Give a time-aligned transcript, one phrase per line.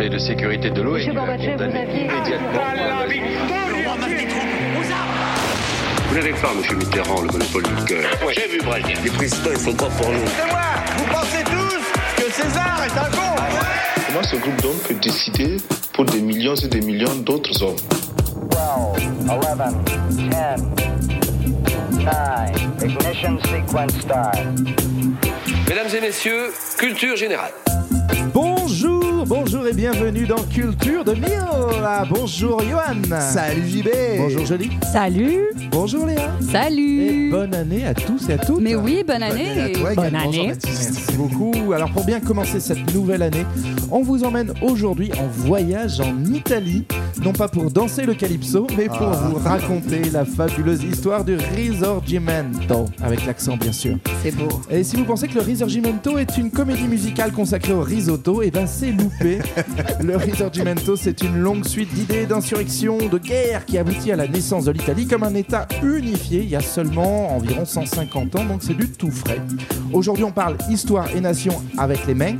[0.00, 2.62] Conseil de sécurité de l'ONU a condamné immédiatement
[6.08, 6.78] Vous n'avez pas, M.
[6.78, 8.10] Mitterrand, le monopole du cœur.
[8.34, 8.96] J'ai vu Brazil.
[9.04, 10.20] Les présidents, ils sont pas pour nous.
[10.24, 10.60] C'est moi
[10.96, 11.84] Vous pensez tous
[12.16, 13.36] que César est un con
[14.06, 15.58] Comment ce groupe d'hommes peut décider
[15.92, 17.76] pour des millions et des millions d'autres hommes
[18.48, 18.58] 12,
[19.28, 19.42] 11,
[20.12, 20.60] 10, 9,
[22.84, 24.38] ignition sequence start.
[25.68, 27.52] Mesdames et messieurs, culture générale.
[29.20, 32.06] Bonjour, bonjour et bienvenue dans Culture de Miola.
[32.08, 33.20] Bonjour Johan.
[33.20, 34.70] Salut JB Bonjour Jolie.
[34.90, 36.30] Salut Bonjour Léa.
[36.40, 38.62] Et Salut bonne année à tous et à toutes.
[38.62, 40.46] Mais oui, bonne Bonne année année à toi Bonne année.
[40.64, 41.72] Merci beaucoup.
[41.74, 43.44] Alors pour bien commencer cette nouvelle année,
[43.90, 46.86] on vous emmène aujourd'hui en voyage en Italie,
[47.22, 49.28] non pas pour danser le calypso, mais pour Ah.
[49.28, 53.96] vous raconter la fabuleuse histoire du Risorgimento, avec l'accent bien sûr.
[54.22, 54.48] C'est beau.
[54.70, 58.50] Et si vous pensez que le Risorgimento est une comédie musicale consacrée au risotto, et
[58.50, 59.38] ben c'est loupé.
[60.02, 64.64] le Risorgimento, c'est une longue suite d'idées d'insurrection, de guerre qui aboutit à la naissance
[64.64, 68.74] de l'Italie comme un État unifié il y a seulement environ 150 ans, donc c'est
[68.76, 69.40] du tout frais.
[69.92, 72.36] Aujourd'hui, on parle histoire et nation avec les mains.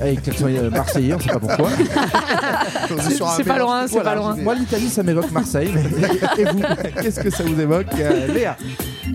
[0.00, 1.70] Avec l'accent euh, marseillais, on sait pas pourquoi.
[3.36, 4.36] C'est pas loin, c'est Voilà, pas loin.
[4.36, 5.70] Moi, l'Italie, ça m'évoque Marseille.
[5.74, 5.82] Mais...
[6.38, 6.62] Et vous,
[7.00, 8.56] qu'est-ce que ça vous évoque, euh, Léa?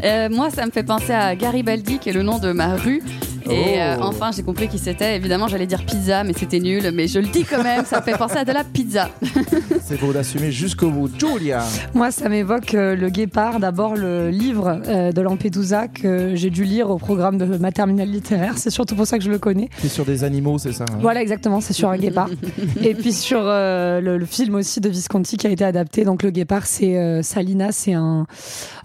[0.03, 3.01] Euh, moi, ça me fait penser à Garibaldi, qui est le nom de ma rue.
[3.49, 3.79] Et Oh.
[3.79, 5.15] euh, enfin, j'ai compris qui c'était.
[5.15, 6.91] Évidemment, j'allais dire pizza, mais c'était nul.
[6.93, 9.09] Mais je le dis quand même, ça me fait penser à de la pizza.
[9.83, 11.09] C'est beau d'assumer jusqu'au bout.
[11.19, 13.59] Julia Moi, ça m'évoque euh, le guépard.
[13.59, 18.07] D'abord, le livre euh, de Lampedusa que j'ai dû lire au programme de ma terminale
[18.09, 18.53] littéraire.
[18.57, 19.69] C'est surtout pour ça que je le connais.
[19.79, 20.97] C'est sur des animaux, c'est ça hein?
[21.01, 22.29] Voilà, exactement, c'est sur un guépard.
[22.83, 26.05] Et puis sur euh, le, le film aussi de Visconti qui a été adapté.
[26.05, 28.27] Donc le guépard, c'est euh, Salina, c'est un,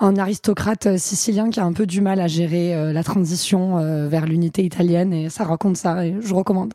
[0.01, 4.09] un aristocrate sicilien qui a un peu du mal à gérer euh, la transition euh,
[4.09, 4.27] vers
[4.65, 5.13] italienne.
[5.13, 6.73] Et ça raconte ça, et je recommande.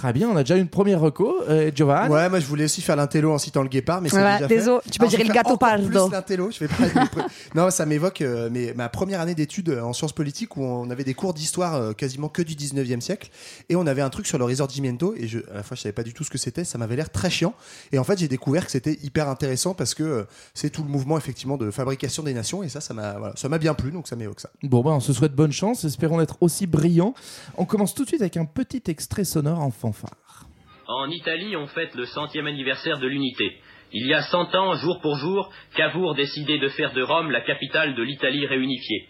[0.00, 1.42] Très bien, on a déjà une première reco.
[1.48, 4.16] Euh, Giovanni Ouais, moi je voulais aussi faire l'intello en citant le guépard, mais c'est
[4.16, 4.48] Voilà, déjà
[4.80, 4.90] fait.
[4.90, 5.86] tu peux Alors, dire le gâteau pardo.
[5.86, 9.92] plus l'intello, je vais pas Non, ça m'évoque euh, mes- ma première année d'études en
[9.92, 13.28] sciences politiques où on avait des cours d'histoire euh, quasiment que du 19e siècle
[13.68, 15.92] et on avait un truc sur le Risorgimento et je, à la fois je savais
[15.92, 17.52] pas du tout ce que c'était, ça m'avait l'air très chiant
[17.92, 20.88] et en fait j'ai découvert que c'était hyper intéressant parce que euh, c'est tout le
[20.88, 23.90] mouvement effectivement de fabrication des nations et ça ça m'a voilà, ça m'a bien plu
[23.90, 24.48] donc ça m'évoque ça.
[24.62, 27.12] Bon, bah, on se souhaite bonne chance, espérons être aussi brillants.
[27.58, 30.46] On commence tout de suite avec un petit extrait sonore en fanfare.
[30.88, 33.56] En Italie, on fête le centième anniversaire de l'unité.
[33.92, 37.40] Il y a cent ans, jour pour jour, Cavour décidait de faire de Rome la
[37.40, 39.08] capitale de l'Italie réunifiée.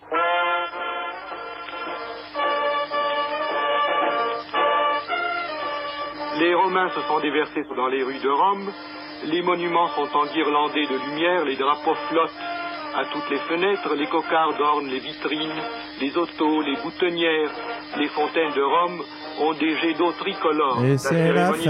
[6.39, 8.73] Les Romains se sont déversés dans les rues de Rome,
[9.27, 12.31] les monuments sont enguirlandés de lumière, les drapeaux flottent
[12.95, 15.63] à toutes les fenêtres, les cocardes ornent les vitrines,
[16.01, 17.51] les autos, les boutonnières,
[17.99, 19.03] les fontaines de Rome
[19.41, 20.85] ont des jets d'eau tricolores.
[20.85, 21.61] Et c'est la fête.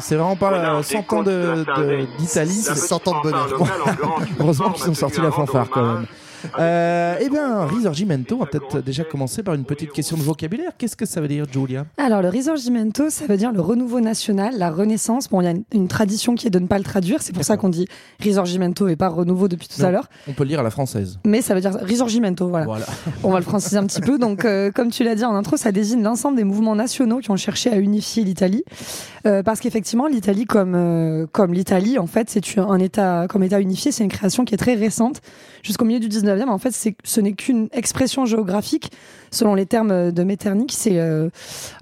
[0.00, 2.06] c'est- vraiment pas Voilà, la des 100 ans côtes de de- la de- Sardaigne.
[2.18, 3.48] d'Italie, c'est petite 100 ans de bonheur.
[4.40, 6.06] Heureusement qu'ils ont sorti la fanfare quand même.
[6.58, 10.72] Euh, eh bien, Risorgimento, on va peut-être déjà commencer par une petite question de vocabulaire.
[10.78, 14.54] Qu'est-ce que ça veut dire, Giulia Alors, le Risorgimento, ça veut dire le renouveau national,
[14.56, 15.28] la renaissance.
[15.28, 17.22] Bon, il y a une, une tradition qui est de ne pas le traduire.
[17.22, 17.86] C'est pour ça qu'on dit
[18.20, 19.88] Risorgimento et pas renouveau depuis tout Non.
[19.88, 20.08] à l'heure.
[20.28, 21.18] On peut le lire à la française.
[21.26, 22.66] Mais ça veut dire Risorgimento, voilà.
[22.66, 22.86] Voilà.
[23.24, 24.18] On va le franciser un petit peu.
[24.18, 27.30] Donc, euh, comme tu l'as dit en intro, ça désigne l'ensemble des mouvements nationaux qui
[27.30, 28.64] ont cherché à unifier l'Italie.
[29.26, 33.60] Euh, parce qu'effectivement, l'Italie, comme, euh, comme l'Italie, en fait, c'est un État, comme État
[33.60, 35.20] unifié, c'est une création qui est très récente.
[35.62, 36.72] Jusqu'au milieu du 19e, en fait,
[37.04, 38.90] ce n'est qu'une expression géographique.
[39.30, 41.28] Selon les termes de Metternich, c'est euh,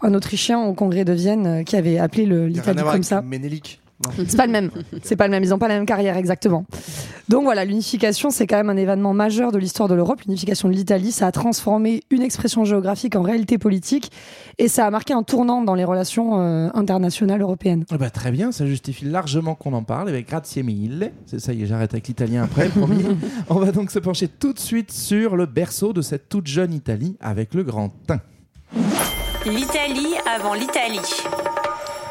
[0.03, 3.23] un Autrichien au congrès de Vienne euh, qui avait appelé l'Italie comme ça.
[3.23, 3.81] Ménélique.
[4.29, 4.71] C'est pas le même.
[5.03, 5.43] C'est pas le même.
[5.43, 6.67] Ils ont pas la même carrière exactement.
[7.29, 10.21] Donc voilà, l'unification, c'est quand même un événement majeur de l'histoire de l'Europe.
[10.27, 14.13] L'unification de l'Italie, ça a transformé une expression géographique en réalité politique
[14.59, 17.85] et ça a marqué un tournant dans les relations euh, internationales européennes.
[17.93, 20.09] Eh ben, très bien, ça justifie largement qu'on en parle.
[20.09, 21.13] Avec grazie mille.
[21.25, 23.05] C'est ça y est, j'arrête avec l'italien après, promis.
[23.49, 26.73] On va donc se pencher tout de suite sur le berceau de cette toute jeune
[26.73, 28.21] Italie avec le grand teint.
[29.47, 31.01] L'Italie avant l'Italie.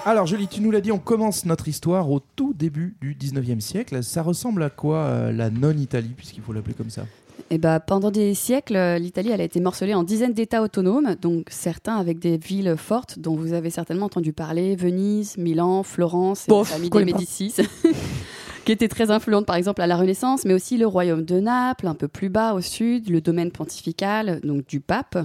[0.07, 3.59] Alors Julie, tu nous l'as dit, on commence notre histoire au tout début du 19e
[3.59, 4.03] siècle.
[4.03, 7.07] Ça ressemble à quoi euh, la non-Italie, puisqu'il faut l'appeler comme ça
[7.49, 11.15] Et bah, pendant des siècles, euh, l'Italie elle a été morcelée en dizaines d'États autonomes,
[11.19, 16.47] donc certains avec des villes fortes dont vous avez certainement entendu parler Venise, Milan, Florence,
[16.47, 17.05] et Bof, la famille des.
[17.05, 17.55] Médicis.
[18.65, 21.87] qui était très influente par exemple à la Renaissance, mais aussi le royaume de Naples,
[21.87, 25.17] un peu plus bas au sud, le domaine pontifical, donc du pape,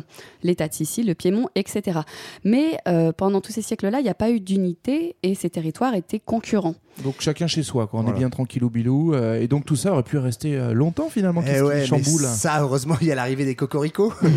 [0.42, 2.00] l'État de Sicile, le Piémont, etc.
[2.44, 5.94] Mais euh, pendant tous ces siècles-là, il n'y a pas eu d'unité et ces territoires
[5.94, 6.74] étaient concurrents.
[7.04, 8.00] Donc chacun chez soi, quoi.
[8.00, 8.16] on Voilà.
[8.16, 9.14] est bien tranquille au bilou.
[9.14, 11.40] euh, et donc tout ça aurait pu rester euh, longtemps finalement.
[11.44, 14.12] Eh Qu'est-ce ouais, qui mais chamboule ça, heureusement, il y a l'arrivée des cocoricots.
[14.22, 14.28] oui.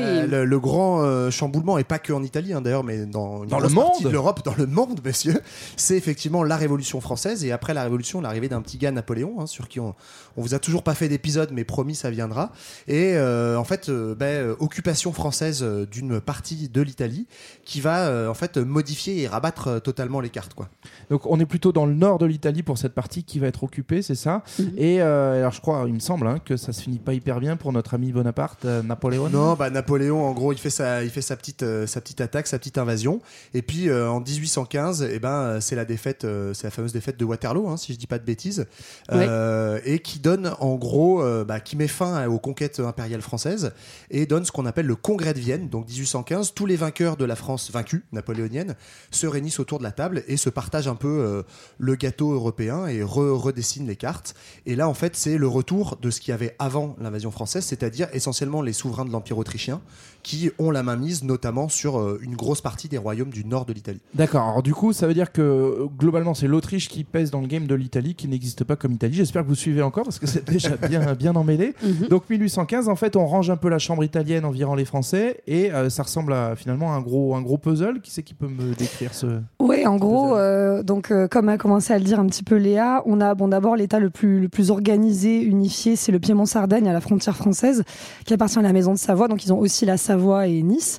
[0.00, 3.42] Euh, le, le grand euh, chamboulement, et pas que en Italie hein, d'ailleurs, mais dans,
[3.42, 3.90] une Dans le monde.
[4.02, 5.40] de l'Europe, dans le monde, monsieur,
[5.76, 7.44] c'est effectivement la Révolution française.
[7.44, 9.94] Et après la Révolution, l'arrivée d'un petit gars, Napoléon, hein, sur qui on,
[10.36, 12.52] on vous a toujours pas fait d'épisode, mais promis, ça viendra.
[12.86, 17.26] Et euh, en fait, euh, ben, occupation française d'une partie de l'Italie
[17.64, 20.68] qui va euh, en fait modifier et rabattre totalement les cartes, quoi.
[21.10, 23.64] Donc on est plutôt dans le nord de l'Italie pour cette partie qui va être
[23.64, 24.42] occupée, c'est ça
[24.76, 27.40] Et euh, alors je crois, il me semble hein, que ça se finit pas hyper
[27.40, 29.28] bien pour notre ami Bonaparte, euh, Napoléon.
[29.28, 32.20] Non, bah Napoléon, en gros, il fait sa, il fait sa petite, euh, sa petite
[32.20, 33.20] attaque, sa petite invasion.
[33.54, 37.18] Et puis euh, en 1815, eh ben, c'est la défaite, euh, c'est la fameuse défaite
[37.18, 38.66] de Waterloo, hein, si je dis pas de bêtises,
[39.10, 43.72] Euh, et qui donne, en gros, euh, bah, qui met fin aux conquêtes impériales françaises
[44.10, 45.68] et donne ce qu'on appelle le Congrès de Vienne.
[45.68, 48.74] Donc 1815, tous les vainqueurs de la France vaincue napoléonienne
[49.10, 51.42] se réunissent autour de la table et se partagent un peu euh,
[51.84, 54.34] le gâteau européen et re- redessinent les cartes.
[54.64, 57.64] Et là, en fait, c'est le retour de ce qu'il y avait avant l'invasion française,
[57.64, 59.80] c'est-à-dire essentiellement les souverains de l'Empire autrichien
[60.24, 63.66] qui ont la main mise notamment sur euh, une grosse partie des royaumes du nord
[63.66, 64.00] de l'Italie.
[64.14, 67.46] D'accord, alors du coup ça veut dire que globalement c'est l'Autriche qui pèse dans le
[67.46, 69.14] game de l'Italie qui n'existe pas comme Italie.
[69.14, 71.74] J'espère que vous suivez encore parce que c'est déjà bien, bien emmêlé.
[71.82, 72.08] Mhm.
[72.08, 75.70] Donc 1815 en fait on range un peu la chambre italienne environ les Français et
[75.72, 78.00] euh, ça ressemble à finalement un gros, un gros puzzle.
[78.00, 79.26] Qui c'est qui peut me décrire ce...
[79.60, 82.56] Oui, en gros, euh, donc euh, comme a commencé à le dire un petit peu
[82.56, 86.88] Léa, on a bon d'abord l'État le plus le plus organisé, unifié, c'est le Piémont-Sardaigne
[86.88, 87.84] à la frontière française,
[88.24, 89.28] qui appartient à la Maison de Savoie.
[89.28, 90.13] Donc ils ont aussi la Savoie
[90.46, 90.98] et Nice.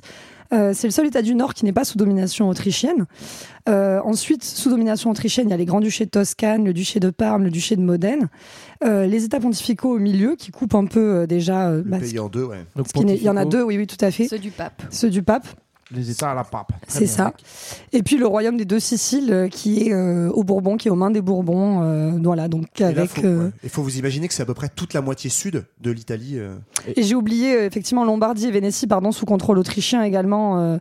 [0.52, 3.06] Euh, c'est le seul État du Nord qui n'est pas sous domination autrichienne.
[3.68, 7.10] Euh, ensuite, sous domination autrichienne, il y a les grands-duchés de Toscane, le duché de
[7.10, 8.28] Parme, le duché de Modène.
[8.84, 11.70] Euh, les États pontificaux au milieu, qui coupent un peu euh, déjà.
[11.70, 12.64] euh, Le bah, pays en deux, ouais.
[12.76, 14.28] Donc, il y en a deux, oui, oui, tout à fait.
[14.28, 14.82] Ceux du pape.
[14.90, 15.48] Ceux du pape.
[15.94, 16.72] Les États à la pape.
[16.88, 17.32] C'est ça.
[17.92, 20.90] Et puis le royaume des deux Siciles, euh, qui est euh, au Bourbon, qui est
[20.90, 21.82] aux mains des Bourbons.
[21.82, 23.10] euh, voilà, donc Et avec.
[23.10, 23.50] faut, euh, ouais.
[23.62, 26.38] Il faut vous imaginer que c'est à peu près toute la moitié sud de l'Italie.
[26.38, 26.56] euh.
[26.96, 30.58] Et j'ai oublié euh, effectivement Lombardie et Vénétie, pardon, sous contrôle autrichien également.
[30.58, 30.78] euh,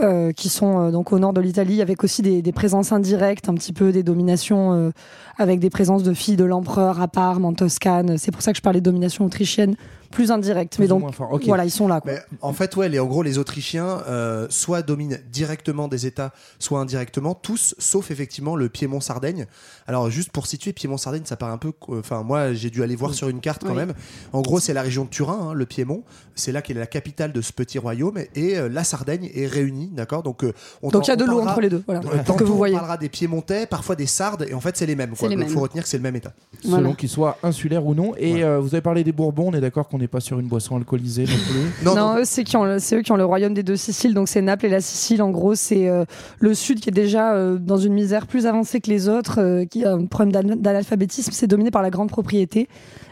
[0.00, 3.48] euh, qui sont euh, donc au nord de l'Italie, avec aussi des, des présences indirectes,
[3.48, 4.90] un petit peu des dominations, euh,
[5.38, 8.18] avec des présences de filles de l'empereur à Parme, en Toscane.
[8.18, 9.76] C'est pour ça que je parlais de domination autrichienne
[10.14, 10.78] plus indirecte.
[10.78, 11.12] Mais Plus donc
[11.44, 12.00] voilà, ils sont là.
[12.00, 12.12] Quoi.
[12.12, 16.32] Mais en fait, ouais, les, en gros, les Autrichiens euh, soit dominent directement des États,
[16.58, 19.46] soit indirectement, tous, sauf effectivement le Piémont-Sardaigne.
[19.86, 21.72] Alors, juste pour situer, Piémont-Sardaigne, ça paraît un peu.
[21.90, 23.76] euh, Enfin, moi, j'ai dû aller voir sur une carte quand Oui.
[23.76, 23.92] même.
[24.32, 26.04] En gros, c'est la région de Turin, hein, le Piémont.
[26.36, 28.18] C'est là qu'est la capitale de ce petit royaume.
[28.34, 30.22] Et euh, la Sardaigne est réunie, d'accord?
[30.22, 30.52] Donc, euh,
[30.82, 31.82] on Donc il y a de l'eau entre les deux.
[31.86, 32.74] Voilà, euh, pour que tantôt, vous voyez.
[32.74, 35.12] On parlera des Piémontais, parfois des Sardes, et en fait, c'est les mêmes.
[35.20, 36.32] Il faut retenir que c'est le même État.
[36.62, 38.14] Selon qu'ils soient insulaires ou non.
[38.16, 40.46] Et euh, vous avez parlé des Bourbons, on est d'accord qu'on n'est pas sur une
[40.48, 41.60] boisson alcoolisée non plus.
[41.84, 42.18] Non, Non, non.
[42.20, 44.28] eux, c'est qui ont le- c'est eux qui ont le royaume des deux Siciles, donc
[44.28, 45.22] c'est Naples et la Sicile.
[45.22, 46.04] En gros, c'est euh,
[46.40, 49.64] le sud qui est déjà euh, dans une misère plus avancée que les autres, euh,
[49.64, 51.32] qui a un problème d'an- d'analphabétisme.
[51.32, 52.68] C'est dominé par la grande propriété.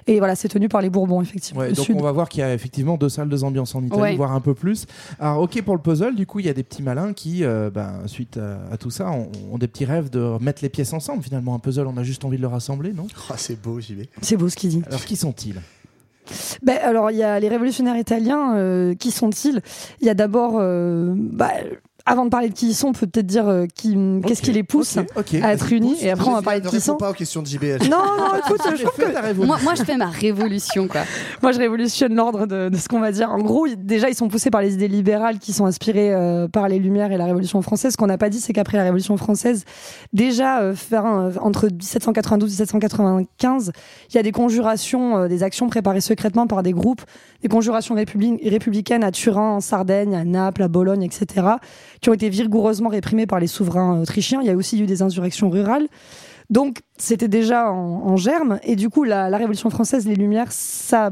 [0.08, 1.60] Et voilà, c'est tenu par les Bourbons, effectivement.
[1.60, 1.96] Ouais, le donc sud.
[1.96, 4.16] on va voir qu'il y a effectivement deux salles, deux ambiances en Italie, Ouais.
[4.16, 4.86] voire un peu plus.
[5.20, 7.70] Alors ok pour le puzzle, du coup il y a des petits malins qui, euh,
[7.70, 10.92] ben, suite à, à tout ça, ont, ont des petits rêves de mettre les pièces
[10.92, 11.22] ensemble.
[11.22, 13.06] Finalement un puzzle, on a juste envie de le rassembler, non?
[13.30, 14.08] Oh, c'est beau, j'y vais.
[14.22, 14.82] C'est beau ce qu'il dit.
[14.88, 15.60] Alors qui sont-ils?
[16.62, 18.56] Ben, alors, il y a les révolutionnaires italiens.
[18.56, 19.60] euh, qui sont-ils?
[20.00, 20.58] Il y a d'abord.
[20.60, 21.50] euh, bah,
[22.06, 23.96] avant de parler de qui ils sont, on peut peut-être dire euh, qui,
[24.26, 24.98] qu'est-ce qui les pousse
[25.42, 25.96] à être unis.
[26.02, 26.96] Et après, on va parler de qui ils réponds sont.
[26.98, 27.64] pas aux questions de JB.
[27.90, 29.46] Non, non, écoute, je trouve que Fais ta révolution.
[29.46, 31.02] Moi, moi, je fais ma révolution, quoi.
[31.42, 33.30] Moi, je révolutionne l'ordre de, de ce qu'on va dire.
[33.30, 36.68] En gros, déjà, ils sont poussés par les idées libérales qui sont inspirées euh, par
[36.68, 37.92] les Lumières et la Révolution française.
[37.92, 39.64] Ce qu'on n'a pas dit, c'est qu'après la Révolution française,
[40.12, 43.72] déjà, euh, faire un- entre 1792 et 1795,
[44.10, 47.02] il y a des conjurations, euh, des actions préparées secrètement par des groupes,
[47.42, 51.46] des conjurations républi- républicaines à Turin, en Sardaigne, à Naples, à Bologne, etc.,
[52.02, 54.40] qui ont été vigoureusement réprimées par les souverains autrichiens.
[54.42, 55.86] Il y a aussi eu des insurrections rurales.
[56.50, 58.58] Donc, c'était déjà en, en germe.
[58.64, 61.10] Et du coup, la, la Révolution française, les Lumières, ça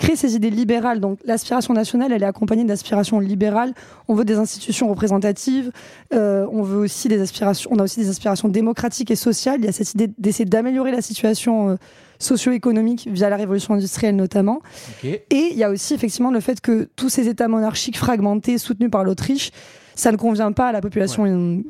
[0.00, 0.98] crée ces idées libérales.
[0.98, 3.72] Donc, l'aspiration nationale, elle est accompagnée d'aspirations libérales.
[4.08, 5.70] On veut des institutions représentatives.
[6.12, 7.70] euh, on veut aussi des aspirations.
[7.72, 9.60] On a aussi des aspirations démocratiques et sociales.
[9.60, 11.76] Il y a cette idée d'essayer d'améliorer la situation euh,
[12.18, 14.60] socio-économique via la révolution industrielle notamment.
[15.30, 18.90] Et il y a aussi effectivement le fait que tous ces États monarchiques fragmentés, soutenus
[18.90, 19.52] par l'Autriche,
[20.00, 21.22] ça ne convient pas à la population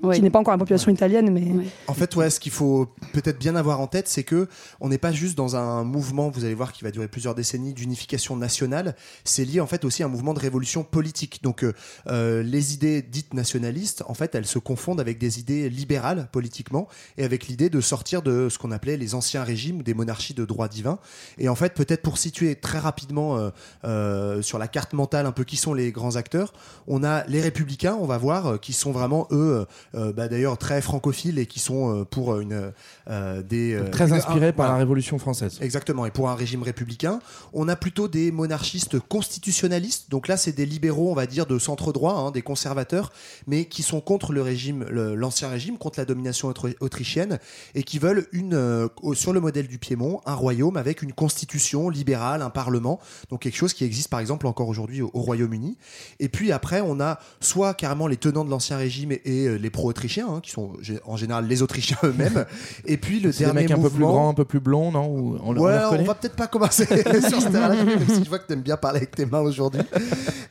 [0.03, 0.17] Ouais.
[0.17, 1.67] qui n'est pas encore la population italienne, mais Ouais.
[1.89, 4.47] En fait, ouais, ce qu'il faut peut-être bien avoir en tête, c'est que
[4.81, 7.75] on n'est pas juste dans un mouvement, vous allez voir, qui va durer plusieurs décennies
[7.75, 8.95] d'unification nationale.
[9.25, 11.43] C'est lié en fait aussi à un mouvement de révolution politique.
[11.43, 11.73] Donc, euh,
[12.07, 16.87] euh, les idées dites nationalistes, en fait, elles se confondent avec des idées libérales politiquement
[17.19, 20.35] et avec l'idée de sortir de ce qu'on appelait les anciens régimes ou des monarchies
[20.35, 20.99] de droit divin.
[21.39, 23.51] Et en fait, peut-être pour situer très rapidement euh,
[23.85, 26.53] euh, sur la carte mentale un peu qui sont les grands acteurs,
[26.87, 27.97] on a les républicains.
[28.01, 31.59] On va avoir, euh, qui sont vraiment eux, euh, bah, d'ailleurs très francophiles et qui
[31.59, 32.73] sont euh, pour une
[33.09, 34.77] euh, des euh, Très une- inspiré un- par la.
[34.77, 35.57] Révolution française.
[35.63, 37.21] Exactement, et pour un régime républicain.
[37.55, 41.59] On a plutôt des monarchistes constitutionnalistes, donc là c'est des libéraux, on va dire, de
[41.59, 43.11] centre droit, hein, des conservateurs,
[43.47, 47.39] mais qui sont contre le régime, l'ancien régime, contre la domination autri- autrichienne,
[47.75, 51.89] et qui veulent une, euh, sur le modèle du Piémont, un royaume avec une constitution
[51.89, 53.01] libérale, un parlement,
[53.31, 55.77] donc quelque chose qui existe par exemple encore aujourd'hui au, au Royaume-Uni.
[56.19, 59.57] Et puis après, on a soit carrément les tenants de l'ancien régime et, et, euh,
[59.57, 60.73] les pro-autrichiens, hein, qui sont
[61.05, 62.45] en général les Autrichiens eux-mêmes,
[62.87, 65.39] et puis le dernier mecs un peu plus grands, un peu plus blonds, non Ou
[65.43, 66.87] on, ouais, on, va peut-être pas commencer
[67.29, 69.41] sur ce terrain-là, même si je vois que tu aimes bien parler avec tes mains
[69.41, 69.83] aujourd'hui.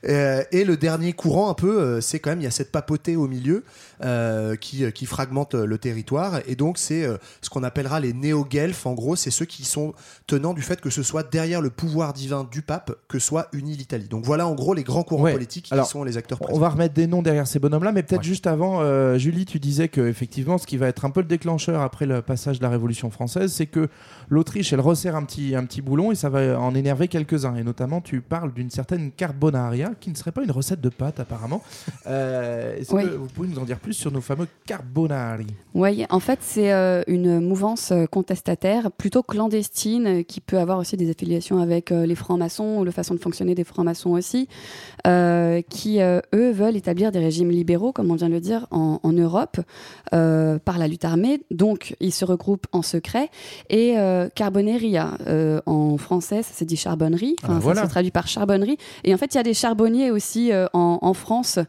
[0.07, 2.71] Euh, et le dernier courant, un peu, euh, c'est quand même, il y a cette
[2.71, 3.63] papauté au milieu
[4.01, 6.39] euh, qui, qui fragmente euh, le territoire.
[6.47, 8.85] Et donc, c'est euh, ce qu'on appellera les néo-guelfes.
[8.85, 9.93] En gros, c'est ceux qui sont
[10.25, 13.75] tenants du fait que ce soit derrière le pouvoir divin du pape que soit unie
[13.75, 14.07] l'Italie.
[14.07, 15.33] Donc voilà, en gros, les grands courants Ouais.
[15.33, 18.03] politiques qui Alors, sont les acteurs On va remettre des noms derrière ces bonhommes-là, mais
[18.03, 21.21] peut-être juste avant, euh, Julie, tu disais que effectivement, ce qui va être un peu
[21.21, 23.89] le déclencheur après le passage de la Révolution française, c'est que
[24.29, 27.55] l'Autriche, elle resserre un petit, un petit boulon et ça va en énerver quelques-uns.
[27.55, 31.19] Et notamment, tu parles d'une certaine carbonaria, qui ne serait pas une recette de pâte
[31.19, 31.61] apparemment.
[32.07, 33.03] Euh, Est-ce Oui.
[33.03, 35.47] que vous pouvez nous en dire plus sur nos fameux carbonari?
[35.73, 41.09] Oui, en fait, c'est euh, une mouvance contestataire, plutôt clandestine, qui peut avoir aussi des
[41.09, 44.47] affiliations avec euh, les francs-maçons ou la façon de fonctionner des francs-maçons aussi,
[45.05, 48.99] qui, euh, eux, veulent établir des régimes libéraux, comme on vient de le dire, en,
[49.03, 49.57] en Europe,
[50.13, 51.41] euh, par la lutte armée.
[51.51, 53.29] Donc, ils se regroupent en secret.
[53.69, 57.81] Et euh, Carboneria, euh, en français, ça se dit charbonnerie, Ah enfin, voilà.
[57.81, 58.77] ça se traduit par charbonnerie.
[59.03, 61.59] Et en fait, il y a des charbonniers aussi euh, en, en France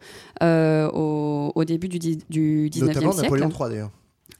[0.42, 3.22] euh, au, au début du, du 19e Notamment siècle.
[3.38, 3.90] Napoléon III d'ailleurs.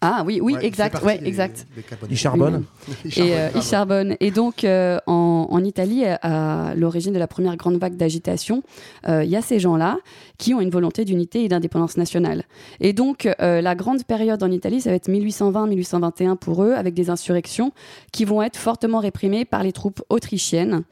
[0.03, 1.67] Ah oui, oui, Ouais, exact, ouais, des- exact.
[1.77, 2.13] des carbonés.
[2.13, 2.65] Il charbonne.
[3.05, 4.17] Il Et euh, charbonne, il charbonne.
[4.21, 8.63] Et donc, euh, en, en Italie, à l'origine de la première grande vague d'agitation,
[9.09, 9.99] euh, il y a ces gens-là
[10.39, 12.45] qui ont une volonté d'unité et d'indépendance nationale.
[12.81, 16.95] Et donc, euh, la grande période en Italie, ça va être 1820-1821 pour eux, avec
[16.95, 17.73] des insurrections
[18.11, 20.83] qui vont être fortement réprimées par les troupes autrichiennes.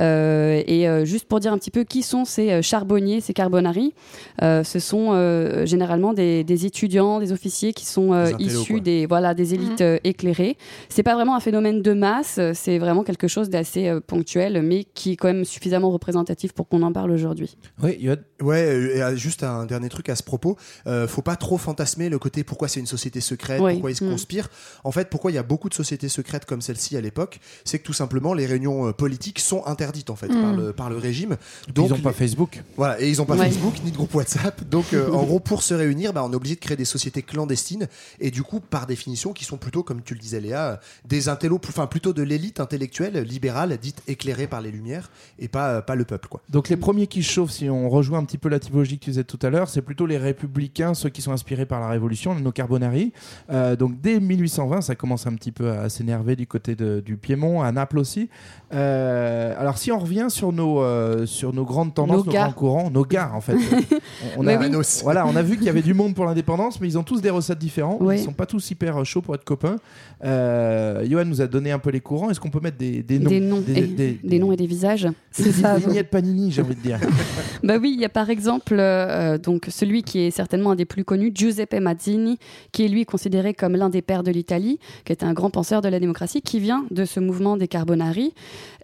[0.00, 3.32] Euh, et euh, juste pour dire un petit peu qui sont ces euh, charbonniers, ces
[3.32, 3.94] carbonari,
[4.42, 8.72] euh, ce sont euh, généralement des, des étudiants, des officiers qui sont euh, Des issus
[8.74, 8.80] quoi.
[8.80, 10.58] des voilà des élites euh, éclairées.
[10.88, 14.84] C'est pas vraiment un phénomène de masse, c'est vraiment quelque chose d'assez euh, ponctuel, mais
[14.84, 17.56] qui est quand même suffisamment représentatif pour qu'on en parle aujourd'hui.
[17.82, 18.18] Oui, Yoann?
[18.42, 20.56] Ouais, et, juste un dernier truc à ce propos.
[20.86, 23.72] Euh, faut pas trop fantasmer le côté pourquoi c'est une société secrète, Oui.
[23.72, 24.10] pourquoi ils se Mm.
[24.10, 24.48] conspirent.
[24.84, 27.78] En fait, pourquoi il y a beaucoup de sociétés secrètes comme celle-ci à l'époque, c'est
[27.78, 31.36] que tout simplement les réunions politiques sont interdites en fait par, le, par le régime.
[31.74, 32.62] ils n'ont pas Facebook.
[32.76, 33.46] Voilà, et ils ont pas Ouais.
[33.50, 34.62] Facebook ni de groupe WhatsApp.
[34.68, 37.22] Donc euh, en gros, pour se réunir, bah, on est obligé de créer des sociétés
[37.22, 37.86] clandestines
[38.20, 41.60] et du coup, par définition, qui sont plutôt, comme tu le disais Léa, des intellos,
[41.68, 45.94] enfin plutôt de l'élite intellectuelle libérale, dite éclairée par les lumières et pas, euh, pas
[45.94, 46.40] le peuple quoi.
[46.48, 49.10] Donc les premiers qui chauffent, si on rejoint un petit peu la typologie que tu
[49.10, 52.34] disais tout à l'heure, c'est plutôt les républicains, ceux qui sont inspirés par la Révolution,
[52.34, 53.12] nos Carbonari.
[53.50, 57.16] Euh, donc dès 1820, ça commence un petit peu à s'énerver du côté de- du
[57.16, 58.28] Piémont, à Naples aussi.
[58.72, 62.52] Euh, alors si on revient sur nos, euh, sur nos grandes tendances, Nos nos, grands
[62.52, 63.56] courants, nos gares en fait.
[64.38, 64.74] on, a, oui.
[65.02, 67.20] Voilà, on a vu qu'il y avait du monde pour l'indépendance, mais ils ont tous
[67.20, 67.98] des recettes différentes.
[68.00, 68.16] Oui.
[68.16, 69.76] Ils sont pas tous hyper chauds pour être copains.
[70.24, 72.30] Euh, Johan nous a donné un peu les courants.
[72.30, 74.66] Est-ce qu'on peut mettre des, des noms Des noms, et, des- des noms et des
[74.66, 75.06] visages.
[75.38, 75.78] des- ça.
[75.78, 76.98] des vignettes Panini, j'ai envie de dire.
[77.62, 80.84] Bah oui, il y a par exemple euh, donc celui qui est certainement un des
[80.84, 82.38] plus connus, Giuseppe Mazzini,
[82.70, 85.80] qui est lui considéré comme l'un des pères de l'Italie, qui est un grand penseur
[85.82, 88.34] de la démocratie, qui vient de ce mouvement des Carbonari,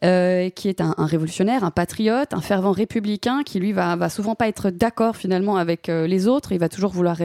[0.04, 4.08] euh, qui est un, un révolutionnaire, un patriote, un fervent républicain, qui lui va, va
[4.08, 6.52] souvent pas être d'accord finalement avec euh, les autres.
[6.52, 7.16] Il va toujours vouloir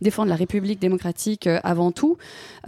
[0.00, 2.16] défendre la République démocratique euh, avant tout.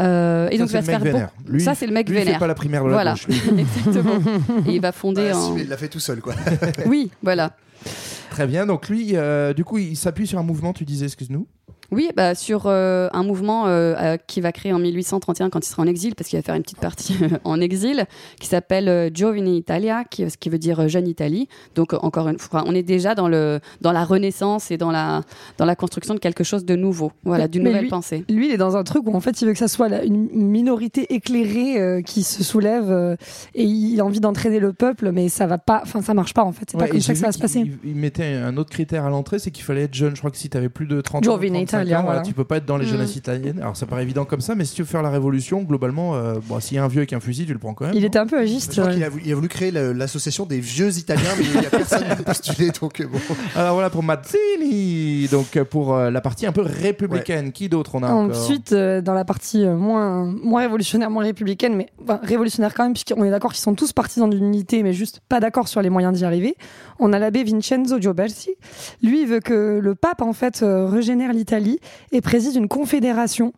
[0.00, 1.52] Euh, et Ça, donc il va c'est se le faire bon-.
[1.52, 2.40] Lui, Ça c'est le mec lui, il fait vénère.
[2.40, 3.14] pas la primaire de la voilà,
[3.58, 4.20] exactement.
[4.66, 5.40] Et il va fonder en.
[5.48, 6.34] si, mais il l'a fait tout seul quoi.
[6.86, 7.52] Oui, voilà.
[8.30, 8.66] Très bien.
[8.66, 10.72] Donc lui, euh, du coup, il s'appuie sur un mouvement.
[10.72, 11.46] Tu disais, excuse-nous?
[11.90, 15.68] Oui, bah, sur euh, un mouvement euh, euh, qui va créer en 1831 quand il
[15.71, 18.04] sera en exil, parce qu'il va faire une petite partie en exil,
[18.38, 21.49] qui s'appelle Giovine Italia, ce qui veut dire jeune Italie.
[21.75, 25.23] Donc encore une fois, on est déjà dans, le, dans la renaissance et dans la,
[25.57, 28.25] dans la construction de quelque chose de nouveau, voilà, d'une nouvelle pensée.
[28.28, 30.28] Lui, il est dans un truc où en fait, il veut que ça soit une
[30.33, 33.16] minorité éclairée qui se soulève
[33.54, 36.45] et il a envie d'entraîner le peuple, mais ça va pas, enfin ça marche pas
[36.45, 36.66] en fait.
[36.71, 37.64] C'est pas comme ça que ça va se passer.
[37.83, 40.14] Il, mettait un autre critère à l'entrée, c'est qu'il fallait être jeune.
[40.14, 41.38] Je crois que si tu avais plus de 30 ans
[41.82, 42.00] italien.
[42.00, 42.20] Ans, voilà.
[42.20, 42.90] Euh, tu peux pas être dans les mmh.
[42.90, 43.18] jeunesses mm.
[43.18, 43.58] italiennes.
[43.61, 46.35] Alors ça paraît évident comme ça, mais si tu veux faire la révolution, globalement, euh,
[46.47, 47.94] bon, s'il y a un vieux avec un fusil, tu le prends quand même.
[47.94, 48.78] Il était un peu agiste.
[48.78, 48.97] Ouais.
[48.97, 51.70] Il, a voulu, il, a voulu, créer l'association des vieux italiens, mais il n'y a
[51.70, 52.70] personne qui a postulé.
[52.80, 53.18] Donc, euh, bon.
[53.54, 57.52] Alors voilà pour Mazzini, donc pour la partie un peu républicaine.
[57.52, 61.88] Qui d'autre on a Ensuite, dans la partie moins, moins révolutionnaire, moins républicaine, mais
[62.23, 65.40] révolutionnaire quand même, puisqu'on est d'accord qu'ils sont tous partisans d'une unité, mais juste pas
[65.40, 66.56] d'accord sur les moyens d'y arriver.
[66.99, 68.50] On a l'abbé Vincenzo Giobersi.
[69.02, 71.67] Lui, il veut que le pape, en fait, régénère l'Italie
[72.12, 73.52] et préside une confédération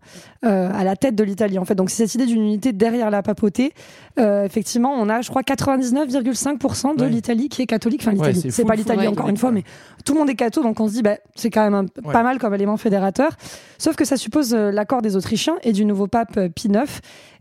[0.44, 1.58] euh, à la tête de l'Italie.
[1.58, 3.72] En fait, donc c'est cette idée d'une unité derrière la papauté.
[4.18, 7.08] Euh, effectivement, on a, je crois, 99,5% de Ouais.
[7.10, 8.00] l'Italie qui est catholique.
[8.02, 9.64] Enfin, l'Italie, c'est pas l'Italie encore une fois, mais
[10.04, 12.12] tout le monde est catho, donc on se dit, bah, c'est quand même un- Ouais.
[12.12, 13.32] pas mal comme élément fédérateur.
[13.78, 16.84] Sauf que ça suppose euh, l'accord des Autrichiens et du nouveau pape Pie IX,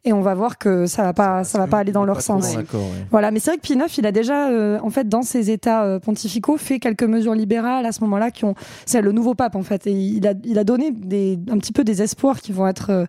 [0.06, 2.56] et on va voir que ça va pas, ça va pas aller dans leur sens.
[2.56, 2.64] ouais.
[3.12, 5.52] Voilà, mais c'est vrai que Pie IX, il a déjà, euh, en fait, dans ses
[5.52, 9.36] états euh, pontificaux, fait quelques mesures libérales à ce moment-là qui ont, c'est le nouveau
[9.36, 12.40] pape en fait, et il a, il a donné des, un petit peu des espoirs
[12.40, 13.06] qui vont être, euh,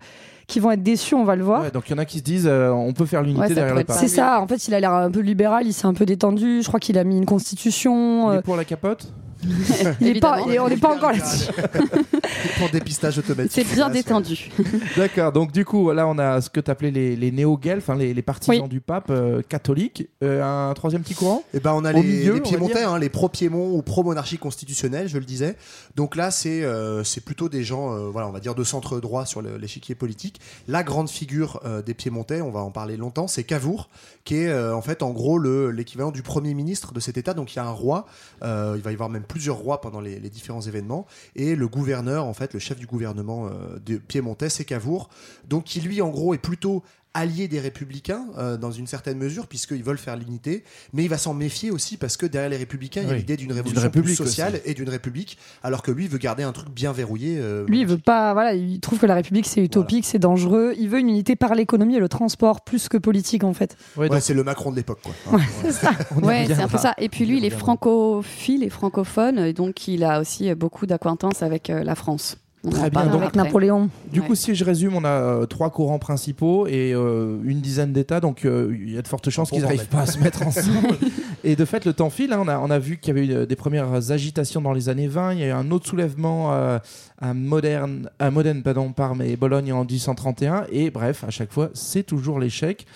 [0.46, 1.62] qui vont être déçus, on va le voir.
[1.62, 3.54] Ouais, donc il y en a qui se disent euh, on peut faire l'unité Ouais,
[3.54, 3.96] derrière le pape.
[3.98, 6.62] C'est ça, en fait, il a l'air un peu libéral, il s'est un peu détendu.
[6.62, 8.32] Je crois qu'il a mis une constitution.
[8.32, 9.12] Il est pour la capote?
[10.00, 11.50] est pas, on n'est pas encore là-dessus.
[12.58, 13.52] Pour dépistage automatique.
[13.52, 14.50] C'est bien détendu.
[14.96, 17.96] D'accord, donc du coup, là on a ce que tu appelais les, les néo-guelfes, hein,
[17.96, 18.68] les, les partisans Oui.
[18.68, 20.08] du pape euh, catholique.
[20.22, 22.98] Euh, un troisième petit courant Et ben on a Au les, milieu, les Piémontais, hein,
[22.98, 25.56] les pro-Piémont ou pro-monarchie constitutionnelle, je le disais.
[25.96, 29.00] Donc là, c'est euh, c'est plutôt des gens, euh, voilà, on va dire de centre
[29.00, 30.40] droit sur l'échiquier politique.
[30.68, 33.88] La grande figure euh, des Piémontais, on va en parler longtemps, c'est Cavour,
[34.24, 37.34] qui est euh, en fait en gros le- l'équivalent du premier ministre de cet État.
[37.34, 38.06] Donc il y a un roi,
[38.42, 41.06] euh, il va y avoir même plusieurs rois pendant les, différents événements,
[41.36, 45.08] et le gouverneur, en fait, le chef du gouvernement euh, de Piémontais, c'est Cavour.
[45.48, 46.82] Donc qui lui, en gros, est plutôt
[47.14, 51.18] allié des républicains euh, dans une certaine mesure puisqu'ils veulent faire l'unité mais il va
[51.18, 54.14] s'en méfier aussi parce que derrière les républicains il y a l'idée d'une révolution plus
[54.14, 57.64] sociale et d'une république alors que lui il veut garder un truc bien verrouillé euh,
[57.66, 60.74] Lui, il veut pas, voilà, il trouve que la République c'est utopique, c'est dangereux.
[60.78, 63.76] Il veut une unité par l'économie et le transport plus que politique en fait.
[63.96, 66.68] Ouais, c'est le Macron de l'époque quoi Ouais, c'est un reviendra.
[66.68, 66.94] peu ça.
[66.98, 71.42] Et puis lui, il est francophile et francophone, et donc il a aussi beaucoup d'acquaintances
[71.42, 72.36] avec euh, la France.
[72.62, 73.36] On Très bien, donc- Avec.
[73.36, 73.88] Napoléon.
[74.12, 74.26] Du Ouais.
[74.26, 78.20] coup, si je résume, on a euh, trois courants principaux et euh, une dizaine d'États,
[78.20, 80.98] donc euh, il y a de fortes chances qu'ils n'arrivent pas à se mettre ensemble.
[81.42, 82.34] et de fait, le temps file.
[82.34, 82.38] hein.
[82.44, 85.08] on, a, on a vu qu'il y avait eu des premières agitations dans les années
[85.08, 85.32] 20.
[85.32, 86.78] Il y a eu un autre soulèvement euh,
[87.18, 90.66] à Moderne, à Modène, pardon, Parme et Bologne en 1831.
[90.70, 92.86] Et bref, à chaque fois, c'est toujours l'échec.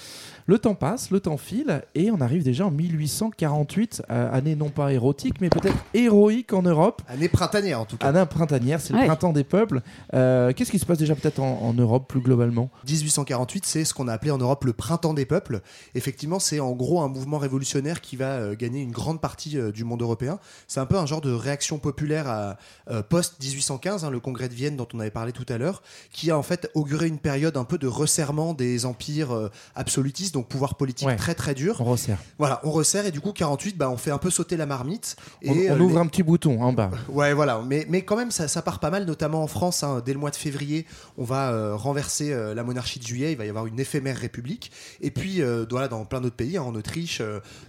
[0.46, 4.68] Le temps passe, le temps file, et on arrive déjà en 1848, euh, année non
[4.68, 7.00] pas érotique, mais peut-être héroïque en Europe.
[7.08, 9.80] année printanière en tout cas Année printanière, c'est le printemps des peuples.
[10.12, 12.68] Euh, Qu'est-ce qui se passe déjà peut-être en, en Europe plus globalement?
[12.86, 15.62] 1848, c'est ce qu'on a appelé en Europe le printemps des peuples.
[15.94, 19.72] Effectivement, c'est en gros un mouvement révolutionnaire qui va euh, gagner une grande partie euh,
[19.72, 20.38] du monde européen.
[20.68, 22.58] C'est un peu un genre de réaction populaire à
[22.90, 26.30] euh, post-1815, hein, le congrès de Vienne dont on avait parlé tout à l'heure, qui
[26.30, 30.48] a en fait auguré une période un peu de resserrement des empires euh, absolutistes, donc
[30.48, 31.16] pouvoir politique Ouais.
[31.16, 31.76] très très dur.
[31.80, 32.18] On resserre.
[32.38, 35.16] Voilà, on resserre et du coup 48, bah, on fait un peu sauter la marmite.
[35.46, 36.90] On, Et, on euh, ouvre les- un petit bouton en bas.
[37.08, 39.82] Ouais, voilà, mais, mais quand même, ça, ça part pas mal, notamment en France.
[39.82, 40.02] hein.
[40.04, 40.84] Dès le mois de février,
[41.16, 43.32] on va euh, renverser euh, la monarchie de juillet.
[43.32, 44.70] Il va y avoir une éphémère république.
[45.00, 47.22] Et puis, euh, voilà, dans plein d'autres pays, hein, en Autriche,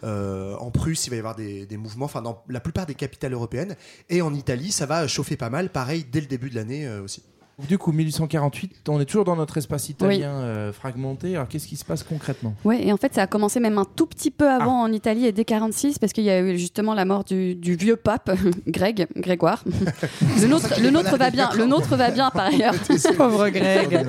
[0.04, 3.34] en Prusse, il va y avoir des, des mouvements, enfin, dans la plupart des capitales
[3.34, 3.76] européennes.
[4.10, 7.24] Et en Italie, ça va chauffer pas mal, pareil, dès le début de l'année aussi.
[7.58, 11.36] Du coup, 1848, on est toujours dans notre espace italien euh, fragmenté.
[11.36, 12.54] Alors, qu'est-ce qui se passe concrètement?
[12.66, 15.26] Ouais, et en fait, ça a commencé même un tout petit peu avant en Italie
[15.26, 18.30] et dès 46, parce qu'il y a eu justement la mort du, du vieux pape,
[18.68, 19.64] Greg, Grégoire.
[20.42, 22.74] le nôtre, le nôtre va bien, le nôtre va bien par ailleurs.
[23.18, 24.06] Pauvre Greg.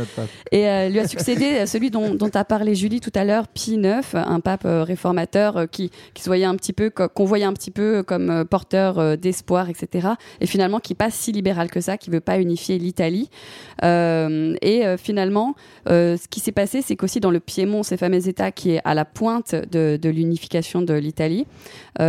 [0.50, 3.46] Et euh, lui a succédé euh, celui dont, dont a parlé Julie tout à l'heure,
[3.46, 7.44] Pie IX, un pape euh, réformateur qui, qui se voyait un petit peu, qu'on voyait
[7.44, 10.08] un petit peu comme porteur d'espoir, etc.
[10.40, 13.30] Et finalement, qui pas si libéral que ça, qui veut pas unifier l'Italie.
[13.84, 15.54] Euh, et euh, finalement,
[15.88, 18.80] euh, ce qui s'est passé, c'est qu'aussi dans le Piémont, ces fameux États qui est
[18.84, 21.46] à la pointe de, de l'unification de l'Italie,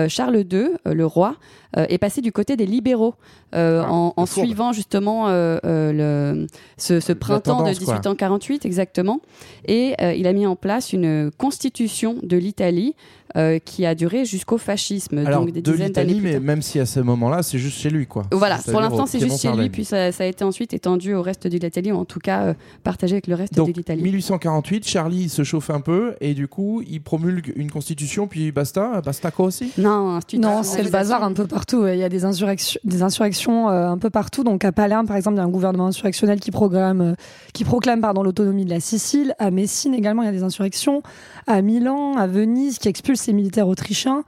[0.10, 1.36] Charles II, le roi,
[1.76, 3.16] est passé du côté des libéraux
[3.56, 7.94] euh, Ah, en, suivant justement euh, euh, le, ce, ce printemps de quoi.
[7.96, 9.22] 1848 exactement.
[9.66, 12.96] Et il a mis en place une constitution de l'Italie
[13.38, 16.80] euh, qui a duré jusqu'au fascisme, Alors, donc des de dizaines d'années mais même si
[16.80, 18.24] à ce moment-là, c'est juste chez lui, quoi.
[18.32, 21.22] Voilà, pour l'instant c'est juste chez lui, puis ça, ça a été ensuite étendu au
[21.22, 24.02] reste de l'Italie, ou en tout cas euh, partagé avec le reste Donc, de l'Italie.
[24.02, 28.52] 1848, Charlie il se chauffe un peu et du coup, il promulgue une constitution, puis
[28.52, 29.72] basta, basta quoi aussi?
[29.78, 31.88] Non, Non, c'est le bazar un peu partout.
[31.88, 34.44] Il y a des insurrections, des insurrections euh, un peu partout.
[34.44, 37.14] Donc à Palerme, par exemple, il y a un gouvernement insurrectionnel qui programme, euh,
[37.54, 39.34] qui proclame pardon l'autonomie de la Sicile.
[39.40, 41.02] À Messine également, il y a des insurrections.
[41.46, 44.24] À Milan, à Venise, qui expulse militaires autrichiens.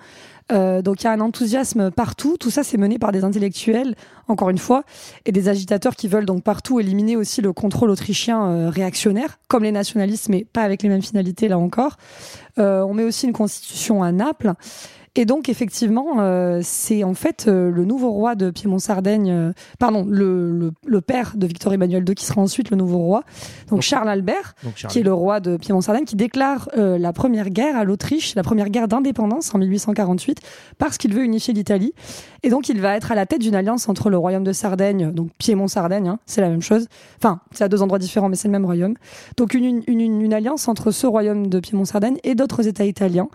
[0.52, 2.38] Euh, donc il y a un enthousiasme partout.
[2.38, 3.96] Tout ça, c'est mené par des intellectuels,
[4.28, 4.84] encore une fois,
[5.26, 9.64] et des agitateurs qui veulent donc partout éliminer aussi le contrôle autrichien euh, réactionnaire, comme
[9.64, 11.98] les nationalistes, mais pas avec les mêmes finalités là encore.
[12.58, 14.54] Euh, on met aussi une constitution à Naples.
[15.16, 20.06] Et donc, effectivement, euh, c'est en fait euh, le nouveau roi de Piémont-Sardaigne, euh, pardon,
[20.08, 23.24] le, le, le père de Victor Emmanuel II qui sera ensuite le nouveau roi,
[23.70, 24.92] donc, Charles Albert, Donc, Charles.
[24.92, 28.44] qui est le roi de Piémont-Sardaigne, qui déclare euh, la première guerre à l'Autriche, la
[28.44, 30.40] première guerre d'indépendance en 1848,
[30.78, 31.94] parce qu'il veut unifier l'Italie.
[32.44, 35.12] Et donc, il va être à la tête d'une alliance entre le royaume de Sardaigne,
[35.12, 36.88] donc Piémont-Sardaigne, hein, c'est la même chose.
[37.18, 38.94] Enfin, c'est à deux endroits différents, mais c'est le même royaume.
[39.38, 43.28] Donc, une, une, une, une alliance entre ce royaume de Piémont-Sardaigne et d'autres États italiens.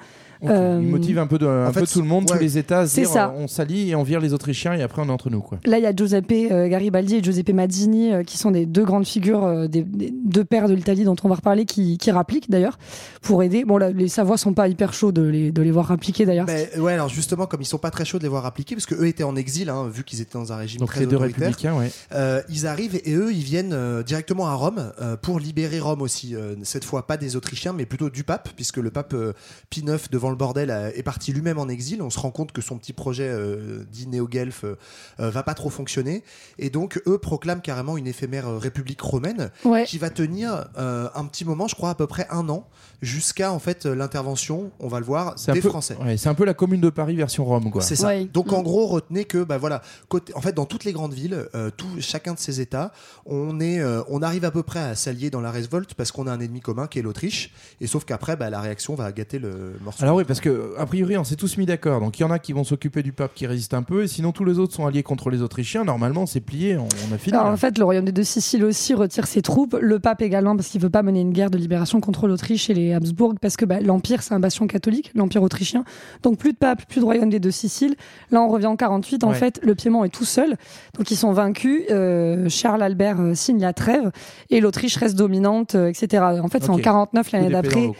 [0.42, 2.36] Donc, Euh, il motive un peu, de, un en fait, peu tout le monde, ouais.
[2.36, 3.26] tous les États, à dire ça.
[3.28, 5.40] euh, on s'allie et on vire les Autrichiens et après on est entre nous.
[5.40, 5.58] Quoi.
[5.64, 8.84] Là, il y a Giuseppe euh, Garibaldi et Giuseppe Mazzini, euh, qui sont des deux
[8.84, 12.10] grandes figures, euh, des, des deux pères de l'Italie dont on va reparler, qui, qui
[12.10, 12.78] rappliquent d'ailleurs,
[13.22, 13.64] pour aider.
[13.64, 16.46] Bon, là, les Savoies sont pas hyper chauds de les, de les voir rappliquer d'ailleurs.
[16.46, 18.86] Ben, ouais, alors justement, comme ils sont pas très chauds de les voir appliquer, parce
[18.86, 21.06] que eux étaient en exil, hein, vu qu'ils étaient dans un régime Donc très les
[21.06, 21.48] deux autoritaire.
[21.48, 21.90] républicains, ouais.
[22.12, 26.02] Euh, ils arrivent et eux, ils viennent euh, directement à Rome euh, pour libérer Rome
[26.02, 26.34] aussi.
[26.34, 29.32] Euh, cette fois, pas des Autrichiens, mais plutôt du pape, puisque le pape euh,
[29.70, 32.02] Pie IX, devant le bordel, est parti lui-même en exil.
[32.02, 34.76] On se rend compte que son petit projet euh, dit néo-guelfe euh,
[35.20, 36.22] euh, va pas trop fonctionner.
[36.58, 39.84] Et donc, eux proclament carrément une éphémère euh, république romaine Ouais.
[39.84, 42.66] qui va tenir euh, un petit moment, je crois à peu près un an,
[43.02, 45.96] jusqu'à en fait l'intervention, on va le voir, des peu- Français.
[46.04, 47.70] ouais, c'est un peu la commune de Paris version Rome.
[47.70, 47.82] Quoi.
[47.82, 48.08] C'est ça.
[48.08, 48.24] Ouais.
[48.26, 48.54] Donc Mm.
[48.54, 51.70] en gros, retenez que bah voilà, côté, en fait dans toutes les grandes villes, euh,
[51.76, 52.92] tout, chacun de ces États,
[53.26, 56.26] on est, euh, on arrive à peu près à s'allier dans la révolte parce qu'on
[56.26, 57.52] a un ennemi commun qui est l'Autriche.
[57.80, 60.02] Et sauf qu'après, bah, la réaction va gâter le morceau.
[60.02, 62.00] Alors oui, parce que a priori, on s'est tous mis d'accord.
[62.00, 64.08] Donc il y en a qui vont s'occuper du pape qui résiste un peu, et
[64.08, 65.84] sinon tous les autres sont alliés contre les Autrichiens.
[65.84, 67.34] Normalement, c'est plié, on, on a fini.
[67.36, 67.52] Alors, là.
[67.52, 70.68] en fait, le royaume des deux Siciles aussi retire ses troupes, le pape également parce
[70.68, 73.64] qu'il veut pas mener une guerre de libération contre l'Autriche et les Habsbourg parce que
[73.64, 75.84] bah, l'empire c'est un bastion catholique, l'empire autrichien.
[76.22, 77.94] Donc plus de pape, plus de royaume des deux Siciles.
[78.30, 79.24] Là, on revient en 48.
[79.24, 79.34] En Ouais.
[79.34, 80.56] fait, le Piémont est tout seul,
[80.96, 81.82] donc ils sont vaincus.
[81.90, 84.10] Euh, Charles Albert euh, signe la trêve
[84.50, 86.22] et l'Autriche reste dominante, euh, etc.
[86.42, 86.82] En fait, c'est en Ok.
[86.82, 87.90] 49 l'année d'après.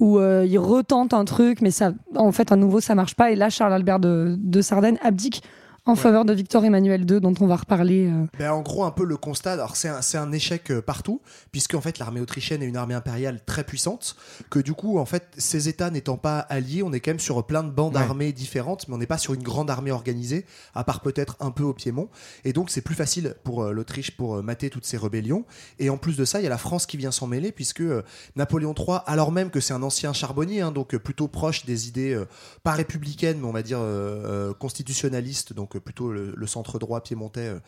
[0.00, 3.30] Où euh, il retente un truc, mais ça, en fait, à nouveau, ça marche pas.
[3.30, 5.42] Et là, Charles Albert de, de Sardaigne abdique
[5.86, 8.06] en faveur de Victor Emmanuel II, dont on va reparler.
[8.10, 10.82] euh, Ben, en gros, un peu le constat, alors c'est un, c'est un échec euh,
[10.82, 11.20] partout,
[11.52, 14.16] puisque en fait l'armée autrichienne est une armée impériale très puissante,
[14.50, 17.44] que du coup, en fait, ces États n'étant pas alliés, on est quand même sur
[17.46, 18.02] plein de bandes Ouais.
[18.02, 20.44] armées différentes, mais on n'est pas sur une grande armée organisée,
[20.74, 22.08] à part peut-être un peu au Piémont.
[22.44, 25.44] Et donc, c'est plus facile pour euh, l'Autriche pour euh, mater toutes ces rébellions.
[25.78, 27.80] Et en plus de ça, il y a la France qui vient s'en mêler, puisque
[27.82, 28.02] euh,
[28.34, 31.86] Napoléon III, alors même que c'est un ancien charbonnier, hein, donc euh, plutôt proche des
[31.88, 32.24] idées, euh,
[32.64, 37.00] pas républicaines, mais on va dire euh, euh, constitutionnalistes, donc plutôt le, le centre droit
[37.02, 37.40] piémontais.
[37.48, 37.58] euh,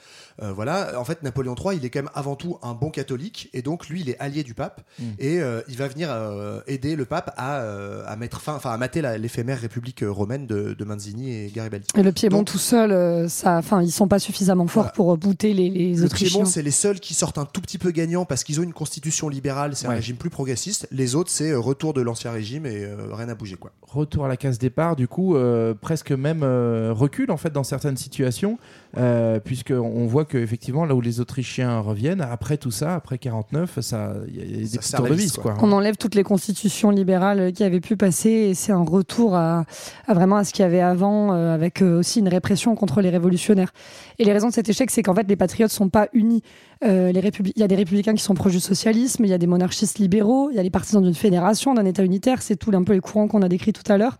[0.42, 3.50] euh, voilà, en fait, Napoléon III, il est quand même avant tout un bon catholique,
[3.52, 5.04] et donc lui, il est allié du pape, Mm.
[5.18, 8.70] et euh, il va venir euh, aider le pape à, euh, à mettre fin, enfin
[8.70, 11.86] à mater l'éphémère république romaine de, de Manzini et Garibaldi.
[11.96, 14.92] Et le Piémont Donc- tout seul, ça, enfin, ils sont pas suffisamment forts Voilà.
[14.92, 16.28] pour bouter les, les Le Autrichiens.
[16.30, 18.72] Piémont, c'est les seuls qui sortent un tout petit peu gagnants parce qu'ils ont une
[18.72, 19.96] constitution libérale, c'est un Ouais.
[19.96, 20.86] régime plus progressiste.
[20.90, 23.72] Les autres, c'est retour de l'ancien régime et euh, rien n'a bougé, quoi.
[23.82, 27.64] Retour à la case départ, du coup, euh, presque même euh, recul en fait dans
[27.64, 28.58] certaines situations,
[28.96, 33.18] euh, puisque on voit que effectivement là où les Autrichiens reviennent, après tout ça, après
[33.18, 35.52] 49, ça, il y a- des Ça petits tours de vis, vis, quoi.
[35.54, 35.68] quoi.
[35.68, 39.64] On enlève toutes les constitutions libérales qui avaient pu passer et c'est un retour à,
[40.06, 43.00] à vraiment à ce qu'il y avait avant, euh, avec euh, aussi une répression contre
[43.02, 43.72] les révolutionnaires.
[44.18, 46.42] Et les raisons de cet échec, c'est qu'en fait, les patriotes sont pas unis.
[46.84, 49.34] Euh, les républi- il y a des républicains qui sont proches du socialisme, il y
[49.34, 52.54] a des monarchistes libéraux, il y a les partisans d'une fédération, d'un État unitaire, c'est
[52.56, 54.16] tout un peu les courants qu'on a décrits tout à l'heure.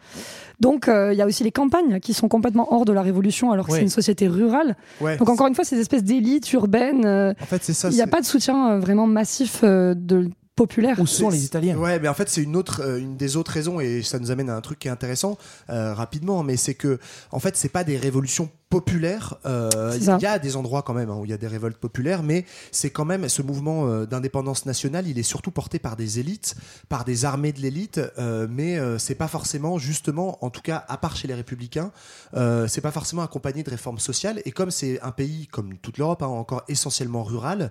[0.58, 3.52] Donc euh, il y a aussi les campagnes qui sont complètement hors de la révolution
[3.52, 4.57] alors que c'est une société rurale.
[5.00, 5.16] Ouais.
[5.16, 7.88] Donc encore une fois, ces espèces d'élites urbaines, euh, En fait, c'est ça.
[7.88, 10.96] il n'y a pas de soutien euh, vraiment massif euh, de populaire.
[10.98, 13.52] Où sont les Italiens Ouais, mais en fait, c'est une autre, euh, une des autres
[13.52, 15.38] raisons, et ça nous amène à un truc qui est intéressant
[15.70, 16.98] euh, rapidement, mais c'est que,
[17.30, 19.28] en fait, c'est pas des révolutions populaires.
[19.46, 21.78] euh, Il y a des endroits quand même hein, où il y a des révoltes
[21.78, 25.06] populaires, mais c'est quand même ce mouvement euh, d'indépendance nationale.
[25.08, 26.54] Il est surtout porté par des élites,
[26.90, 30.84] par des armées de l'élite, euh, mais euh, c'est pas forcément justement, en tout cas,
[30.88, 31.90] à part chez les républicains,
[32.34, 34.42] euh, c'est pas forcément accompagné de réformes sociales.
[34.44, 37.70] Et comme c'est un pays comme toute l'Europe, hein, encore essentiellement rural,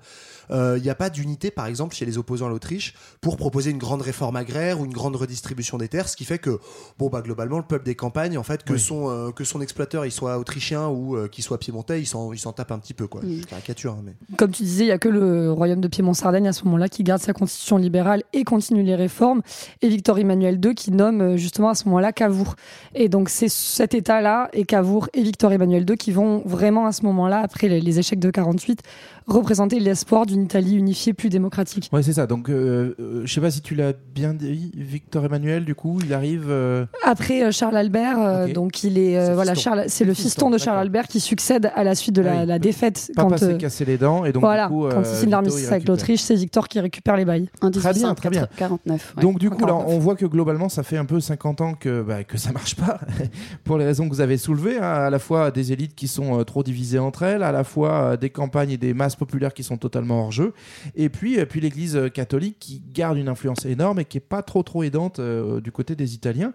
[0.50, 2.77] euh, il n'y a pas d'unité, par exemple, chez les opposants à l'Autriche
[3.22, 6.40] pour proposer une grande réforme agraire ou une grande redistribution des terres, ce qui fait
[6.40, 6.60] que,
[6.98, 8.80] bon, bah, globalement, le peuple des campagnes, en fait, que, Oui.
[8.80, 12.34] son, euh, que son exploiteur il soit autrichien ou euh, qu'il soit piémontais, il s'en
[12.34, 13.22] il s'en tape un petit peu quoi.
[13.24, 16.48] Je caricature hein, mais Comme tu disais, il y a que le royaume de Piémont-Sardaigne
[16.48, 19.42] à ce moment-là qui garde sa constitution libérale et continue les réformes,
[19.82, 22.56] et Victor Emmanuel II qui nomme euh, justement à ce moment-là Cavour.
[22.96, 26.92] Et donc c'est cet État-là et Cavour et Victor Emmanuel II qui vont vraiment à
[26.92, 28.82] ce moment-là, après les, les échecs de 48,
[29.28, 31.90] représenter l'espoir d'une Italie unifiée plus démocratique.
[31.92, 32.28] Ouais, c'est ça.
[32.28, 36.00] Donc, euh, euh, je sais pas si tu l'as bien dit, Victor Emmanuel, du coup,
[36.04, 36.46] il arrive.
[36.50, 39.70] euh, Après euh, Charles Albert, euh, donc il est, euh, voilà fiston.
[39.72, 40.80] Charles, c'est le Fiston, fiston de Charles.
[40.80, 42.46] Albert qui succède à la suite de la, Ah oui.
[42.48, 45.02] la défaite Papa quand s'est euh, cassé les dents et donc voilà du coup, quand
[45.02, 47.50] il signe l'armistice avec l'Autriche, c'est Victor qui récupère les bails.
[47.62, 48.48] En Très bien, très bien.
[48.58, 49.13] 1949.
[49.18, 49.22] ouais.
[49.22, 49.94] Donc du coup, là, 49.
[49.96, 52.76] on voit que globalement, ça fait un peu 50 ans que, bah, que ça marche
[52.76, 53.00] pas,
[53.66, 56.40] pour les raisons que vous avez soulevées, hein, à la fois des élites qui sont
[56.40, 59.53] euh, trop divisées entre elles, à la fois euh, des campagnes et des masses populaires
[59.53, 60.53] qui sont totalement hors jeu,
[60.95, 64.21] et puis, euh, puis l'Église euh, catholique qui garde une influence énorme et qui est
[64.21, 66.53] pas trop trop aidante euh, du côté des Italiens.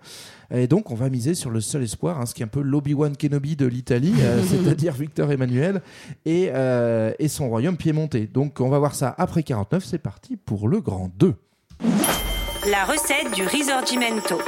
[0.55, 2.61] Et donc, on va miser sur le seul espoir, hein, ce qui est un peu
[2.61, 5.83] l'Obi-Wan Kenobi de l'Italie, euh, c'est-à-dire Victor Emmanuel
[6.27, 8.29] et, euh, et son royaume piémontais.
[8.33, 9.85] Donc, on va voir ça après 49.
[9.85, 11.35] C'est parti pour le grand 2.
[12.71, 14.39] La recette du risorgimento.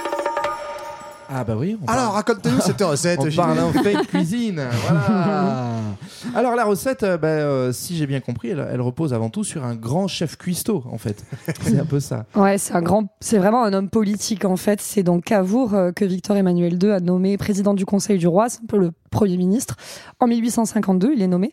[1.29, 1.77] Ah bah oui.
[1.83, 4.63] On Alors, parle- raconte-nous cette recette, On parle en fake cuisine.
[4.89, 5.55] Voilà.
[6.35, 9.45] Alors la recette, euh, bah, euh, si j'ai bien compris, elle, elle repose avant tout
[9.45, 11.25] sur un grand chef cuistot en fait.
[11.63, 12.25] C'est un peu ça.
[12.35, 14.81] Ouais, c'est un grand, c'est vraiment un homme politique en fait.
[14.81, 18.49] C'est donc Cavour euh, que Victor Emmanuel II a nommé président du Conseil du roi,
[18.49, 19.77] c'est un peu le premier ministre.
[20.20, 21.53] En 1852, il est nommé.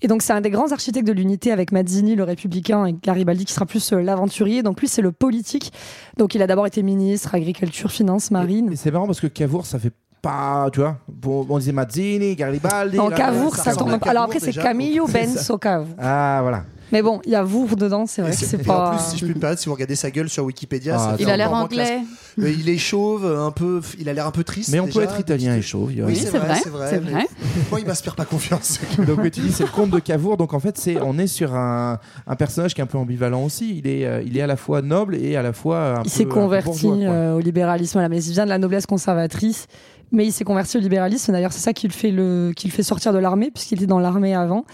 [0.00, 3.44] Et donc c'est un des grands architectes de l'unité avec Mazzini, le républicain, et Garibaldi
[3.44, 4.62] qui sera plus euh, l'aventurier.
[4.62, 5.72] Donc lui, c'est le politique.
[6.16, 8.72] Donc il a d'abord été ministre, agriculture, finance, marine.
[8.72, 9.92] Et c'est marrant parce que Cavour, ça fait
[10.22, 12.98] pas, tu vois, bon, on disait Mazzini, Garibaldi.
[12.98, 13.90] En Cavour, ça tourne.
[13.90, 14.52] à Cavour Alors après, c'est.
[14.52, 15.12] Camillo ça.
[15.12, 15.94] Benso Cavour.
[15.98, 16.64] Ah voilà.
[16.92, 18.88] Mais bon, il y a Vour dedans, c'est vrai que c'est- pas.
[18.88, 21.10] En plus, si je puis me permettre, si vous regardez sa gueule sur Wikipédia, Ah,
[21.10, 21.84] ça Il a l'air anglais.
[21.84, 22.00] classe.
[22.40, 24.70] Euh, il est chauve, un peu, il a l'air un peu triste.
[24.72, 25.90] Mais on déjà, peut être italien et chauve.
[25.90, 27.00] Oui, Oui, c'est vrai, c'est vrai.
[27.04, 27.26] mais.
[27.70, 28.80] Moi, il m'inspire pas confiance.
[29.06, 30.36] Donc tu dis c'est le comte de Cavour.
[30.36, 33.44] Donc en fait c'est on est sur un, un personnage qui est un peu ambivalent
[33.44, 33.78] aussi.
[33.78, 36.10] Il est euh, il est à la fois noble et à la fois un il
[36.10, 37.92] s'est un peu converti euh, au libéralisme.
[37.94, 39.68] Voilà, mais il vient de la noblesse conservatrice.
[40.12, 41.32] Mais il s'est converti au libéralisme.
[41.32, 43.86] D'ailleurs, c'est ça qui le fait le, qui le fait sortir de l'armée, puisqu'il était
[43.86, 44.64] dans l'armée avant.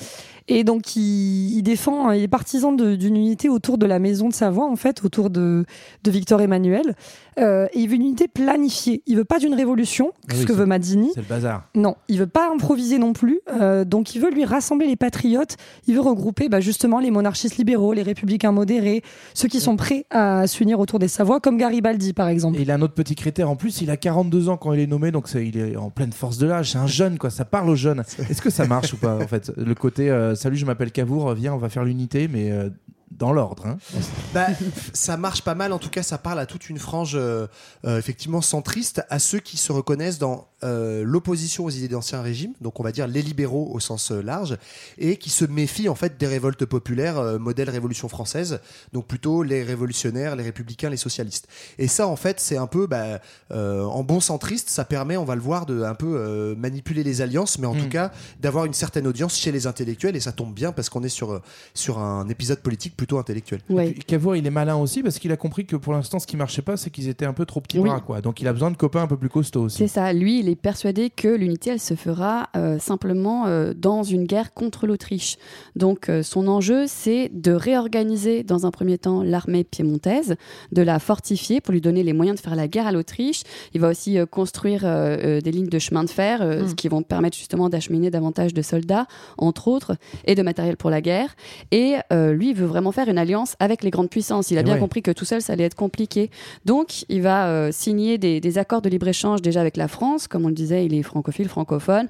[0.49, 4.35] Et donc, il, il défend, il est partisan d'une unité autour de la maison de
[4.35, 5.65] Savoie, en fait, autour de,
[6.05, 6.95] de Victor Emmanuel.
[7.39, 9.03] Euh, et il veut une unité planifiée.
[9.07, 11.11] Il veut pas d'une révolution, Ah ce que veut Mazzini.
[11.15, 11.69] C'est le bazar.
[11.75, 13.41] Non, il veut pas improviser non plus.
[13.61, 15.57] Euh, donc, il veut lui rassembler les patriotes.
[15.87, 19.03] Il veut regrouper bah, justement les monarchistes libéraux, les républicains modérés,
[19.35, 22.59] ceux qui sont prêts à s'unir autour des Savoies, comme Garibaldi, par exemple.
[22.59, 24.81] Et il a un autre petit critère en plus, il a 42 ans quand il
[24.81, 27.45] est nommé, donc il est en pleine force de l'âge, c'est un jeune quoi, ça
[27.45, 28.03] parle aux jeunes.
[28.31, 31.33] Est-ce que ça marche ou pas en fait Le côté euh, salut, je m'appelle Cavour,
[31.35, 32.71] viens, on va faire l'unité, mais euh,
[33.11, 33.67] dans l'ordre.
[33.67, 33.79] hein.
[34.35, 34.49] Bah,
[34.93, 35.73] ça marche pas mal.
[35.73, 37.47] En tout cas, ça parle à toute une frange euh,
[37.87, 42.53] euh, effectivement centriste, à ceux qui se reconnaissent dans euh, l'opposition aux idées d'ancien régime,
[42.61, 44.59] donc on va dire les libéraux au sens large,
[44.99, 48.61] et qui se méfient en fait des révoltes populaires modèle Révolution française,
[48.93, 51.47] donc plutôt les révolutionnaires, les républicains, les socialistes.
[51.79, 55.35] Et ça, en fait, c'est un peu bah, en bon centriste, ça permet, on va
[55.35, 57.83] le voir, de un peu manipuler les alliances, mais en Mm.
[57.83, 61.03] tout cas d'avoir une certaine audience chez les intellectuels, et ça tombe bien parce qu'on
[61.03, 61.41] est sur
[61.75, 63.61] sur un épisode politique plutôt intellectuel.
[63.71, 63.93] Ouais.
[64.07, 66.63] Cavour, il est malin aussi parce qu'il a compris que pour l'instant, ce qui marchait
[66.63, 67.89] pas, c'est qu'ils étaient un peu trop petits Oui.
[67.89, 68.21] bras, quoi.
[68.21, 69.79] Donc il a besoin de copains un peu plus costauds aussi.
[69.79, 70.13] C'est ça.
[70.13, 74.55] Lui, il est persuadé que l'unité, elle se fera euh, simplement euh, dans une guerre
[74.55, 75.37] contre l'Autriche.
[75.77, 80.37] Donc, euh, son enjeu, c'est de réorganiser dans un premier temps l'armée piémontaise,
[80.73, 83.43] de la fortifier pour lui donner les moyens de faire la guerre à l'Autriche.
[83.75, 86.69] Il va aussi euh, construire euh, euh, des lignes de chemin de fer, euh, Mm.
[86.69, 89.07] ce qui vont permettre justement d'acheminer davantage de soldats,
[89.37, 91.35] entre autres, et de matériel pour la guerre.
[91.71, 94.51] Et euh, lui, il veut vraiment faire une alliance avec les grandes puissances.
[94.51, 94.81] Il a Et bien ouais.
[94.81, 96.31] compris que tout seul, ça allait être compliqué.
[96.65, 100.29] Donc, il va euh, signer des, des accords de libre-échange déjà avec la France.
[100.29, 102.09] Comme on le disait, il est francophile, francophone.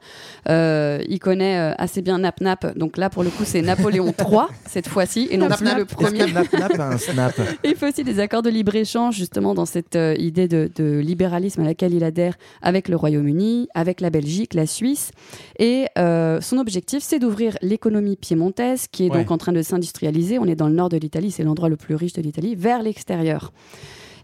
[0.49, 2.77] Euh, il connaît euh, assez bien Nap Nap.
[2.79, 6.27] Donc là, pour le coup, c'est Napoléon III, cette fois-ci, et non plus le premier.
[6.27, 7.35] que Nap Nap a un snap
[7.65, 11.63] Il fait aussi des accords de libre-échange, justement, dans cette euh, idée de, de libéralisme
[11.63, 15.11] à laquelle il adhère avec le Royaume-Uni, avec la Belgique, la Suisse.
[15.59, 20.39] Et euh, son objectif, c'est d'ouvrir l'économie piémontaise, qui est donc en train de s'industrialiser.
[20.39, 22.83] On est dans le nord de l'Italie, c'est l'endroit le plus riche de l'Italie, vers
[22.83, 23.53] l'extérieur.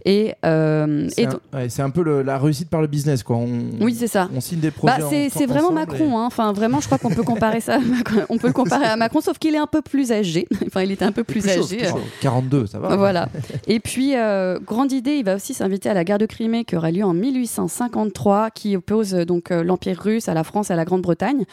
[0.04, 1.26] Et, euh, C'est
[1.80, 3.36] un, ouais, peu le- la réussite par le business, quoi.
[3.36, 4.28] On, Oui, c'est ça.
[4.34, 4.98] On signe des projets.
[4.98, 6.18] Bah, c'est en- c'est vraiment Macron.
[6.18, 6.24] hein.
[6.26, 7.78] Enfin, vraiment, je crois qu'on peut comparer ça.
[8.28, 10.48] On peut le comparer à Macron, sauf qu'il est un peu plus âgé.
[10.66, 11.76] Enfin, il était un peu plus, plus âgé.
[11.76, 12.00] plus euh, chaud.
[12.20, 12.96] 42, ça va.
[12.96, 13.28] Voilà.
[13.68, 16.74] Et puis, euh, grande idée, il va aussi s'inviter à la guerre de Crimée qui
[16.74, 20.72] aura lieu en 1853, qui oppose euh, donc euh, l'Empire russe à la France et
[20.72, 21.44] à la Grande-Bretagne.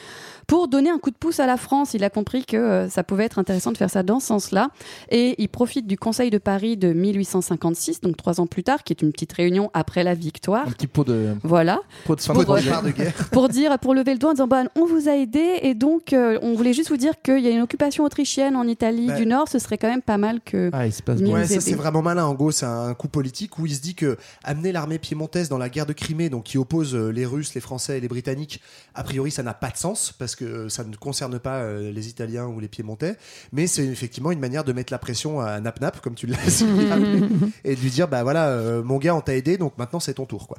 [0.50, 3.04] Pour donner un coup de pouce à la France, il a compris que euh, ça
[3.04, 4.70] pouvait être intéressant de faire ça dans ce sens-là.
[5.12, 8.92] Et il profite du Conseil de Paris de 1856, donc trois ans plus tard, qui
[8.92, 10.68] est une petite réunion après la victoire.
[10.68, 11.36] Un petit pot de.
[11.44, 11.80] Voilà.
[12.06, 13.14] Pot de fin Pour- de guerre.
[13.32, 16.14] pour dire, pour lever le doigt en disant bah, on vous a aidé et donc
[16.14, 19.18] euh, on voulait juste vous dire qu'il y a une occupation autrichienne en Italie Bah.
[19.18, 20.72] du Nord, ce serait quand même pas mal que.
[20.74, 21.20] Ah, il se passe.
[21.22, 22.26] Ouais, ça c'est vraiment malin.
[22.26, 25.60] En gros, c'est un coup politique où il se dit que amener l'armée piémontaise dans
[25.60, 28.62] la guerre de Crimée, donc qui oppose euh, les Russes, les Français et les Britanniques,
[28.96, 31.92] a priori ça n'a pas de sens parce que euh, ça ne concerne pas euh,
[31.92, 33.16] les Italiens ou les Piémontais.
[33.52, 36.38] Mais c'est effectivement une manière de mettre la pression à Nap Nap, comme tu l'as
[36.92, 37.22] appelé,
[37.64, 40.16] et de lui dire bah voilà, euh, mon gars, on t'a aidé, donc maintenant c'est
[40.16, 40.58] ton tour, quoi.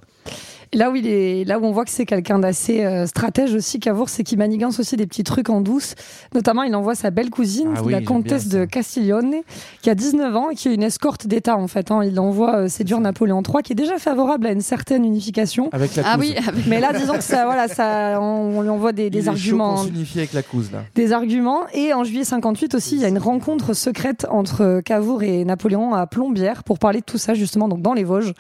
[0.73, 3.81] Là où il est, là où on voit que c'est quelqu'un d'assez euh, stratège aussi,
[3.81, 5.97] Cavour, c'est qu'il manigance aussi des petits trucs en douce.
[6.33, 9.35] Notamment, il envoie sa belle cousine, Ah oui, la comtesse de Castiglione,
[9.83, 11.91] qui a 19 ans et qui est une escorte d'État en fait.
[11.91, 12.03] hein.
[12.05, 15.71] Il envoie euh, séduire Napoléon III, qui est déjà favorable à une certaine unification.
[15.73, 18.69] Avec la Ah oui, avec- Mais là, disons que ça, voilà, ça, on, on lui
[18.69, 19.75] envoie des, Il des est chaud arguments.
[19.75, 20.85] qu'on s'unifie avec la couse, là.
[20.95, 21.63] des arguments.
[21.75, 25.95] Et en juillet 58 aussi, il y a une rencontre secrète entre Cavour et Napoléon
[25.95, 28.35] à Plombières pour parler de tout ça, justement, donc dans les Vosges.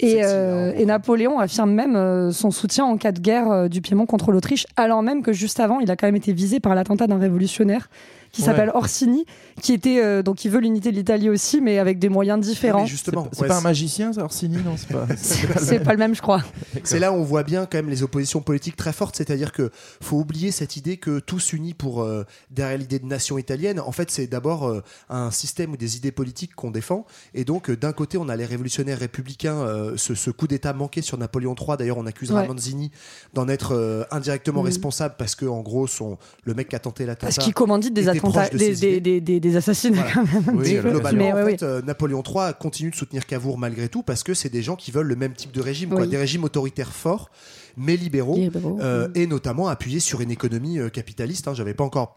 [0.00, 3.80] Et, euh, et Napoléon affirme même euh, son soutien en cas de guerre euh, du
[3.80, 6.74] Piémont contre l'Autriche, alors même que juste avant, il a quand même été visé par
[6.74, 7.88] l'attentat d'un révolutionnaire
[8.32, 8.46] qui Ouais.
[8.48, 9.24] s'appelle Orsini,
[9.62, 12.82] qui était euh, donc il veut l'unité de l'Italie aussi, mais avec des moyens différents.
[12.82, 15.06] Mais justement, C'est ouais, pas un magicien, ça, Orsini Non, c'est pas.
[15.16, 16.42] c'est pas pas le même, je crois.
[16.84, 19.70] C'est là où on voit bien quand même les oppositions politiques très fortes, c'est-à-dire que
[20.02, 23.80] faut oublier cette idée que tous s'unissent pour euh, derrière l'idée de nation italienne.
[23.80, 27.70] En fait, c'est d'abord euh, un système ou des idées politiques qu'on défend, et donc
[27.70, 31.16] euh, d'un côté on a les révolutionnaires républicains, euh, ce, ce coup d'État manqué sur
[31.18, 31.76] Napoléon III.
[31.78, 32.48] D'ailleurs, on accusera Ouais.
[32.48, 32.90] Manzini
[33.34, 34.66] d'en être euh, indirectement Mhm.
[34.66, 37.26] responsable parce que en gros, son le mec qui a tenté l'attentat.
[37.26, 39.00] Parce qu'il commandite des attentats, de des, ses des, idées.
[39.00, 40.12] des, des- des assassinats Voilà.
[40.12, 40.56] quand même.
[40.58, 44.22] Oui, globalement, Mais en fait, euh, Napoléon III continue de soutenir Cavour malgré tout parce
[44.22, 46.06] que c'est des gens qui veulent le même type de régime, quoi.
[46.06, 47.30] Des régimes autoritaires forts,
[47.76, 51.48] mais libéraux, Libéraux, euh, et notamment appuyés sur une économie euh, capitaliste.
[51.48, 51.54] Hein.
[51.54, 52.14] J'avais pas encore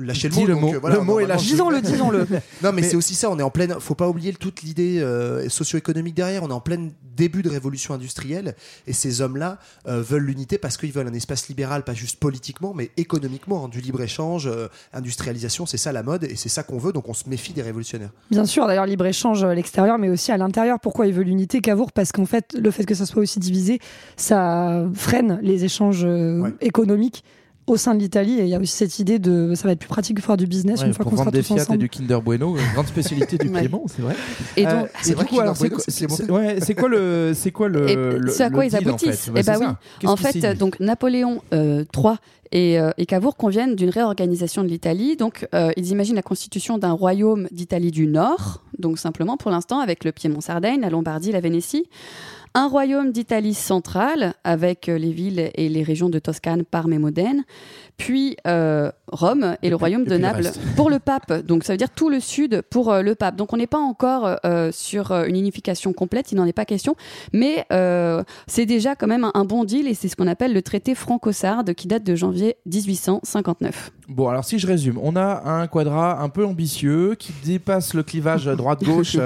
[0.00, 0.46] lâché le mot.
[0.46, 0.74] le donc, mot.
[0.74, 1.44] euh, voilà, Le mot est normalement, lâché.
[1.46, 2.18] je- Disons-le, disons-le.
[2.62, 3.30] Non, mais, Mais- c'est aussi ça.
[3.30, 3.74] On est en pleine.
[3.80, 6.42] Faut pas oublier toute l'idée euh, socio-économique derrière.
[6.42, 8.54] On est en plein début de révolution industrielle,
[8.86, 12.72] et ces hommes-là euh, veulent l'unité parce qu'ils veulent un espace libéral, pas juste politiquement,
[12.74, 15.66] mais économiquement, hein, du libre échange, euh, industrialisation.
[15.66, 16.92] C'est ça la mode, et c'est ça qu'on veut.
[16.92, 18.10] Donc on se méfie des révolutionnaires.
[18.30, 20.78] Bien sûr, d'ailleurs, libre-échange à l'extérieur, mais aussi à l'intérieur.
[20.80, 23.80] Pourquoi il veut l'unité Cavour Parce qu'en fait, le fait que ça soit aussi divisé,
[24.16, 26.54] ça freine les échanges euh, Ouais.
[26.60, 27.24] économiques
[27.66, 28.34] au sein de l'Italie.
[28.40, 30.36] Et il y a aussi cette idée de ça va être plus pratique de faire
[30.36, 31.78] du business Ouais, une fois qu'on sera vendre des tous Fiat et ensemble.
[31.78, 33.60] du Kinder Bueno, une grande spécialité du Ouais.
[33.60, 34.14] Piémont, c'est vrai.
[34.56, 35.62] Et Euh, c'est vrai quoi, c'est
[36.10, 38.90] ouais, quoi le, c'est quoi le, Et le- ce à quoi le ils deal, en
[38.90, 40.08] aboutissent fait Eh Bah, ben oui.
[40.08, 42.14] En fait, donc Napoléon euh, III
[42.52, 45.16] et, euh, et Cavour conviennent d'une réorganisation de l'Italie.
[45.16, 49.78] Donc, euh, ils imaginent la constitution d'un royaume d'Italie du Nord, donc simplement pour l'instant
[49.78, 51.84] avec le Piémont-Sardaigne, la Lombardie, la Vénétie.
[52.52, 56.98] Un royaume d'Italie centrale avec euh, les villes et les régions de Toscane, Parme et
[56.98, 57.44] Modène.
[58.00, 61.44] Puis euh, Rome et le royaume et de puis Naples pour le pape.
[61.44, 63.36] Donc ça veut dire tout le sud pour euh, le pape.
[63.36, 66.96] Donc on n'est pas encore euh, sur une unification complète, il n'en est pas question.
[67.34, 70.54] Mais euh, c'est déjà quand même un, un bon deal et c'est ce qu'on appelle
[70.54, 73.92] le traité franco-sarde qui date de janvier 1859.
[74.10, 78.02] Bon, alors si je résume, on a un quadrat un peu ambitieux qui dépasse le
[78.02, 79.16] clivage droite-gauche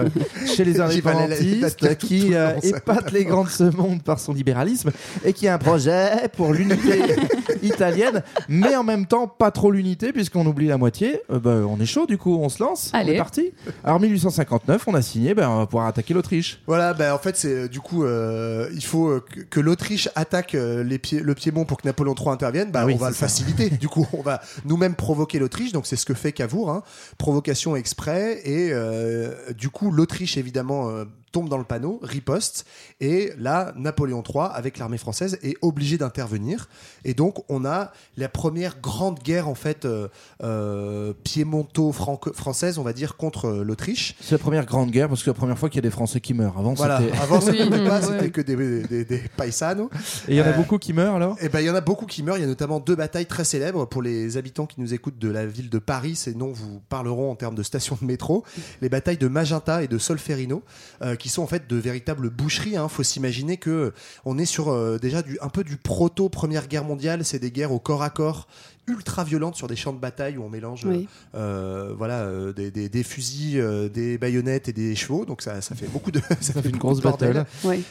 [0.46, 4.90] chez les indépendantistes, qui euh, épate les grands de ce monde par son libéralisme
[5.24, 7.00] et qui a un projet pour l'unité
[7.62, 11.20] italienne, mais en même temps pas trop l'unité puisqu'on oublie la moitié.
[11.30, 13.12] Euh, bah, on est chaud du coup, on se lance, on Allez.
[13.12, 13.52] est parti.
[13.84, 16.60] Alors 1859, on a signé, ben, on va pouvoir attaquer l'Autriche.
[16.66, 20.52] Voilà, bah, en fait, c'est euh, du coup, euh, il faut euh, que, l'Autriche attaque
[20.54, 22.70] les pieds, le Piémont pour que Napoléon III intervienne.
[22.70, 23.20] Bah, Ah oui, on va le ça.
[23.20, 23.70] faciliter.
[23.70, 25.72] du coup, on va nous-mêmes provoquer l'Autriche.
[25.72, 26.70] Donc, c'est ce que fait Cavour.
[26.70, 26.82] Hein.
[27.18, 28.40] Provocation exprès.
[28.44, 32.64] Et euh, du coup, l'Autriche, évidemment, euh, tombe dans le panneau, riposte.
[33.00, 36.68] Et là, Napoléon III, avec l'armée française, est obligé d'intervenir.
[37.04, 40.06] Et donc, on a la première grande guerre, en fait, euh,
[40.44, 44.14] euh, piémonto-française, on va dire, contre euh, l'Autriche.
[44.20, 45.90] C'est la première grande guerre parce que c'est la première fois qu'il y a des
[45.90, 46.56] Français qui meurent.
[46.58, 47.18] Avant, Voilà, c'était.
[47.18, 47.56] avant Oui,
[48.02, 49.90] c'était que des, des, des paisanos.
[50.28, 51.36] Et il y en a Euh, beaucoup qui meurent alors?
[51.40, 52.36] Et ben il y en a beaucoup qui meurent.
[52.38, 55.28] Il y a notamment deux batailles très célèbres pour les habitants qui nous écoutent de
[55.30, 56.14] la ville de Paris.
[56.14, 58.44] Ces noms vous parleront en termes de stations de métro.
[58.80, 60.62] Les batailles de Magenta et de Solferino,
[61.02, 62.74] euh, qui sont en fait de véritables boucheries.
[62.74, 63.94] Il faut s'imaginer que
[64.26, 67.24] on est sur euh, déjà du, un peu du proto Première Guerre mondiale.
[67.24, 68.46] C'est des guerres au corps à corps
[68.86, 71.08] ultra violentes sur des champs de bataille où on mélange Oui.
[71.34, 75.24] euh, voilà euh, des, des- des fusils, euh, des baïonnettes et des chevaux.
[75.24, 77.42] Donc ça, ça fait beaucoup de ça, Ça fait une grosse bataille.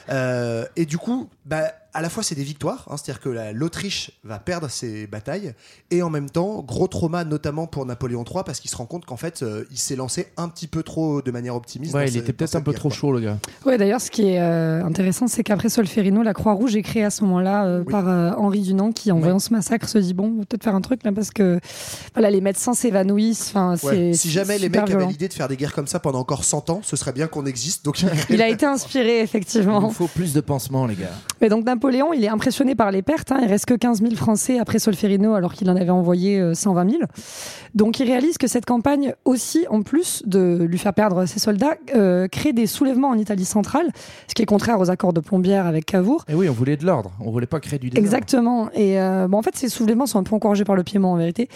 [0.10, 3.52] Euh, et du coup, bah, à la fois c'est des victoires, hein, c'est-à-dire que la-
[3.54, 5.54] l'Autriche va perdre ses batailles,
[5.92, 9.06] et en même temps, gros trauma notamment pour Napoléon III, parce qu'il se rend compte
[9.06, 11.94] qu'en fait, euh, il s'est lancé un petit peu trop de manière optimiste.
[11.94, 12.98] Ouais, il ce- était peut-être un peu guerre, trop quoi.
[12.98, 13.38] chaud, le gars.
[13.66, 17.10] Ouais, d'ailleurs, ce qui est euh, intéressant, c'est qu'après Solferino, la Croix-Rouge est créée à
[17.10, 17.92] ce moment-là euh, Oui.
[17.92, 20.64] par euh, Henri Dunant, qui, en voyant ce massacre, se dit bon, on va peut-être
[20.64, 21.60] faire un truc là parce que
[22.14, 23.54] voilà, les médecins s'évanouissent.
[23.84, 24.14] Ouais.
[24.14, 25.04] Si jamais les mecs violent.
[25.04, 27.28] avaient l'idée de faire des guerres comme ça pendant encore 100 ans, ce serait bien
[27.28, 27.86] qu'on existe.
[27.86, 29.82] Donc Il a été inspiré Il effectivement.
[29.82, 31.12] nous faut plus de pansements, les gars.
[31.42, 33.34] Mais donc Napoléon, il est impressionné par les pertes.
[33.34, 33.40] hein.
[33.42, 36.90] Il reste que 15 000 Français après Solferino, alors qu'il en avait envoyé euh, 120
[36.90, 37.02] 000.
[37.76, 41.76] Donc il réalise que cette campagne aussi, en plus de lui faire perdre ses soldats,
[41.94, 43.90] euh, crée des soulèvements en Italie centrale,
[44.30, 46.24] ce qui est contraire aux accords de Plombières avec Cavour.
[46.30, 47.12] Et oui, on voulait de l'ordre.
[47.20, 48.06] On voulait pas créer du désordre.
[48.08, 48.70] Exactement.
[48.74, 51.18] Et euh, bon, en fait, ces soulèvements sont un peu encouragés par le Piémont en
[51.18, 51.50] vérité.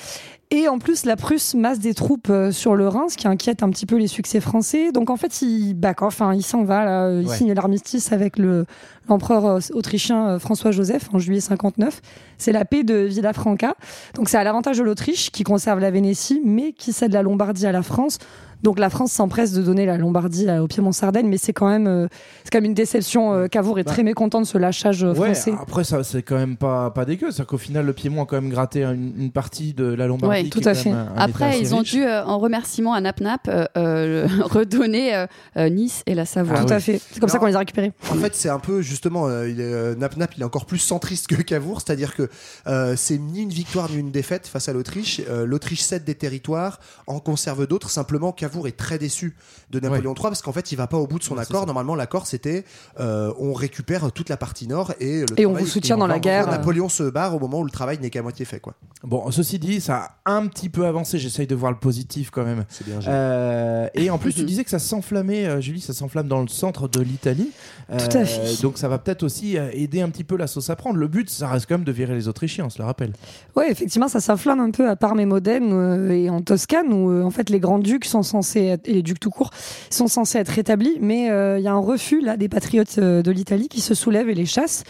[0.50, 3.64] Et en plus, la Prusse masse des troupes euh, sur le Rhin, ce qui inquiète
[3.64, 4.94] un petit peu les succès français.
[4.94, 6.86] Donc en fait, il back hein, il s'en va.
[6.86, 7.36] Là, il Ouais.
[7.36, 8.66] signe l'armistice avec le
[9.10, 12.02] l'empereur euh, autrichien euh, François-Joseph en juillet 59.
[12.38, 13.76] C'est la paix de Villafranca.
[14.16, 17.66] Donc c'est à l'avantage de l'Autriche qui conserve la Vénétie, mais qui cède la Lombardie
[17.66, 18.18] à la France.
[18.64, 21.86] Donc la France s'empresse de donner la Lombardie à- au Piémont-Sardaigne, mais c'est quand même
[21.86, 22.08] euh,
[22.44, 23.32] c'est quand même une déception.
[23.32, 23.92] euh, Cavour est Bah.
[23.92, 25.54] très mécontent de ce lâchage euh, Ouais, français.
[25.62, 28.42] après ça c'est quand même pas pas dégueu, c'est qu'au final le Piémont a quand
[28.42, 30.38] même gratté une, une partie de la Lombardie.
[30.38, 30.90] Ouais, qui tout à fait.
[30.90, 31.92] un- un Après, ils ont riche.
[31.92, 35.28] dû, euh, en remerciement à Nap Nap, euh, euh, le- redonner euh,
[35.58, 36.56] euh, Nice et la Savoie.
[36.58, 36.74] Ah Tout oui.
[36.74, 37.00] à fait.
[37.12, 37.92] C'est comme ça qu'on les a récupérés.
[38.10, 40.66] En fait, c'est un peu justement, euh, il est, euh, Nap Nap, il est encore
[40.66, 42.27] plus centriste que Cavour, c'est-à-dire que
[42.68, 45.22] euh, c'est ni une victoire ni une défaite face à l'Autriche.
[45.30, 47.90] Euh, L'Autriche cède des territoires, en conserve d'autres.
[47.90, 49.36] Simplement, Cavour est très déçu
[49.70, 51.66] de Napoléon III parce qu'en fait, il va pas au bout de son Ouais, accord.
[51.66, 52.66] Normalement, l'accord c'était
[53.00, 56.20] euh, on récupère toute la partie nord et le Et on vous soutient dans la
[56.20, 56.50] guerre.
[56.50, 58.74] Napoléon se barre au moment où le travail n'est qu'à moitié fait, quoi.
[59.04, 61.20] Bon, ceci dit, ça a un petit peu avancé.
[61.20, 62.66] J'essaye de voir le positif quand même.
[62.70, 63.00] C'est bien.
[63.08, 66.48] Euh, et en plus, tu disais que ça s'enflammait, euh, Julie, ça s'enflamme dans le
[66.48, 67.52] centre de l'Italie.
[67.92, 68.62] Euh, Tout à fait.
[68.62, 70.98] Donc ça va peut-être aussi aider un petit peu la sauce à prendre.
[70.98, 73.14] Le but, ça reste quand même de virer les Autrichiens, on se le rappelle.
[73.56, 77.10] Ouais, effectivement, ça s'inflamme un peu à Parme et Modène euh, et en Toscane où
[77.12, 79.52] euh, en fait les grands ducs sont censés être, et les ducs tout court
[79.90, 83.32] sont censés être rétablis, mais euh, il y a un refus là des patriotes de
[83.32, 84.84] l'Italie qui se soulèvent et les chassent.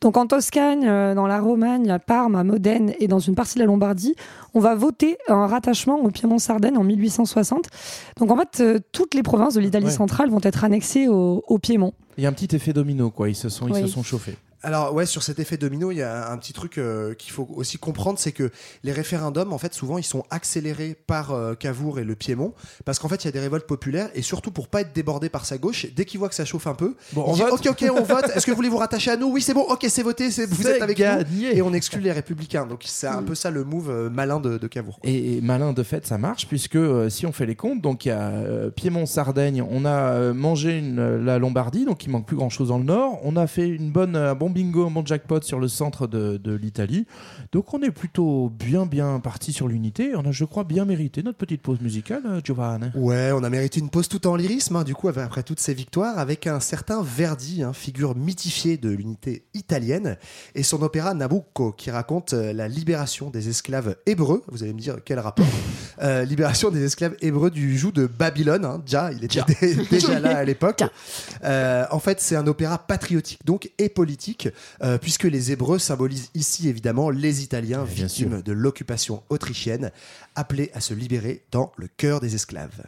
[0.00, 3.60] Donc en Toscane, dans la Romagne, à Parme, à Modène et dans une partie de
[3.60, 4.14] la Lombardie,
[4.52, 7.66] on va voter un rattachement au Piémont-Sardaigne en 1860.
[8.18, 8.62] Donc en fait,
[8.92, 9.90] toutes les provinces de l'Italie Ouais.
[9.90, 11.92] centrale vont être annexées au, au Piémont.
[12.18, 13.28] Il y a un petit effet domino, quoi.
[13.28, 13.80] Ils se sont, ils Oui.
[13.82, 14.36] se sont chauffés.
[14.64, 17.48] Alors ouais, sur cet effet domino, il y a un petit truc euh, qu'il faut
[17.54, 18.50] aussi comprendre, c'est que
[18.82, 22.54] les référendums, en fait, souvent, ils sont accélérés par euh, Cavour et le Piémont,
[22.84, 25.28] parce qu'en fait, il y a des révoltes populaires, et surtout pour pas être débordé
[25.28, 27.52] par sa gauche, dès qu'il voit que ça chauffe un peu, Bon, on dit, vote.
[27.66, 28.30] ok, ok, on vote.
[28.34, 29.30] Est-ce que vous voulez vous rattacher à nous?
[29.30, 29.62] Oui, c'est bon.
[29.68, 30.30] Ok, c'est voté.
[30.30, 31.04] c'est- Vous êtes avec nous.
[31.04, 31.56] gagné.
[31.56, 32.66] Et on exclut les républicains.
[32.66, 34.98] Donc c'est un peu ça le move euh, malin de, de Cavour.
[35.04, 38.06] Et, et malin de fait, ça marche, puisque euh, si on fait les comptes, donc
[38.06, 42.36] il y a euh, Piémont-Sardaigne, on a mangé une, la Lombardie, donc il manque plus
[42.36, 43.18] grand-chose dans le nord.
[43.24, 46.38] On a fait une bonne, un bon bingo, un bon jackpot sur le centre de,
[46.38, 47.06] de l'Italie.
[47.52, 50.14] Donc on est plutôt bien, bien parti sur l'unité.
[50.14, 52.86] On a, je crois, bien mérité notre petite pause musicale, euh, Giovanni.
[52.94, 55.74] Ouais, on a mérité une pause tout en lyrisme, hein, du coup, après toutes ces
[55.74, 60.16] victoires, avec un certain Verdi, hein, figure mythifiée de l'unité italienne,
[60.54, 64.42] et son opéra Nabucco, qui raconte euh, la libération des esclaves hébreux.
[64.48, 65.46] Vous allez me dire quel rapport?
[66.02, 68.64] Euh, Libération des esclaves hébreux du joug de Babylone.
[68.64, 70.82] Hein, déjà, il était dé- déjà là à l'époque.
[71.42, 74.43] Euh, en fait, c'est un opéra patriotique, donc, et politique,
[74.82, 79.90] euh, puisque les Hébreux symbolisent ici, évidemment, les Italiens bien victimes de l'occupation autrichienne,
[80.34, 82.82] appelés à se libérer dans le cœur des esclaves.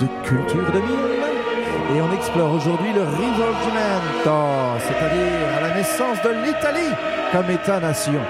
[0.00, 0.82] De Culture 2000
[1.96, 6.94] et on explore aujourd'hui le Risorgimento, c'est-à-dire la naissance de l'Italie
[7.32, 8.20] comme État-nation.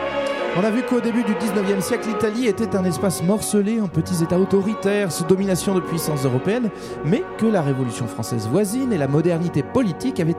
[0.57, 4.23] On a vu qu'au début du 19e siècle, l'Italie était un espace morcelé en petits
[4.23, 6.71] États autoritaires sous domination de puissances européennes,
[7.05, 10.37] mais que la Révolution française voisine et la modernité politique avaient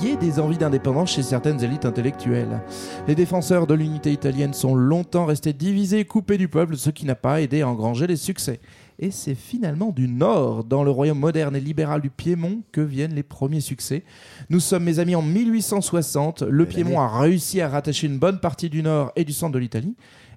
[0.00, 2.62] des envies d'indépendance chez certaines élites intellectuelles.
[3.06, 7.04] Les défenseurs de l'unité italienne sont longtemps restés divisés et coupés du peuple, ce qui
[7.04, 8.60] n'a pas aidé à engranger les succès.
[8.98, 13.14] Et c'est finalement du nord, dans le royaume moderne et libéral du Piémont, que viennent
[13.14, 14.04] les premiers succès.
[14.48, 16.42] Nous sommes, mes amis, en 1860.
[16.42, 19.58] Le Piémont a réussi à rattacher une bonne partie du nord et du centre de
[19.58, 19.96] l'Italie.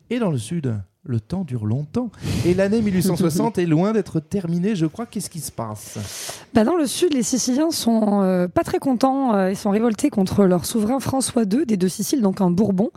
[0.10, 0.76] Et dans le sud,
[1.06, 2.10] le temps dure longtemps.
[2.46, 5.06] Et l'année 1860 est loin d'être terminée, je crois.
[5.06, 5.98] Qu'est-ce qui se passe?
[6.54, 9.36] Bah Dans le sud, les Siciliens sont euh, pas très contents.
[9.36, 12.92] Euh, ils sont révoltés contre leur souverain François II des deux Siciles, donc un Bourbon.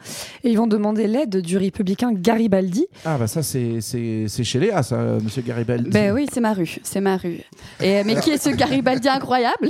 [0.44, 2.86] Et ils vont demander l'aide du républicain Garibaldi.
[3.04, 5.90] Ah bah ça, c'est chez Léa, ça, monsieur Garibaldi.
[5.90, 6.76] Ben oui, c'est ma rue.
[6.84, 7.40] C'est ma rue.
[7.80, 9.68] Et, mais qui est ce Garibaldi incroyable?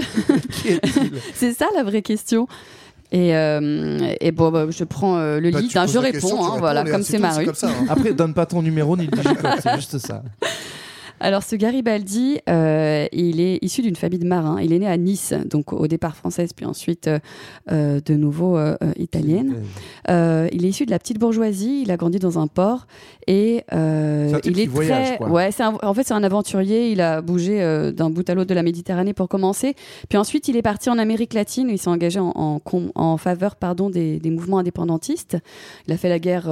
[1.35, 2.49] C'est ça la vraie question.
[3.17, 6.37] Et, euh, et bon, bah, je prends euh, le Bah, lead, hein, je réponds, question,
[6.45, 7.47] hein, réponds, voilà, comme c'est c'est tout, ma c'est rue.
[7.47, 7.87] comme ça, hein.
[7.89, 10.23] Après, donne pas ton numéro ni le digicode, c'est juste ça.
[11.19, 14.61] Alors, ce Garibaldi, euh, il est issu d'une famille de marins.
[14.61, 17.19] Il est né à Nice, donc au départ française, puis ensuite euh,
[17.73, 19.55] euh, de nouveau euh, italienne.
[20.09, 21.81] Il est issu de la petite bourgeoisie.
[21.83, 22.87] Il a grandi dans un port
[23.27, 25.31] et un il est voyage, très, quoi.
[25.31, 26.91] ouais, un- en fait c'est un aventurier.
[26.93, 27.61] Il a bougé
[27.97, 29.75] d'un bout à l'autre de la Méditerranée pour commencer.
[30.11, 31.69] Puis ensuite, il est parti en Amérique latine.
[31.71, 35.39] Il s'est engagé en, en, com- en faveur, pardon, des, des mouvements indépendantistes.
[35.89, 36.51] Il a fait la guerre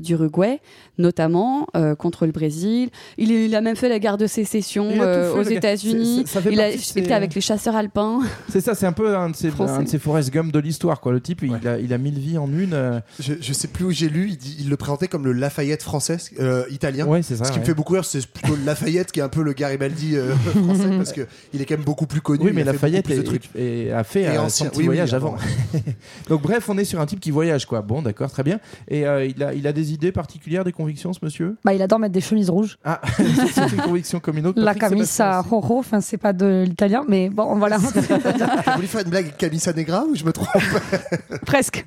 [0.00, 0.60] d'Uruguay,
[0.98, 1.66] notamment
[1.98, 2.90] contre le Brésil.
[3.16, 5.52] Il, il a même fait la guerre de sécession euh, fait, aux.
[5.52, 6.24] États-Unis.
[6.26, 8.20] Fait Il a ses- été avec les chasseurs alpins.
[8.48, 11.00] C'est ça, c'est un peu un de ces, un de ces Forrest Gump de l'histoire,
[11.00, 11.12] quoi.
[11.12, 12.74] Le type, il, a, il a mille vies en une.
[12.74, 15.32] euh, Je, je sais plus où j'ai lu, il, dit- il le présentait comme le
[15.32, 17.06] Lafayette français, euh, italien.
[17.06, 17.60] Ouais, c'est ça, Ce qui ouais.
[17.60, 20.34] me fait beaucoup rire, c'est plutôt le Lafayette qui est un peu le Garibaldi euh,
[20.64, 22.44] français parce que il est quand même beaucoup plus connu.
[22.46, 24.86] Oui, mais a fait Lafayette de est- a fait Et euh, ancien- son petit oui,
[24.86, 25.34] voyage avant.
[25.34, 25.38] avant.
[26.28, 27.82] Donc bref, on est sur un type qui voyage, quoi.
[27.82, 28.58] Bon, d'accord, très bien.
[28.88, 31.56] Et euh, il, a, il a des idées particulières, des convictions, ce monsieur?
[31.64, 32.78] Bah, il adore mettre des chemises rouges.
[32.84, 34.60] Ah, c'est une conviction comme une autre.
[34.60, 37.78] La camisa rojo, enfin c'est pas de l'italien, mais bon voilà.
[38.64, 40.48] T'as voulu faire une blague Camisa Negra ou je me trompe?
[41.46, 41.86] Presque.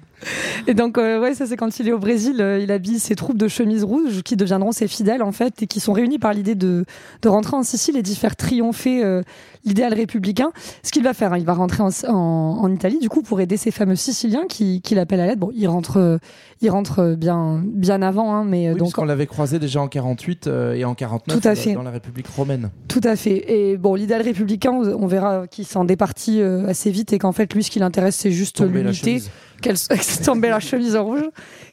[0.67, 3.15] Et donc, euh, ouais, ça c'est quand il est au Brésil, euh, il habille ses
[3.15, 6.33] troupes de chemises rouges qui deviendront ses fidèles en fait et qui sont réunis par
[6.33, 6.85] l'idée de,
[7.21, 9.21] de rentrer en Sicile et d'y faire triompher euh,
[9.65, 10.51] l'idéal républicain.
[10.83, 12.13] Ce qu'il va faire, hein, il va rentrer en, en,
[12.61, 15.39] en Italie du coup pour aider ces fameux Siciliens qui, qui l'appellent à l'aide.
[15.39, 16.17] Bon, il rentre, euh,
[16.61, 19.59] il rentre euh, bien, bien avant, hein, mais euh, Oui, donc parce qu'on l'avait croisé
[19.59, 21.73] déjà en 48 euh, et en 49 Tout à dans- fait.
[21.73, 22.69] dans la République romaine.
[22.87, 23.43] Tout à fait.
[23.51, 27.63] Et bon, l'idéal républicain, on verra qu'il s'en départit assez vite et qu'en fait, lui,
[27.63, 29.21] ce qui l'intéresse, c'est juste l'unité.
[29.61, 29.77] Qu'elle
[30.25, 31.23] tomber la chemise en rouge,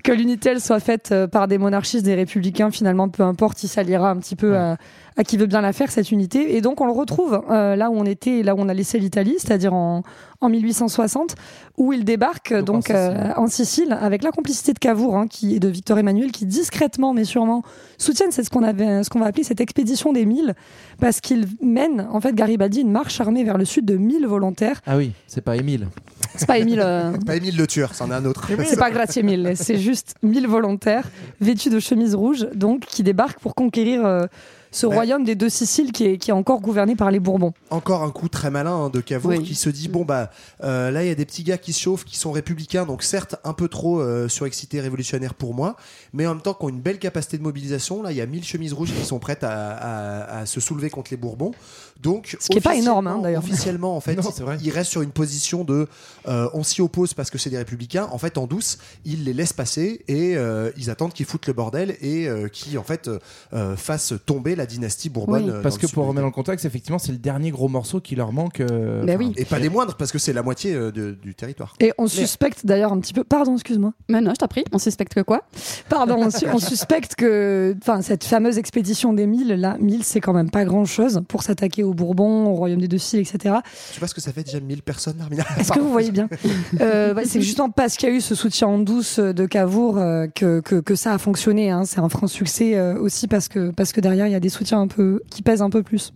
[0.05, 2.71] que l'unité elle soit faite par des monarchistes, des républicains.
[2.71, 4.77] Finalement, peu importe, il s'alliera un petit peu à,
[5.17, 6.57] à qui veut bien la faire cette unité.
[6.57, 8.99] Et donc, on le retrouve euh, là où on était, là où on a laissé
[8.99, 10.03] l'Italie, c'est-à-dire en,
[10.41, 11.35] en 1860,
[11.77, 12.97] où il débarque donc, Donc, en Sicile.
[12.97, 16.47] euh, en Sicile avec la complicité de Cavour, hein, qui et de Victor Emmanuel, qui
[16.47, 17.63] discrètement mais sûrement
[17.99, 20.55] soutiennent c'est ce qu'on avait, ce qu'on va appeler cette expédition des mille,
[20.99, 24.81] parce qu'il mène en fait Garibaldi une marche armée vers le sud de 1000 volontaires.
[24.87, 25.87] Ah oui, c'est pas Émile.
[26.35, 26.81] C'est pas Émile.
[26.83, 28.49] euh, Pas Émile le tueur, c'en est un autre.
[28.65, 31.09] c'est pas Gratier Mille, c'est juste 1000 volontaires
[31.41, 34.27] vêtus de chemises rouges, donc qui débarquent pour conquérir euh,
[34.73, 34.95] ce Ouais.
[34.97, 37.53] royaume des deux Siciles qui est, qui est encore gouverné par les Bourbons.
[37.71, 39.43] Encore un coup très malin hein, de Cavour Oui.
[39.45, 40.31] qui se dit bon bah
[40.65, 43.03] euh, là il y a des petits gars qui se chauffent qui sont républicains donc
[43.05, 45.77] certes un peu trop euh, surexcités révolutionnaires pour moi
[46.13, 48.27] mais en même temps qui ont une belle capacité de mobilisation là il y a
[48.27, 51.53] 1000 chemises rouges qui sont prêtes à, à- à se soulever contre les Bourbons
[52.01, 53.43] donc Ce qui est pas énorme, hein, officiellement- d'ailleurs.
[53.45, 54.23] officiellement en fait Non,
[54.63, 55.87] il reste sur une position de
[56.29, 59.33] euh, on s'y oppose parce que c'est des républicains en fait en douce ils les
[59.33, 63.09] laissent passer et euh, ils attendent qu'ils foutent le bordel et euh, qui en fait
[63.53, 67.13] euh, fassent tomber la dynastie Bourbonne Parce que pour remettre dans le contexte, effectivement, c'est
[67.13, 68.61] le dernier gros morceau qui leur manque.
[68.61, 69.33] euh, Ben oui.
[69.37, 71.75] et pas des moindres parce que c'est la moitié euh, de- du territoire.
[71.81, 73.25] Et on suspecte d'ailleurs un petit peu.
[73.25, 73.93] Pardon, excuse-moi.
[74.09, 75.43] Mais non, je t'en prie, on suspecte que quoi?
[75.89, 80.21] Pardon, on, su- on suspecte que, enfin, cette fameuse expédition des mille, là, mille, c'est
[80.21, 83.57] quand même pas grand-chose pour s'attaquer aux Bourbons, au royaume des deux Siciles, etc.
[83.93, 86.29] Tu vois ce que ça fait déjà 1000 personnes, Armina Est-ce que vous voyez bien
[86.81, 90.27] Euh, C'est justement parce qu'il y a eu ce soutien en douce de Cavour euh,
[90.35, 91.71] que, que, que ça a fonctionné.
[91.71, 91.85] hein.
[91.85, 94.49] C'est un franc succès euh, aussi parce que, parce que derrière, il y a des
[94.49, 96.13] soutiens un peu qui pèsent un peu plus.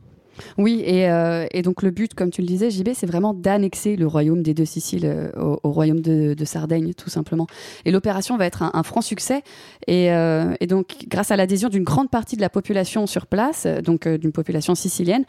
[0.59, 3.97] Oui, et, euh, et, donc le but, comme tu le disais, JB, c'est vraiment d'annexer
[3.97, 7.47] le royaume des deux Siciles euh, au, au, royaume de, de, Sardaigne, tout simplement.
[7.84, 9.43] Et l'opération va être un, un, franc succès.
[9.87, 13.66] Et, euh, et donc, grâce à l'adhésion d'une grande partie de la population sur place,
[13.84, 15.24] donc d'une population sicilienne,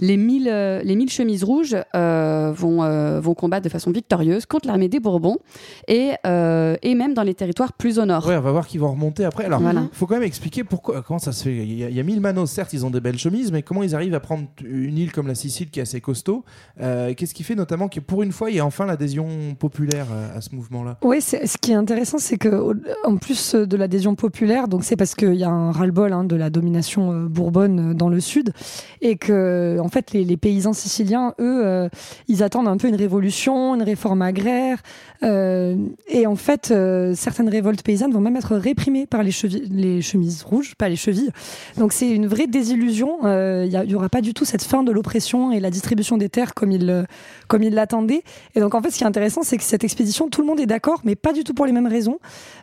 [0.00, 5.00] les mille, les mille chemises rouges vont, vont combattre de façon victorieuse contre l'armée des
[5.00, 5.38] Bourbons
[5.86, 8.26] et, et même dans les territoires plus au nord.
[8.26, 9.44] Ouais, on va voir qu'ils vont remonter après.
[9.44, 9.88] Alors, il voilà.
[9.92, 11.56] faut quand même expliquer pourquoi, comment ça se fait.
[11.56, 13.62] Il y, a, il y a mille manos, certes, ils ont des belles chemises, mais
[13.62, 16.44] comment ils arrivent à prendre une île comme la Sicile qui est assez costaud.
[16.80, 20.06] Euh, Qu'est-ce qui fait notamment que pour une fois, il y a enfin l'adhésion populaire
[20.12, 20.98] euh, à ce mouvement-là?
[21.02, 22.74] Oui, ce qui est intéressant, c'est que
[23.04, 26.36] en plus de l'adhésion populaire, donc c'est parce qu'il y a un ras-le-bol hein, de
[26.36, 28.52] la domination euh, bourbonne dans le sud,
[29.00, 31.88] et que en fait les, paysans siciliens, eux,
[32.28, 34.82] ils attendent un peu une révolution, une réforme agraire,
[35.22, 36.72] et en fait,
[37.14, 39.32] certaines révoltes paysannes vont même être réprimées par les,
[39.70, 41.30] les chemises rouges, pas les chevilles.
[41.76, 43.18] Donc c'est une vraie désillusion.
[43.64, 46.28] Il y, y aura pas du tout cette fin de l'oppression et la distribution des
[46.28, 47.06] terres comme il
[47.48, 48.22] comme il l'attendait.
[48.54, 50.60] Et donc en fait, ce qui est intéressant, c'est que cette expédition, tout le monde
[50.60, 52.18] est d'accord, mais pas du tout pour les mêmes raisons.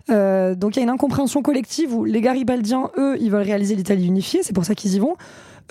[0.09, 3.75] Euh, donc il y a une incompréhension collective où les Garibaldiens, eux, ils veulent réaliser
[3.75, 5.15] l'Italie unifiée, c'est pour ça qu'ils y vont.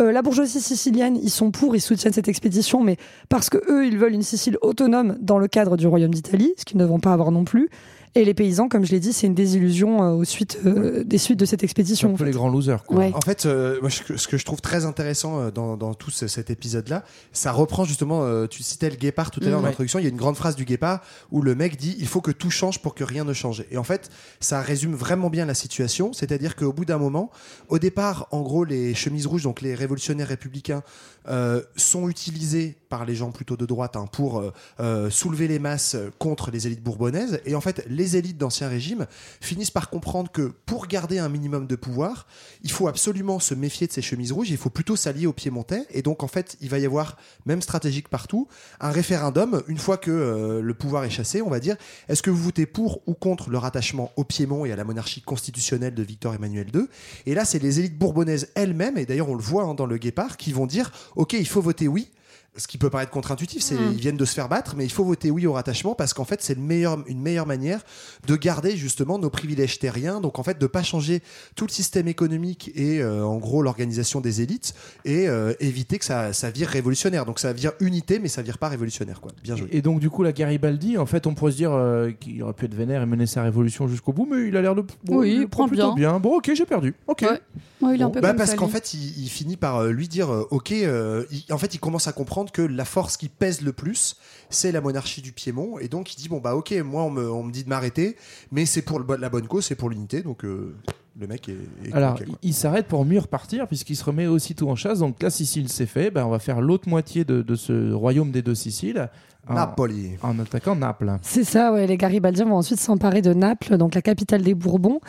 [0.00, 2.96] Euh, la bourgeoisie sicilienne, ils sont pour, ils soutiennent cette expédition, mais
[3.28, 6.64] parce que eux, ils veulent une Sicile autonome dans le cadre du Royaume d'Italie, ce
[6.64, 7.68] qu'ils ne vont pas avoir non plus.
[8.16, 11.18] Et les paysans, comme je l'ai dit, c'est une désillusion euh, aux suites, euh, des
[11.18, 12.14] suites de cette expédition.
[12.14, 12.84] Un peu les grands losers.
[12.84, 12.96] Quoi.
[12.98, 13.12] Ouais.
[13.12, 15.94] En fait, euh, moi, ce, que, ce que je trouve très intéressant euh, dans, dans
[15.94, 19.54] tout ce, cet épisode-là, ça reprend justement, euh, tu citais le guépard tout à l'heure
[19.54, 19.70] Mmh, en ouais.
[19.70, 21.00] introduction, il y a une grande phrase du guépard
[21.32, 23.64] où le mec dit il faut que tout change pour que rien ne change.
[23.70, 24.10] Et en fait,
[24.40, 27.30] ça résume vraiment bien la situation, c'est-à-dire qu'au bout d'un moment,
[27.68, 30.82] au départ, en gros, les chemises rouges, donc les révolutionnaires républicains,
[31.28, 35.58] euh, sont utilisés par les gens plutôt de droite hein, pour euh, euh, soulever les
[35.58, 37.40] masses contre les élites bourbonnaises.
[37.46, 39.06] Et en fait, les élites d'Ancien Régime
[39.40, 42.26] finissent par comprendre que pour garder un minimum de pouvoir,
[42.62, 45.86] il faut absolument se méfier de ces chemises rouges, il faut plutôt s'allier aux Piémontais.
[45.90, 47.16] Et donc, en fait, il va y avoir,
[47.46, 48.46] même stratégique partout,
[48.80, 51.76] un référendum, une fois que le pouvoir est chassé, on va dire,
[52.08, 55.22] est-ce que vous votez pour ou contre le rattachement au Piémont et à la monarchie
[55.22, 56.86] constitutionnelle de Victor Emmanuel II
[57.26, 59.96] Et là, c'est les élites bourbonnaises elles-mêmes, et d'ailleurs on le voit hein, dans le
[59.96, 62.08] Guépard, qui vont dire, ok, il faut voter oui,
[62.56, 63.92] ce qui peut paraître contre-intuitif, c'est Mm.
[63.94, 66.24] ils viennent de se faire battre, mais il faut voter oui au rattachement parce qu'en
[66.24, 67.80] fait c'est meilleur, une meilleure manière
[68.28, 71.20] de garder justement nos privilèges terriens, donc en fait de pas changer
[71.56, 74.74] tout le système économique et euh, en gros l'organisation des élites
[75.04, 77.24] et euh, éviter que ça, ça vire révolutionnaire.
[77.26, 79.32] Donc ça vire unité, mais ça vire pas révolutionnaire quoi.
[79.42, 79.68] Bien joué.
[79.72, 82.52] Et donc du coup la Garibaldi, en fait, on pourrait se dire euh, qu'il aurait
[82.52, 85.18] pu être vénère et mener sa révolution jusqu'au bout, mais il a l'air de bon,
[85.18, 86.20] Oui, il prend plutôt bien.
[86.20, 86.94] Bon, ok, j'ai perdu.
[87.08, 87.22] Ok.
[87.22, 87.40] Ouais.
[87.82, 90.08] Ouais, il est un peu Bah comme parce qu'en fait, il, il finit par lui
[90.08, 93.28] dire euh, Ok, euh, il- en fait, il commence à comprendre que la force qui
[93.28, 94.16] pèse le plus,
[94.50, 95.78] c'est la monarchie du Piémont.
[95.78, 98.16] Et donc, il dit Bon, bah, ok, moi, on me, on me dit de m'arrêter,
[98.52, 100.22] mais c'est pour la bonne cause, c'est pour l'unité.
[100.22, 100.74] Donc, euh,
[101.18, 101.58] le mec est.
[101.84, 104.98] est Alors, il, il s'arrête pour mieux repartir puisqu'il se remet aussitôt en chasse.
[104.98, 106.10] Donc là, Sicile c'est fait.
[106.10, 109.08] Ben, on va faire l'autre moitié de, de ce royaume des deux Siciles
[109.48, 110.12] en, Napoli.
[110.22, 111.12] en attaquant Naples.
[111.22, 111.86] C'est ça, ouais.
[111.86, 115.00] Les Garibaldiens vont ensuite s'emparer de Naples, donc la capitale des Bourbons.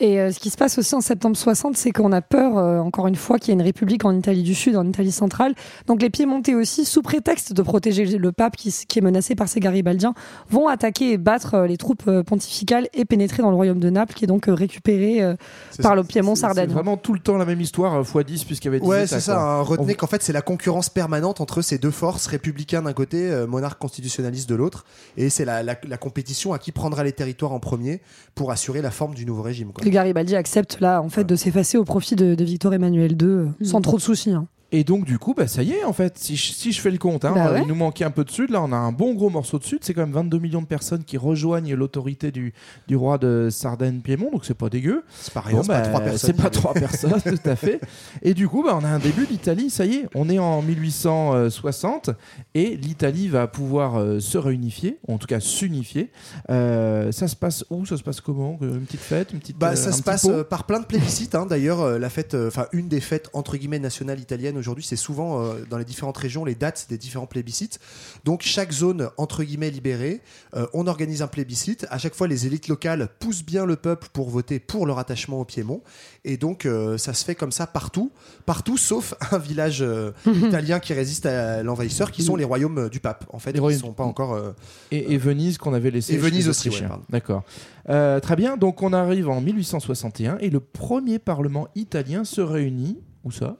[0.00, 2.78] Et euh, ce qui se passe aussi en septembre 60, c'est qu'on a peur, euh,
[2.80, 5.54] encore une fois, qu'il y ait une république en Italie du Sud, en Italie centrale.
[5.86, 9.60] Donc les Piémontais aussi, sous prétexte de protéger le pape qui, est menacé par ces
[9.60, 10.14] Garibaldiens,
[10.50, 13.90] vont attaquer et battre euh, les troupes euh, pontificales et pénétrer dans le royaume de
[13.90, 15.34] Naples, qui est donc euh, récupéré euh,
[15.70, 15.96] C'est par ça.
[15.96, 16.70] le Piémont C'est Sardaigne.
[16.70, 19.20] vraiment tout le temps la même histoire, euh, x10 puisqu'il y avait 10 Ouais, c'est
[19.20, 19.40] ça.
[19.40, 19.60] hein.
[19.62, 23.30] Retenez On- qu'en fait, c'est la concurrence permanente entre ces deux forces, républicains d'un côté,
[23.30, 24.84] euh, monarque constitutionnaliste de l'autre.
[25.16, 28.00] Et c'est la, la- la compétition à qui prendra les territoires en premier
[28.34, 29.72] pour assurer la forme du nouveau régime.
[29.72, 29.84] Quoi.
[29.88, 33.46] Garibaldi acceptent là, en fait, de s'effacer au profit de, de Victor Emmanuel II, euh,
[33.62, 34.30] sans trop de soucis.
[34.32, 34.46] hein.
[34.76, 36.90] Et donc, du coup, bah, ça y est, en fait, si je, si je fais
[36.90, 37.62] le compte, hein, Bah ouais.
[37.62, 38.50] il nous manquait un peu de sud.
[38.50, 39.78] Là, on a un bon gros morceau de sud.
[39.82, 42.52] C'est quand même 22 millions de personnes qui rejoignent l'autorité du,
[42.88, 45.04] du roi de Sardaigne-Piémont, donc c'est pas dégueu.
[45.20, 46.18] C'est pas rien, c'est pas bah, trois personnes.
[46.34, 47.80] C'est pas trois personnes, tout à fait.
[48.22, 50.60] Et du coup, bah, on a un début d'Italie, ça y est, on est en
[50.60, 52.10] 1860
[52.54, 56.10] et l'Italie va pouvoir euh, se réunifier, ou en tout cas s'unifier.
[56.50, 57.86] Euh, ça se passe où?
[57.86, 58.58] Ça se passe comment?
[58.60, 60.80] Une petite fête une petite, Bah, euh, ça un se petit passe euh, par plein
[60.80, 61.34] de plébiscites.
[61.34, 61.46] hein.
[61.46, 64.96] D'ailleurs, euh, la fête, euh, enfin une des fêtes entre guillemets nationales italiennes aujourd'hui, c'est
[64.96, 67.78] souvent euh, dans les différentes régions les dates des différents plébiscites.
[68.24, 70.22] Donc chaque zone entre guillemets libérée,
[70.56, 71.86] euh, on organise un plébiscite.
[71.90, 75.38] À chaque fois, les élites locales poussent bien le peuple pour voter pour leur attachement
[75.38, 75.82] au Piémont.
[76.24, 78.10] Et donc euh, ça se fait comme ça partout,
[78.46, 79.84] partout sauf un village
[80.26, 83.26] italien qui résiste à l'envahisseur, qui sont les royaumes du pape.
[83.30, 84.54] En fait, Les sont pas encore.
[84.90, 86.14] Et, et Venise qu'on avait laissé.
[86.14, 86.88] Et Venise aussi, ouais.
[87.10, 87.42] D'accord.
[87.86, 88.56] Très bien.
[88.56, 92.98] Donc on arrive en 1861 et le premier parlement italien se réunit.
[93.24, 93.56] Où ça?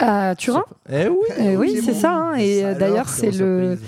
[0.00, 1.98] À Turin Eh oui, Eh oui, c'est bon.
[1.98, 2.12] ça.
[2.12, 2.34] hein.
[2.34, 3.78] Et euh, d'ailleurs, c'est le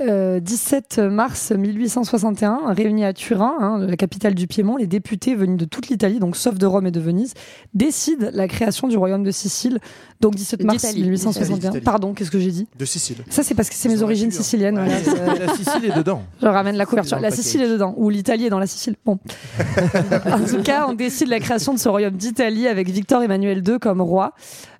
[0.00, 5.58] euh, 17 mars 1861, réunis à Turin, hein, la capitale du Piémont, les députés venus
[5.58, 7.34] de toute l'Italie, donc sauf de Rome et de Venise,
[7.74, 9.78] décident la création du royaume de Sicile.
[10.20, 11.02] Donc 17 mars D'Italie.
[11.02, 11.56] 1861.
[11.58, 11.80] D'Italie.
[11.84, 12.66] Pardon, qu'est-ce que j'ai dit?
[12.78, 13.16] De Sicile.
[13.30, 14.76] Ça, c'est parce que c'est mes origines pu, siciliennes.
[15.40, 16.22] la Sicile est dedans.
[16.42, 17.18] Je ramène la couverture.
[17.20, 18.96] La le Sicile est dedans, ou l'Italie est dans la Sicile.
[19.04, 19.18] Bon.
[20.32, 23.78] en tout cas, on décide la création de ce royaume d'Italie avec Victor Emmanuel II
[23.78, 24.32] comme roi.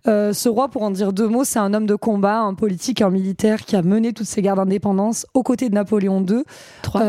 [0.07, 3.03] Euh, ce roi, pour en dire deux mots, c'est un homme de combat, un politique,
[3.03, 6.45] un militaire qui a mené toutes ces guerres d'indépendance aux côtés de Napoléon II.
[6.83, 7.03] Trois.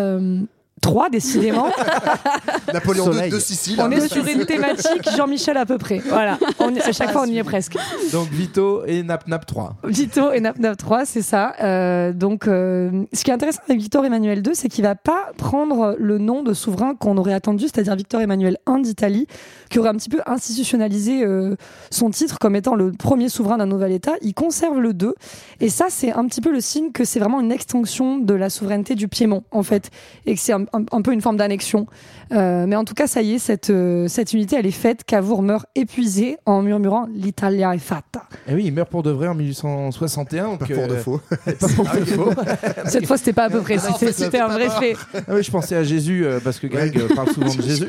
[0.81, 1.67] Trois, décidément.
[2.73, 3.79] Napoléon II de Sicile.
[3.81, 5.99] on est sur une thématique Jean-Michel à peu près.
[5.99, 6.39] Voilà.
[6.59, 7.77] On est- à chaque fois, on y est presque.
[8.11, 9.75] Donc Vito et Nap Nap 3.
[9.85, 11.53] Vito et Nap Nap 3, c'est ça.
[11.61, 15.31] Euh, donc, euh, ce qui est intéressant avec Victor Emmanuel II, c'est qu'il va pas
[15.37, 19.27] prendre le nom de souverain qu'on aurait attendu, c'est-à-dire Victor Emmanuel I d'Italie,
[19.69, 21.55] qui aurait un petit peu institutionnalisé euh,
[21.91, 24.13] son titre comme étant le premier souverain d'un nouvel État.
[24.21, 25.13] Il conserve le 2.
[25.59, 28.49] Et ça, c'est un petit peu le signe que c'est vraiment une extension de la
[28.49, 29.91] souveraineté du Piémont, en fait,
[30.25, 31.87] et que c'est un, un- peu une forme d'annexion.
[32.31, 35.03] Euh, mais en tout cas, ça y est, cette, euh, cette unité, elle est faite.
[35.03, 38.23] Cavour meurt épuisé en murmurant l'Italia est fatta.
[38.47, 40.47] Et oui, il meurt pour de vrai en 1861.
[40.47, 41.21] Donc, Pas pour de euh, faux.
[41.29, 42.31] Pas pour de faux.
[42.85, 44.95] Cette fois, c'était pas à peu près, Ah, c'était un vrai fait.
[45.13, 47.15] Ah oui, je pensais à Jésus euh, parce que Greg Ouais.
[47.15, 47.87] parle souvent de Jésus.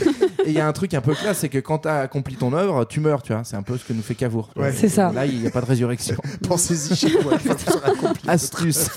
[0.44, 2.36] Et il y a un truc un peu classe, c'est que quand tu as accompli
[2.36, 3.42] ton œuvre, tu meurs, tu vois.
[3.44, 4.48] C'est un peu ce que nous fait Cavour.
[4.52, 4.68] tu vois.
[4.68, 4.74] Ouais.
[4.76, 5.10] C'est ça.
[5.12, 6.16] Là, il n'y a pas de résurrection.
[6.48, 7.30] Pensez-y chez vous.
[8.28, 8.88] Astuce.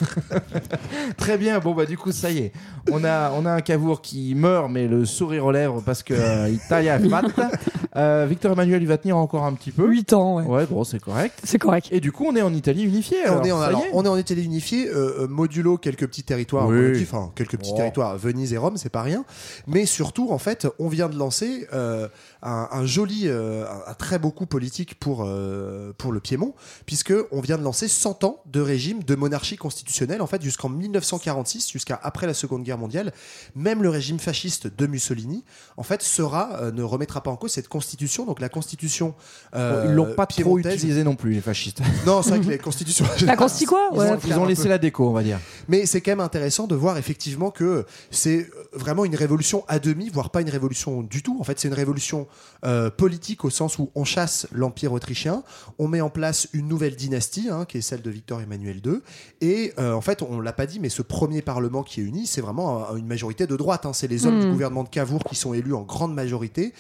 [1.18, 1.60] Très bien.
[1.60, 2.52] Bon bah du coup ça y est.
[2.92, 6.14] On a on a un Cavour qui meurt mais le sourire aux lèvres parce que
[6.14, 7.52] euh, Italia est fatta.
[7.96, 9.88] Euh, Victor Emmanuel il va tenir encore un petit peu.
[9.88, 10.44] 8 ans, ouais.
[10.46, 11.40] Ouais bon c'est correct.
[11.44, 11.88] C'est correct.
[11.92, 13.24] Et du coup on est en Italie unifiée.
[13.24, 13.90] alors, on, est en, ça y alors, est.
[13.94, 16.78] on est en Italie unifiée, euh, euh, modulo quelques petits territoires, Oui.
[16.78, 17.78] relatifs, enfin quelques petits Oh.
[17.78, 19.26] territoires, Venise et Rome, c'est pas rien.
[19.68, 22.08] Mais surtout, en fait, on vient de lancer euh,
[22.42, 26.54] un, un joli, euh, un, un très beau coup politique pour, euh, pour le Piémont,
[26.86, 30.70] puisque on vient de lancer 100 ans de régime de monarchie constitutionnelle, en fait, jusqu'en
[30.70, 33.12] 1946, jusqu'à après la Seconde Guerre mondiale.
[33.56, 35.44] Même le régime fasciste de Mussolini,
[35.78, 39.16] en fait, sera, euh, ne remettra pas en cause cette constitution, donc la constitution.
[39.56, 40.76] euh, Bon, ils l'ont pas trop piémontaise.
[40.76, 41.82] utilisé non plus les fascistes.
[42.06, 43.06] Non, c'est vrai que les constitutions.
[43.26, 45.40] La consti quoi Ils ont- Ils ont laissé la déco on va dire.
[45.68, 50.10] Mais c'est quand même intéressant de voir effectivement que c'est vraiment une révolution à demi,
[50.10, 51.38] voire pas une révolution du tout.
[51.40, 52.28] En fait, c'est une révolution
[52.66, 55.44] euh, politique au sens où on chasse l'Empire autrichien,
[55.78, 59.00] on met en place une nouvelle dynastie, hein, qui est celle de Victor Emmanuel II.
[59.42, 62.28] Et euh, en fait, on l'a pas dit, mais ce premier parlement qui est uni,
[62.28, 63.86] c'est vraiment un- une majorité de droite.
[63.86, 63.94] hein.
[63.94, 64.42] C'est les hommes Mm.
[64.46, 66.74] du gouvernement de Cavour qui sont élus en grande majorité.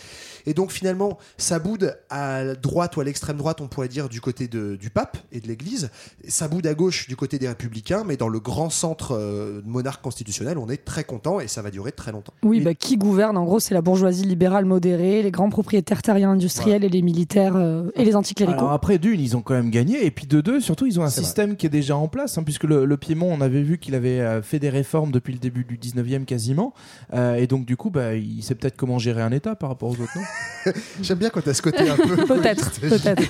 [0.45, 4.20] Et donc finalement, ça boude à droite ou à l'extrême droite, on pourrait dire, du
[4.22, 5.89] côté de- du pape et de l'Église.
[6.28, 10.02] Ça boude à gauche du côté des républicains, mais dans le grand centre euh, monarque
[10.02, 12.34] constitutionnel, on est très content et ça va durer très longtemps.
[12.43, 16.31] Oui, bah, qui gouverne En gros, c'est la bourgeoisie libérale modérée, les grands propriétaires terriens
[16.31, 18.59] industriels et les militaires euh, et les anticléricaux.
[18.59, 21.03] Alors après d'une ils ont quand même gagné et puis de deux surtout ils ont
[21.03, 23.77] un système qui est déjà en place hein, puisque le, le Piémont on avait vu
[23.77, 26.73] qu'il avait euh, fait des réformes depuis le début du 19e quasiment
[27.13, 29.89] Euh, et donc du coup bah, il sait peut-être comment gérer un État par rapport
[29.89, 30.73] aux autres non?
[31.01, 32.15] J'aime bien quand tu as ce côté un peu.
[32.33, 33.23] Peut-être, peut-être.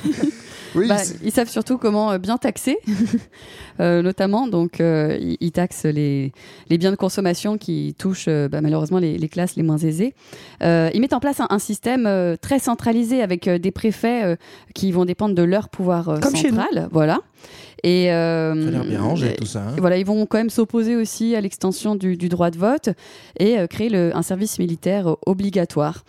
[0.76, 2.78] Oui, Bah, ils savent surtout comment bien taxer,
[3.80, 4.48] euh, notamment.
[4.48, 6.32] Donc, euh, ils, ils taxent les,
[6.70, 10.14] les biens de consommation qui touchent euh, bah, malheureusement les, les classes les moins aisées.
[10.62, 14.24] Euh, ils mettent en place un, un système euh, très centralisé avec euh, des préfets
[14.24, 14.36] euh,
[14.74, 16.90] qui vont dépendre de leur pouvoir Comme chez central.
[16.92, 17.20] Voilà.
[17.84, 19.76] Et euh, ça a l'air bien rangé tout ça hein.
[19.78, 22.90] voilà, ils vont quand même s'opposer aussi à l'extension du, du droit de vote
[23.40, 26.04] et euh, créer le- un service militaire euh, obligatoire.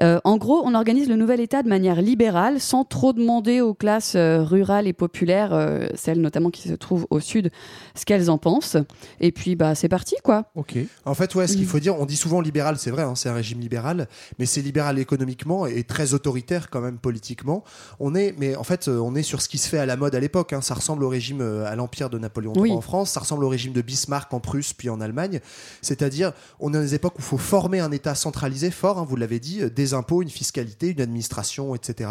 [0.00, 3.74] Euh, en gros, on organise le nouvel État de manière libérale, sans trop demander aux
[3.74, 7.50] classes euh, rurales et populaires, euh, celles notamment qui se trouvent au sud,
[7.96, 8.76] ce qu'elles en pensent.
[9.20, 10.44] Et puis, bah, c'est parti, quoi.
[10.54, 11.56] ok En fait, ouais, ce Mm.
[11.56, 14.06] qu'il faut dire, on dit souvent libéral, c'est vrai, hein, c'est un régime libéral,
[14.38, 17.64] mais c'est libéral économiquement et très autoritaire quand même politiquement.
[17.98, 20.14] On est, mais en fait, on est sur ce qui se fait à la mode
[20.14, 20.52] à l'époque.
[20.52, 20.60] hein.
[20.60, 22.72] Ça ressemble au régime euh, à l'empire de Napoléon III Oui.
[22.72, 25.40] en France, ça ressemble au régime de Bismarck en Prusse puis en Allemagne.
[25.82, 29.06] C'est-à-dire, on est dans des époques où il faut former un État centralisé fort, hein,
[29.08, 32.10] vous l'avez dit, euh, des impôts, une fiscalité, une administration, etc.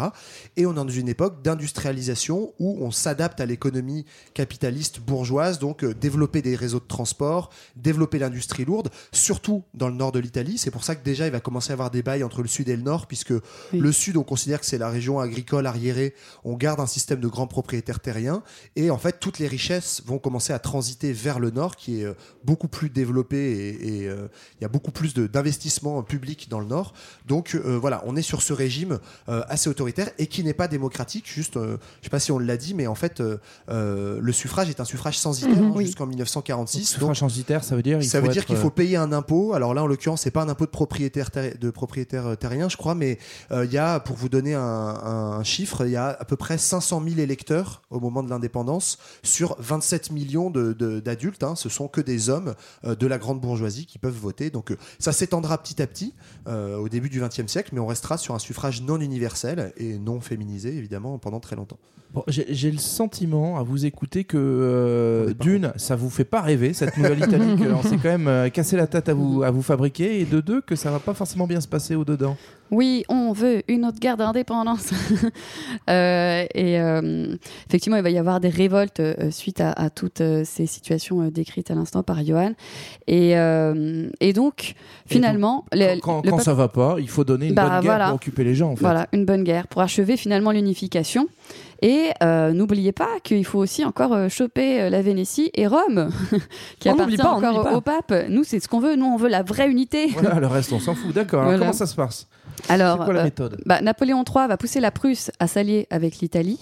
[0.56, 5.84] Et on est dans une époque d'industrialisation où on s'adapte à l'économie capitaliste bourgeoise, donc
[5.84, 10.58] euh, développer des réseaux de transport, développer l'industrie lourde, surtout dans le nord de l'Italie.
[10.58, 12.68] C'est pour ça que déjà il va commencer à avoir des bails entre le sud
[12.68, 13.32] et le nord, puisque
[13.72, 17.28] le sud, on considère que c'est la région agricole arriérée, on garde un système de
[17.28, 18.42] grands propriétaires terriens,
[18.76, 22.00] et et en fait, toutes les richesses vont commencer à transiter vers le nord, qui
[22.00, 22.14] est euh,
[22.44, 23.68] beaucoup plus développé et
[24.02, 24.28] et, euh,
[24.58, 26.92] il y a beaucoup plus de- d'investissements publics dans le nord.
[27.26, 30.68] Donc euh, voilà, on est sur ce régime euh, assez autoritaire et qui n'est pas
[30.68, 31.26] démocratique.
[31.28, 33.38] Juste, euh, je sais pas si on l'a dit, mais en fait, euh,
[33.70, 35.64] euh, le suffrage est un suffrage censitaire Mhm.
[35.70, 35.86] hein, Oui.
[35.86, 36.84] jusqu'en 1946.
[36.84, 39.12] Suffrage censitaire, ça veut dire il Ça faut veut dire être, qu'il faut payer un
[39.12, 39.52] impôt.
[39.54, 41.30] Alors là, en l'occurrence, c'est pas un impôt de propriétaire
[41.60, 43.18] de propriétaire terrien, je crois, mais
[43.52, 46.36] euh, il y a, pour vous donner un, un chiffre, il y a à peu
[46.36, 48.77] près 500 000 électeurs au moment de l'indépendance
[49.22, 51.42] sur 27 millions de- de- d'adultes.
[51.42, 51.54] hein.
[51.56, 52.54] Ce sont que des hommes
[52.84, 54.50] euh, de la grande bourgeoisie qui peuvent voter.
[54.50, 56.14] Donc euh, ça s'étendra petit à petit
[56.46, 59.98] euh, au début du XXe siècle, mais on restera sur un suffrage non universel et
[59.98, 61.78] non féminisé, évidemment, pendant très longtemps.
[62.14, 66.72] Bon, J'ai le sentiment à vous écouter que euh, d'une, ça vous fait pas rêver
[66.72, 69.60] cette nouvelle Italie, qu'on s'est quand même euh, cassé la tête à vous, à vous
[69.60, 72.38] fabriquer, et de deux, que ça va pas forcément bien se passer au dedans.
[72.70, 74.90] Oui, on veut une autre guerre d'indépendance.
[75.90, 77.34] Euh, et euh,
[77.66, 81.70] effectivement, il va y avoir des révoltes euh, suite à, à toutes ces situations décrites
[81.70, 82.52] à l'instant par Johan.
[83.06, 83.30] Et,
[84.20, 84.74] et donc,
[85.06, 87.82] finalement, le- Quand, le quand ça va pas, il faut donner une Bah, bonne guerre
[87.82, 88.06] voilà.
[88.06, 88.70] pour occuper les gens.
[88.72, 88.82] En fait.
[88.82, 91.26] Voilà, une bonne guerre pour achever finalement l'unification.
[91.80, 96.10] Et euh, n'oubliez pas qu'il faut aussi encore choper la Vénétie et Rome,
[96.80, 98.12] qui On appartient n'oublie pas, on encore au pape.
[98.28, 98.96] Nous, c'est ce qu'on veut.
[98.96, 100.08] Nous, on veut la vraie unité.
[100.08, 101.14] Voilà, le reste, on s'en fout.
[101.14, 101.44] D'accord.
[101.58, 102.26] Comment ça se passe?
[102.68, 103.60] Alors, C'est quoi la euh, méthode?
[103.66, 106.58] bah, Napoléon III va pousser la Prusse à s'allier avec l'Italie.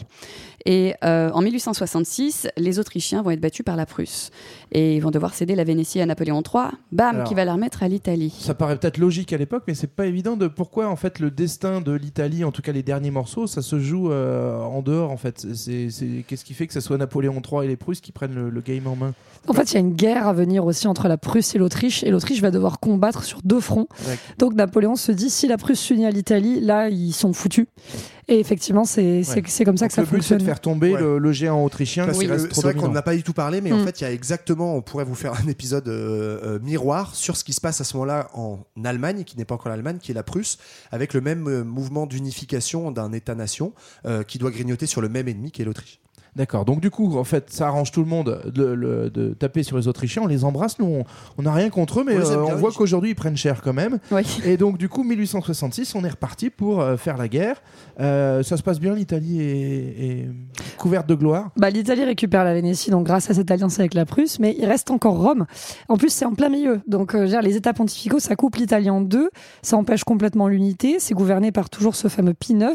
[0.66, 4.30] Et euh, en 1866, les Autrichiens vont être battus par la Prusse.
[4.72, 7.52] Et ils vont devoir céder la Vénétie à Napoléon III, bam, Alors, qui va la
[7.52, 8.34] remettre à l'Italie.
[8.40, 11.30] Ça paraît peut-être logique à l'époque, mais c'est pas évident de pourquoi en fait le
[11.30, 15.12] destin de l'Italie, en tout cas les derniers morceaux, ça se joue euh, en dehors
[15.12, 15.46] en fait.
[15.46, 18.60] Qu'est-ce qui fait que ce soit Napoléon III et les Prusses qui prennent le, le
[18.60, 19.14] game en main?
[19.48, 22.02] En fait, il y a une guerre à venir aussi entre la Prusse et l'Autriche,
[22.02, 23.86] et l'Autriche va devoir combattre sur deux fronts.
[24.06, 24.18] Ouais.
[24.38, 27.68] Donc Napoléon se dit, si la Prusse s'unit à l'Italie, là, ils sont foutus.
[28.28, 29.42] Et effectivement, c'est Ouais.
[29.64, 30.38] comme ça Donc que ça le but c'est fonctionne.
[30.38, 31.00] de faire tomber Ouais.
[31.00, 32.26] le, le géant autrichien trop c'est
[32.60, 33.84] vrai qu'on n'a pas du tout parlé, mais en Mm.
[33.86, 37.36] fait, il y a exactement, on pourrait vous faire un épisode euh, euh, miroir sur
[37.36, 40.10] ce qui se passe à ce moment-là en Allemagne, qui n'est pas encore l'Allemagne, qui
[40.10, 40.58] est la Prusse,
[40.90, 43.72] avec le même euh, mouvement d'unification d'un État-nation
[44.06, 46.00] euh, qui doit grignoter sur le même ennemi qui est l'Autriche.
[46.36, 46.66] D'accord.
[46.66, 50.22] Donc du coup, en fait, ça arrange tout le monde de, taper sur les Autrichiens.
[50.22, 50.78] On les embrasse.
[50.78, 51.02] Nous,
[51.38, 53.72] on- n'a rien contre eux, mais On euh, on voit qu'aujourd'hui ils prennent cher quand
[53.72, 53.98] même.
[54.10, 54.22] Oui.
[54.44, 57.62] Et donc du coup, 1866, on est reparti pour euh, faire la guerre.
[58.00, 58.94] Euh, ça se passe bien.
[58.94, 60.28] L'Italie est, est
[60.76, 61.50] couverte de gloire.
[61.56, 64.66] Bah, L'Italie récupère la Vénétie donc grâce à cette alliance avec la Prusse, mais il
[64.66, 65.46] reste encore Rome.
[65.88, 66.80] En plus, c'est en plein milieu.
[66.86, 69.30] Donc, euh, les États pontificaux, ça coupe l'Italie en deux,
[69.62, 70.96] ça empêche complètement l'unité.
[70.98, 72.74] C'est gouverné par toujours ce fameux Pie IX.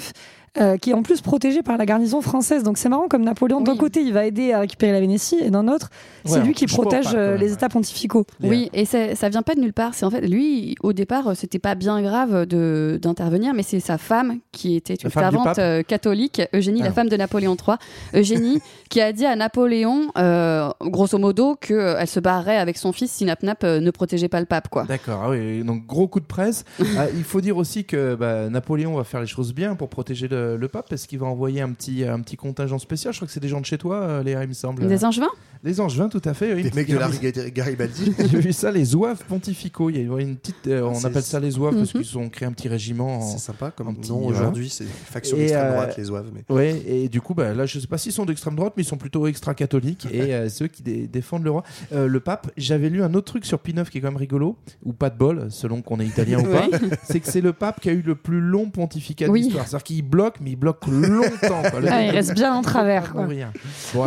[0.59, 2.63] Euh, qui est en plus protégé par la garnison française.
[2.63, 5.49] Donc c'est marrant comme Napoléon, d'un côté il va aider à récupérer la Vénétie et
[5.49, 5.89] d'un autre
[6.25, 7.51] c'est Ouais, lui qui protège pas, euh, les.
[7.53, 8.25] États pontificaux.
[8.43, 9.93] Oui, et ça, ça vient pas de nulle part.
[9.93, 13.79] C'est en fait lui, au départ, euh, c'était pas bien grave de d'intervenir, mais c'est
[13.79, 16.85] sa femme qui était une fervente catholique, Eugénie, Ah.
[16.85, 17.77] la femme de Napoléon III.
[18.13, 22.77] Eugénie, qui a dit à Napoléon, euh, grosso modo, que euh, elle se barrerait avec
[22.77, 24.83] son fils si Nap Nap ne protégeait pas le pape, quoi.
[24.83, 25.21] D'accord.
[25.25, 25.63] Ah oui.
[25.63, 26.65] Donc gros coup de presse.
[26.97, 30.27] Ah, il faut dire aussi que bah, Napoléon va faire les choses bien pour protéger
[30.27, 33.13] le, le pape, parce qu'il va envoyer un petit un petit contingent spécial.
[33.13, 34.87] Je crois que c'est des gens de chez toi, euh, Léa, il me semble.
[34.87, 35.29] Des Angevins
[35.63, 36.53] Les Angevins, tout à fait.
[36.53, 36.63] oui.
[36.63, 38.13] Des mecs de la Garibaldi.
[38.31, 39.89] J'ai vu ça, les zouaves pontificaux.
[39.89, 42.01] Il y a une petite, euh, on C'est- appelle ça les zouaves parce Mhm.
[42.01, 43.17] qu'ils ont créé un petit régiment.
[43.17, 46.29] en- C'est sympa comme petit- nom aujourd'hui, c'est faction Et, d'extrême euh, droite, les zouaves.
[46.33, 46.55] Mais...
[46.55, 48.85] Ouais, et du coup, bah, là, je sais pas s'ils sont d'extrême droite, mais ils
[48.87, 51.63] sont plutôt extra-catholiques et euh, ceux qui dé- défendent le roi.
[51.93, 54.17] Euh, le pape, j'avais lu un autre truc sur Pie IX qui est quand même
[54.17, 56.67] rigolo, ou pas de bol, selon qu'on est italien ou pas,
[57.03, 59.41] c'est que c'est le pape qui a eu le plus long pontificat Oui.
[59.41, 59.67] de l'histoire.
[59.67, 61.61] C'est-à-dire qu'il bloque, mais il bloque longtemps.
[61.69, 61.82] quoi.
[61.91, 63.11] Ah, il reste bien en travers.
[63.11, 63.23] quoi.
[63.25, 63.41] Bon, Ouais.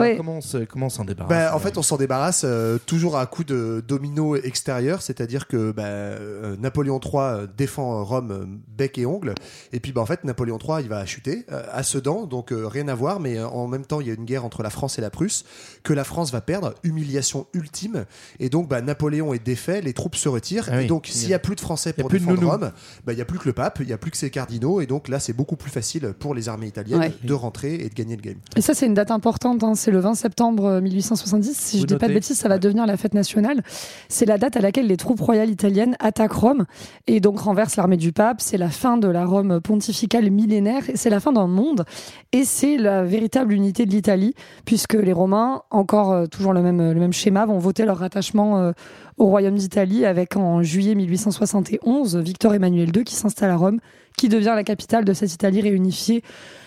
[0.07, 2.79] alors, comment on se- comment on s'en débarrasse Bah, en fait, on s'en débarrasse euh,
[2.87, 8.31] toujours à coup de domino extérieur, c'est-à-dire que bah, euh, Napoléon III euh, défend Rome
[8.31, 8.45] euh,
[8.77, 9.35] bec et ongle,
[9.73, 12.67] et puis bah, en fait Napoléon III il va chuter euh, à Sedan, donc euh,
[12.67, 14.71] rien à voir, mais euh, en même temps il y a une guerre entre la
[14.71, 15.45] France et la Prusse
[15.83, 18.05] que la France va perdre, humiliation ultime,
[18.41, 20.85] et donc bah, Napoléon est défait, les troupes se retirent, Ah oui.
[20.85, 22.49] et donc s'il y a plus de Français pour défendre.
[22.49, 22.71] Rome,
[23.09, 24.87] il y a plus que le pape, il y a plus que ses cardinaux, et
[24.87, 27.13] donc là c'est beaucoup plus facile pour les armées italiennes Ouais.
[27.23, 28.37] de rentrer et de gagner le game.
[28.57, 29.63] Et ça, c'est une date importante.
[29.65, 29.75] hein.
[29.75, 31.57] C'est le 20 septembre euh, 1870.
[31.57, 33.63] Si Vous je dis pas de bêtises, ça va devenir la fête nationale.
[34.09, 36.65] C'est la date à laquelle les troupes royales italiennes attaquent Rome
[37.07, 38.41] et donc renversent l'armée du pape.
[38.41, 40.89] C'est la fin de la Rome pontificale millénaire.
[40.91, 41.85] et C'est la fin d'un monde.
[42.33, 44.35] Et c'est la véritable unité de l'Italie,
[44.65, 48.59] puisque les Romains, encore euh, toujours le même, le même schéma, vont voter leur rattachement
[48.59, 48.73] euh,
[49.19, 53.79] au royaume d'Italie avec en juillet 1871 Victor Emmanuel II qui s'installe à Rome,
[54.17, 56.23] qui devient la capitale de cette Italie réunifiée.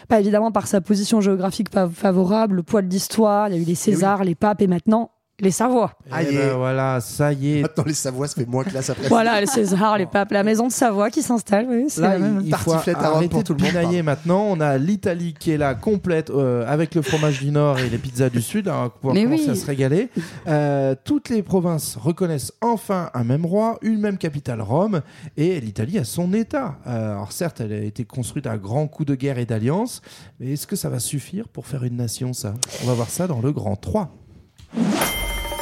[0.07, 3.65] Pas évidemment par sa position géographique favorable, le poids de l'histoire, il y a eu
[3.65, 5.91] les Césars, les papes et maintenant les Savoies.
[6.11, 7.61] Ah, Eh ben voilà, ça y est.
[7.61, 9.07] Maintenant, les Savoies, ça fait moins classe après.
[9.07, 11.67] Voilà, les César, les papes, la maison de Savoie qui s'installe.
[11.69, 12.39] Oui, Là, la même.
[12.41, 14.45] il, il faut arrêter pour tout le monde, maintenant.
[14.49, 17.97] On a l'Italie qui est là complète euh, avec le fromage du Nord et les
[17.99, 18.67] pizzas du Sud.
[18.67, 19.49] On va pouvoir Mais commencer oui.
[19.51, 20.09] à se régaler.
[20.47, 25.01] Euh, toutes les provinces reconnaissent enfin un même roi, une même capitale Rome,
[25.37, 26.77] et l'Italie a son État.
[26.87, 30.01] Euh, alors certes, elle a été construite à grands coups de guerre et d'alliance,
[30.39, 32.53] mais est-ce que ça va suffire pour faire une nation ça?
[32.83, 34.11] On va voir ça dans le Grand 3.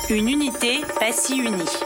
[0.10, 1.85] Une unité pas si unie.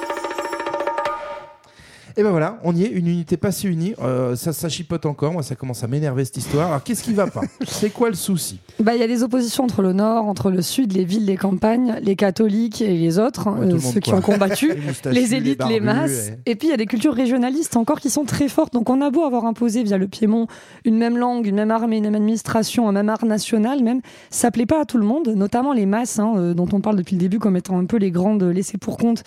[2.19, 3.93] Et ben voilà, on y est, une unité pas si unie.
[4.01, 6.67] Euh, ça, ça chipote encore, moi ça commence à m'énerver cette histoire.
[6.67, 7.39] Alors qu'est-ce qui va pas?
[7.65, 8.59] C'est quoi le souci?
[8.81, 11.37] Bah, il y a des oppositions entre le nord, entre le sud, les villes, les
[11.37, 14.19] campagnes, les catholiques et les autres, Ouais, euh, le ceux qui quoi.
[14.19, 14.69] ont combattu,
[15.05, 16.31] Les élites, les, masses.
[16.45, 18.73] et- Et puis il y a des cultures régionalistes encore qui sont très fortes.
[18.73, 20.47] Donc on a beau avoir imposé via le Piémont
[20.83, 24.51] une même langue, une même armée, une même administration, un même art national, même ça
[24.51, 27.15] plaît pas à tout le monde, notamment les masses, hein, euh, dont on parle depuis
[27.15, 29.23] le début comme étant un peu les grandes laissées pour compte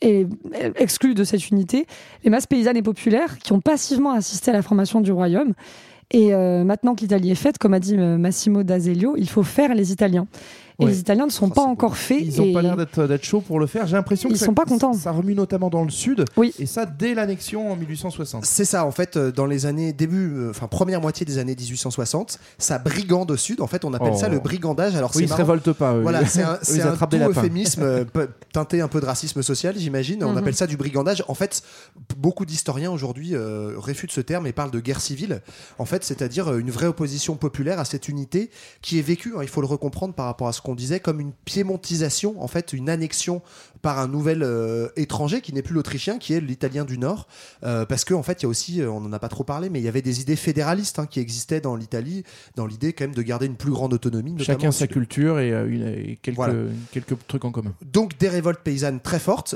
[0.00, 1.86] et euh, exclues de cette unité,
[2.24, 5.54] les masses paysannes et populaires qui ont passivement assisté à la formation du royaume.
[6.12, 9.42] Et euh, maintenant que l'Italie est faite, comme a dit euh, Massimo d'Azeglio, il faut
[9.42, 10.26] faire les Italiens.
[10.78, 10.90] Et Ouais.
[10.90, 12.18] les Italiens ne sont pas encore faits.
[12.20, 13.86] Ils n'ont et- pas l'air d'être d'être chauds pour le faire.
[13.86, 14.92] J'ai l'impression que Ils ça, sont pas contents.
[14.92, 16.24] Ça remue notamment dans le sud.
[16.36, 16.52] Oui.
[16.58, 18.44] Et ça dès l'annexion en 1860.
[18.44, 21.56] C'est ça, en fait, euh, dans les années début, euh, enfin première moitié des années
[21.56, 23.62] 1860, ça brigande au sud.
[23.62, 24.18] En fait, on appelle Oh.
[24.18, 24.94] ça le brigandage.
[24.96, 25.42] Alors Oui, c'est ils se marrant.
[25.44, 25.94] révoltent pas.
[25.94, 26.02] Eux.
[26.02, 28.04] Voilà, c'est un, c'est euphémisme euh,
[28.52, 30.22] teinté un peu de racisme social, j'imagine.
[30.24, 30.38] On Mhm.
[30.38, 31.24] appelle ça du brigandage.
[31.28, 31.62] En fait,
[32.18, 35.40] beaucoup d'historiens aujourd'hui euh, réfutent ce terme et parlent de guerre civile.
[35.78, 38.50] En fait, c'est-à-dire une vraie opposition populaire à cette unité
[38.82, 41.20] qui est vécue, hein, il faut le recomprendre par rapport à ce qu'on disait, comme
[41.20, 43.40] une piémontisation, en fait, une annexion
[43.82, 47.28] par un nouvel euh, étranger qui n'est plus l'autrichien, qui est l'italien du Nord.
[47.62, 49.44] Euh, parce qu'en en fait, il y a aussi, euh, on n'en a pas trop
[49.44, 52.24] parlé, mais il y avait des idées fédéralistes hein, qui existaient dans l'Italie,
[52.56, 54.34] dans l'idée quand même de garder une plus grande autonomie.
[54.42, 56.54] Chacun sa culture et, euh, une- et quelques, Voilà.
[56.90, 57.72] quelques trucs en commun.
[57.92, 59.54] Donc des révoltes paysannes très fortes,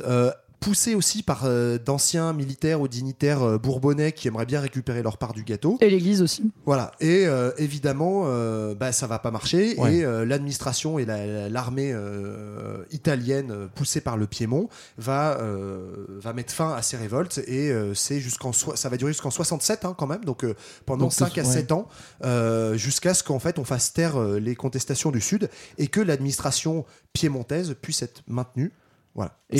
[0.60, 5.16] poussées aussi par euh, d'anciens militaires ou dignitaires euh, bourbonnais qui aimeraient bien récupérer leur
[5.18, 5.78] part du gâteau.
[5.80, 6.50] Et l'Église aussi.
[6.66, 6.92] Voilà.
[7.00, 9.74] Et euh, évidemment, euh, bah, ça va pas marcher.
[9.78, 9.96] Ouais.
[9.96, 16.32] Et euh, l'administration et la- l'armée euh, italienne poussée par le Piémont va euh, va
[16.32, 17.38] mettre fin à ces révoltes.
[17.46, 20.24] Et euh, c'est jusqu'en ça va durer jusqu'en 67 hein, quand même.
[20.24, 20.54] Donc euh,
[20.86, 21.48] pendant Donc, 5 à ouais.
[21.48, 21.88] 7 ans,
[22.24, 25.48] euh, jusqu'à ce qu'en fait on fasse taire euh, les contestations du Sud
[25.78, 28.72] et que l'administration piémontaise puisse être maintenue.
[29.14, 29.32] Voilà.
[29.52, 29.58] Et,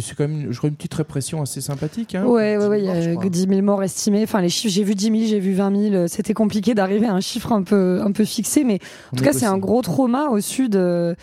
[0.00, 2.14] c'est quand même, je crois, une petite répression assez sympathique.
[2.14, 3.24] Hein Ouais, ouais, ouais, il y a crois.
[3.24, 4.22] que 10 000 morts estimés.
[4.22, 6.06] Enfin, les chiffres, j'ai vu 10 000, j'ai vu 20 000.
[6.08, 8.78] C'était compliqué d'arriver à un chiffre un peu, un peu fixé, mais
[9.12, 10.76] en tout cas, c'est un gros trauma au sud.
[10.76, 11.14] euh,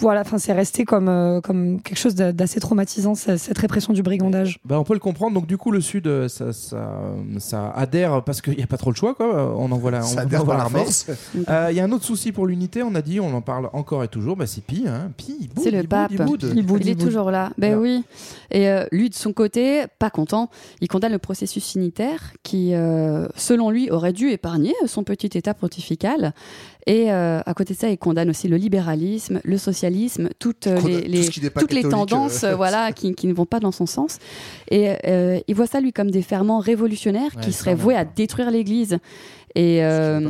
[0.00, 3.92] voilà, enfin, c'est resté comme, euh, comme quelque chose d'a- d'assez traumatisant, ce- cette répression
[3.92, 4.58] du brigandage.
[4.64, 5.34] Bah, on peut le comprendre.
[5.34, 7.00] Donc, du coup, le Sud, euh, ça, ça,
[7.38, 9.14] ça adhère parce qu'il n'y a pas trop le choix.
[9.14, 9.54] Quoi.
[9.56, 10.80] On envoie la, on Ça adhère par la l'armée.
[10.84, 11.06] force.
[11.48, 12.82] Euh, Il y a un autre souci pour l'unité.
[12.84, 14.36] On a dit, on en parle encore et toujours.
[14.36, 14.84] Bah, c'est Pi.
[14.88, 15.10] Hein.
[15.16, 16.10] Pi, il boude, C'est le il boude, pape.
[16.12, 16.52] il boude.
[16.56, 17.50] Il boude, Il il est toujours là.
[17.58, 18.02] Ben oui.
[18.50, 20.48] Et euh, lui, de son côté, pas content,
[20.80, 25.54] il condamne le processus unitaire qui, euh, selon lui, aurait dû épargner son petit État
[25.54, 26.32] pontifical.
[26.86, 31.28] Et euh, à côté de ça, il condamne aussi le libéralisme, le socialisme, toutes les,
[31.28, 34.18] tout toutes tendances voilà, qui, qui ne vont pas dans son sens.
[34.70, 34.88] Et
[35.46, 38.98] il voit ça, lui, comme des ferments révolutionnaires Ouais, qui seraient voués à détruire l'Église.
[39.54, 40.28] Et euh.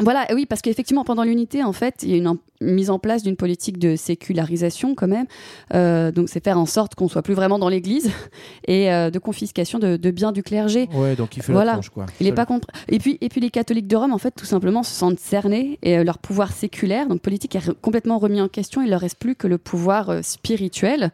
[0.00, 3.22] Voilà, oui, parce qu'effectivement, pendant l'unité, en fait, il y a une, mise en place
[3.22, 5.26] d'une politique de sécularisation quand même.
[5.74, 8.10] Euh, donc, c'est faire en sorte qu'on soit plus vraiment dans l'Église
[8.66, 10.88] et euh, de confiscation de, de biens du clergé.
[10.94, 11.72] Ouais, donc il fait Voilà.
[11.72, 12.06] la tronche, quoi.
[12.20, 12.46] Il est pas.
[12.88, 15.78] Et puis, et puis les catholiques de Rome, en fait, tout simplement, se sentent cernés
[15.82, 18.82] et euh, leur pouvoir séculaire, donc politique, est complètement remis en question.
[18.82, 21.10] Il leur reste plus que le pouvoir spirituel.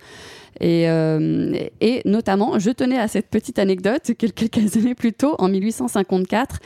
[0.63, 5.35] Et, euh, et notamment, je tenais à cette petite anecdote que quelques années plus tôt,
[5.39, 6.61] en 1854,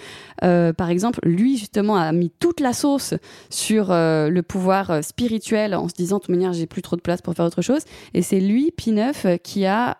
[0.44, 3.14] euh, par exemple, lui justement a mis toute la sauce
[3.48, 7.00] sur euh, le pouvoir spirituel en se disant de toute manière j'ai plus trop de
[7.00, 7.82] place pour faire autre chose.
[8.12, 9.96] Et c'est lui, Pie IX, qui a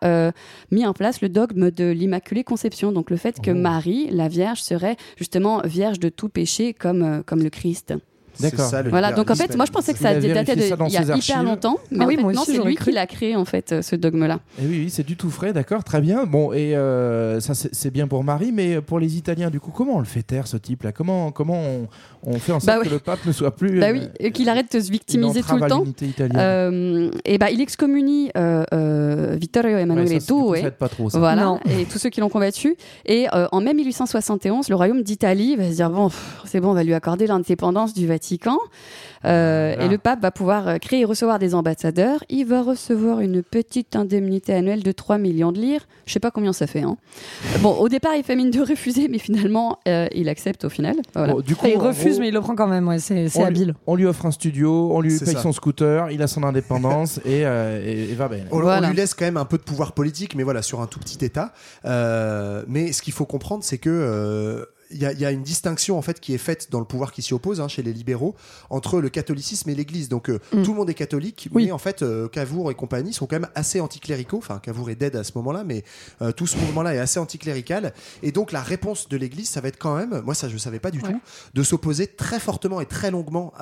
[0.71, 3.55] mis en place le dogme de l'Immaculée Conception, donc le fait que Oh.
[3.55, 7.95] Marie, la Vierge, serait justement vierge de tout péché comme, comme le Christ.
[8.41, 8.65] D'accord.
[8.65, 10.63] C'est ça, le Voilà, donc en fait, moi je pensais que ça a datait de,
[10.63, 12.85] il y a hyper longtemps, mais Ah en oui, fait, moi non, c'est lui cru.
[12.91, 14.41] qui l'a créé en fait, euh, ce dogme-là.
[14.61, 16.25] Et oui, oui, c'est du tout frais, d'accord, très bien.
[16.25, 19.71] Bon, et euh, ça c'est c'est bien pour Marie, mais pour les Italiens, du coup,
[19.71, 20.93] comment on le fait taire ce type-là?
[20.93, 21.89] Comment comment on,
[22.25, 24.33] on fait en sorte Bah que le pape ne soit plus Bah euh, oui, et
[24.33, 25.85] qu'il arrête de se victimiser tout le temps.
[26.35, 30.19] Euh, et bah, il excommunie euh, euh, Vittorio Emanuele II.
[30.21, 31.19] ça aide pas trop, ça.
[31.19, 32.77] Voilà, et tous ceux qui l'ont combattu.
[33.07, 36.71] Et euh, en mai 1871, le royaume d'Italie va se dire bon, pff, c'est bon,
[36.71, 38.26] on va lui accorder l'indépendance du Vatican.
[39.25, 39.85] Euh, Voilà.
[39.85, 42.23] Et le pape va pouvoir euh, créer et recevoir des ambassadeurs.
[42.29, 45.87] Il va recevoir une petite indemnité annuelle de 3 millions de lire.
[46.07, 46.83] Je sais pas combien ça fait.
[46.83, 46.97] Hein.
[47.61, 50.97] Bon, au départ, il fait mine de refuser, mais finalement, euh, il accepte au final.
[51.15, 51.33] Voilà.
[51.35, 52.87] Bon, du coup, il refuse, gros, mais il le prend quand même.
[52.87, 53.75] Ouais, c'est c'est on, lui, habile.
[53.87, 55.41] on lui offre un studio, on lui paye ça.
[55.43, 58.45] son scooter, il a son indépendance et, euh, et- et va bien.
[58.53, 60.99] On, lui laisse quand même un peu de pouvoir politique, mais voilà, sur un tout
[61.01, 61.53] petit État.
[61.85, 65.31] Euh, mais ce qu'il faut comprendre, c'est que euh, il y, a, il y a
[65.31, 67.83] une distinction en fait qui est faite dans le pouvoir qui s'y oppose hein, chez
[67.83, 68.35] les libéraux
[68.71, 70.09] entre le catholicisme et l'Église.
[70.09, 70.63] Donc euh, Mm.
[70.63, 71.67] tout le monde est catholique, Oui.
[71.67, 74.39] mais en fait euh, Cavour et compagnie sont quand même assez anticléricaux.
[74.39, 75.85] Enfin Cavour est dead à ce moment-là, mais
[76.23, 77.93] euh, tout ce mouvement-là est assez anticlérical.
[78.23, 80.79] Et donc la réponse de l'Église, ça va être quand même, moi ça je savais
[80.79, 81.13] pas du Ouais.
[81.13, 81.21] tout,
[81.55, 83.53] de s'opposer très fortement et très longuement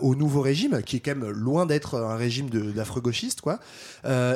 [0.00, 2.48] au nouveau régime, qui est quand même loin d'être un régime
[3.00, 3.58] gauchistes, quoi.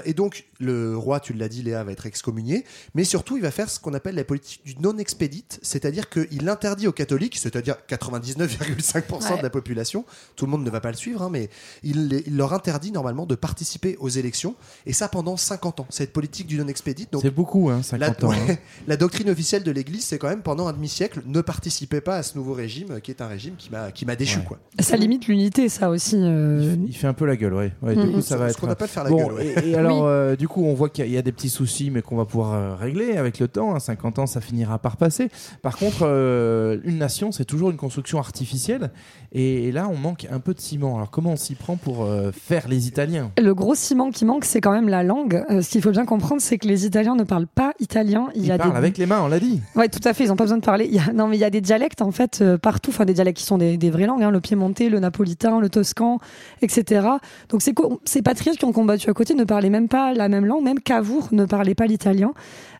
[0.04, 2.64] Et donc, le roi, tu l'as dit, Léa, va être excommunié.
[2.94, 6.86] Mais surtout, il va faire ce qu'on appelle la politique du non-expédite, c'est-à-dire qu'il interdit
[6.86, 9.38] aux catholiques, c'est-à-dire 99,5% Ouais.
[9.38, 10.04] de la population,
[10.36, 11.48] tout le monde ne va pas le suivre, hein, mais
[11.82, 14.54] il, il leur interdit normalement de participer aux élections.
[14.86, 17.12] Et ça pendant 50 ans, cette politique du non-expédite.
[17.12, 18.28] Donc, C'est beaucoup, hein, la, 50 ans.
[18.30, 18.56] ouais, hein.
[18.86, 22.22] la doctrine officielle de l'Église, c'est quand même pendant un demi-siècle, ne participez pas à
[22.22, 24.38] ce nouveau régime, qui est un régime qui m'a qui m'a déchu.
[24.40, 24.44] Ouais.
[24.44, 24.58] Quoi.
[24.80, 26.16] Ça limite l'unité, ça aussi.
[26.18, 27.72] euh, Il fait un peu la gueule, ouais.
[27.82, 28.12] Ouais, Du Mhm.
[28.14, 28.58] coup, ça va être.
[28.60, 29.32] qu'on appelle faire la bon, gueule.
[29.34, 29.46] ouais.
[29.64, 30.08] et, et alors, Oui.
[30.08, 32.02] euh, du coup, on voit qu'il y a- il y, a des petits soucis, mais
[32.02, 33.74] qu'on va pouvoir euh, régler avec le temps.
[33.74, 33.80] hein.
[33.80, 35.30] 50 ans, ça finira par passer.
[35.62, 38.90] Par contre, euh, une nation, c'est toujours une construction artificielle.
[39.32, 40.96] Et, et là, on manque un peu de ciment.
[40.96, 43.30] Alors, comment on s'y prend pour euh, faire les Italiens?
[43.38, 45.44] Le gros ciment qui manque, c'est quand même la langue.
[45.50, 48.28] Euh, ce qu'il faut bien comprendre, c'est que les Italiens ne parlent pas italien.
[48.34, 48.76] Il Ils y a parlent des...
[48.78, 49.60] avec les mains, on l'a dit.
[49.76, 50.24] Ouais, tout à fait.
[50.24, 50.86] Ils n'ont pas besoin de parler.
[50.86, 51.12] Il y a...
[51.12, 52.90] Non, mais il y a des dialectes en fait partout.
[52.90, 54.22] Enfin, des dialectes qui sont des, des vraies langues.
[54.22, 54.30] hein.
[54.30, 56.18] Le piémontais, le napolitain, le toscan,
[56.62, 57.06] etc.
[57.50, 60.28] Donc ces, co- ces patriotes qui ont combattu à côté ne parlaient même pas la
[60.28, 60.64] même langue.
[60.64, 62.32] Même Cavour ne parlait pas l'italien.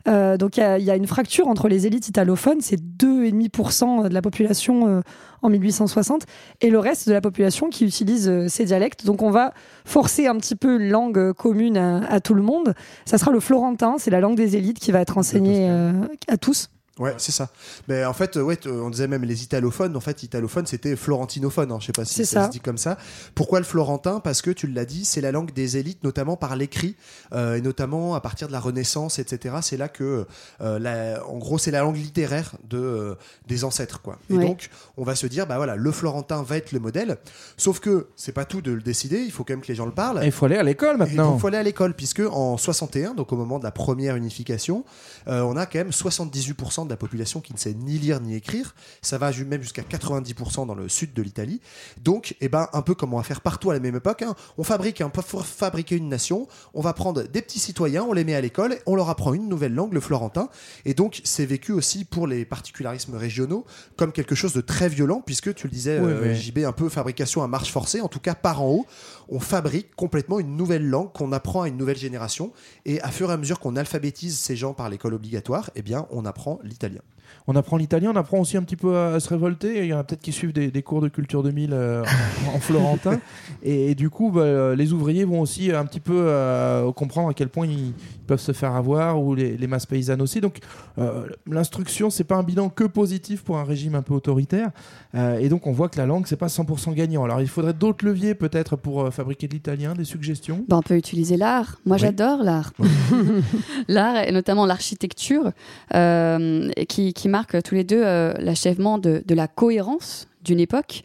[0.07, 2.61] Euh, donc il y, y a une fracture entre les élites italophones.
[2.61, 5.01] C'est 2,5% de la population euh,
[5.41, 6.25] en 1860
[6.61, 9.05] et le reste de la population qui utilise euh, ces dialectes.
[9.05, 9.53] Donc on va
[9.85, 12.73] forcer un petit peu une langue euh, commune à, à tout le monde.
[13.05, 13.95] Ça sera le florentin.
[13.97, 15.91] C'est la langue des élites qui va être enseignée euh,
[16.27, 16.69] à tous.
[16.99, 17.49] Ouais, c'est ça.
[17.87, 19.95] Mais en fait, euh, ouais, on disait même les italophones.
[19.95, 21.71] En fait, italophone, c'était florentinophone.
[21.71, 22.45] Hein, je sais pas si C'est ça, ça.
[22.47, 22.97] se dit comme ça.
[23.35, 24.19] Pourquoi le florentin?
[24.19, 26.95] Parce que tu l'as dit, c'est la langue des élites, notamment par l'écrit,
[27.33, 29.55] euh, et notamment à partir de la Renaissance, etc.
[29.61, 30.25] C'est là que,
[30.61, 33.15] euh, la- en gros, c'est la langue littéraire de euh,
[33.47, 34.19] des ancêtres, quoi.
[34.29, 34.45] Et Ouais.
[34.45, 37.17] donc, on va se dire, bah voilà, le florentin va être le modèle.
[37.57, 39.19] Sauf que c'est pas tout de le décider.
[39.19, 40.21] Il faut quand même que les gens le parlent.
[40.21, 41.35] Et Il faut aller à l'école maintenant.
[41.35, 44.83] il faut aller à l'école, puisque en 61, donc au moment de la première unification,
[45.29, 48.35] euh, on a quand même 78% de la population qui ne sait ni lire ni
[48.35, 48.75] écrire.
[49.01, 51.61] Ça va même jusqu'à 90% dans le sud de l'Italie.
[52.01, 54.35] Donc, eh ben, un peu comme on va faire partout à la même époque, hein,
[54.57, 58.23] on fabrique un, pour fabriquer une nation, on va prendre des petits citoyens, on les
[58.23, 60.49] met à l'école, on leur apprend une nouvelle langue, le florentin.
[60.85, 63.65] Et donc, c'est vécu aussi pour les particularismes régionaux
[63.95, 67.43] comme quelque chose de très violent, puisque tu le disais, euh, JB, un peu fabrication
[67.43, 68.85] à marche forcée, en tout cas par en haut
[69.31, 72.51] on fabrique complètement une nouvelle langue qu'on apprend à une nouvelle génération.
[72.85, 76.07] Et à fur et à mesure qu'on alphabétise ces gens par l'école obligatoire, eh bien,
[76.09, 77.01] on apprend l'italien.
[77.47, 79.79] On apprend l'italien, on apprend aussi un petit peu à, à se révolter.
[79.79, 82.03] Il y en a peut-être qui suivent des, des cours de culture 2000 euh,
[82.47, 83.19] en, en florentin.
[83.63, 87.33] Et, du coup, bah, euh, les ouvriers vont aussi un petit peu euh, comprendre à
[87.33, 87.93] quel point ils,
[88.29, 90.39] peuvent se faire avoir, ou les, les masses paysannes aussi.
[90.39, 90.59] Donc,
[90.99, 94.69] euh, l'instruction, c'est pas un bilan que positif pour un régime un peu autoritaire.
[95.15, 97.23] Euh, et donc, on voit que la langue, c'est pas 100% gagnant.
[97.23, 100.63] Alors, il faudrait d'autres leviers peut-être pour euh, fabriquer de l'italien, des suggestions?
[100.67, 101.79] Ben, on peut utiliser l'art.
[101.85, 102.01] Moi, Oui.
[102.01, 102.71] j'adore l'art.
[103.87, 105.51] l'art, et notamment l'architecture,
[105.95, 111.01] euh, qui, qui marque tous les deux l'achèvement de, de la cohérence d'une époque.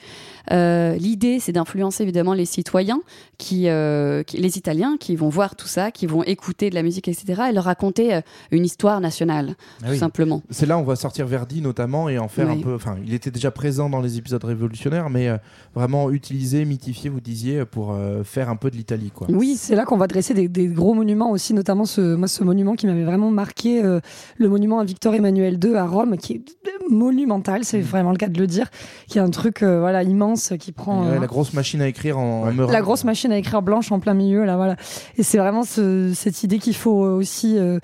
[0.53, 3.01] Euh, L'idée, c'est d'influencer évidemment les citoyens,
[3.39, 6.83] qui, euh, qui- les Italiens, qui vont voir tout ça, qui vont écouter de la
[6.83, 8.21] musique, etc., et leur raconter euh,
[8.51, 9.99] une histoire nationale, Ah tout oui.
[9.99, 10.43] simplement.
[10.51, 12.75] C'est là où on va sortir Verdi notamment et en faire un peu.
[12.75, 15.37] Enfin, il était déjà présent dans les épisodes révolutionnaires, mais euh,
[15.75, 19.27] vraiment utilisé, mythifié, vous disiez, pour euh, faire un peu de l'Italie, quoi.
[19.31, 22.45] Oui, c'est là qu'on va dresser des, des gros monuments aussi, notamment ce, moi, ce
[22.45, 24.01] monument qui m'avait vraiment marqué, euh,
[24.37, 26.43] le monument à Victor Emmanuel II à Rome, qui est
[26.91, 28.71] monumental, c'est vraiment le cas de le dire,
[29.09, 31.89] qui est un truc euh, voilà immense qui prend Ouais, euh, la grosse machine à
[31.89, 34.77] écrire en, la grosse machine à écrire blanche en plein milieu là voilà.
[35.17, 37.79] Et c'est vraiment ce- cette idée qu'il faut euh, aussi euh,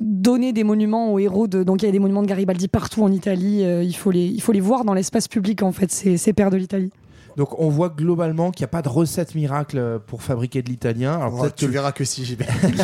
[0.00, 3.02] donner des monuments aux héros de donc il y a des monuments de Garibaldi partout
[3.02, 5.90] en Italie, euh, il faut les il faut les voir dans l'espace public en fait,
[5.92, 6.90] ces, ces pères de l'Italie.
[7.36, 10.68] Donc on voit globalement qu'il n'y a pas de recette miracle euh, pour fabriquer de
[10.68, 11.14] l'italien.
[11.14, 12.36] Alors Oh, peut-être tu que- verras que si,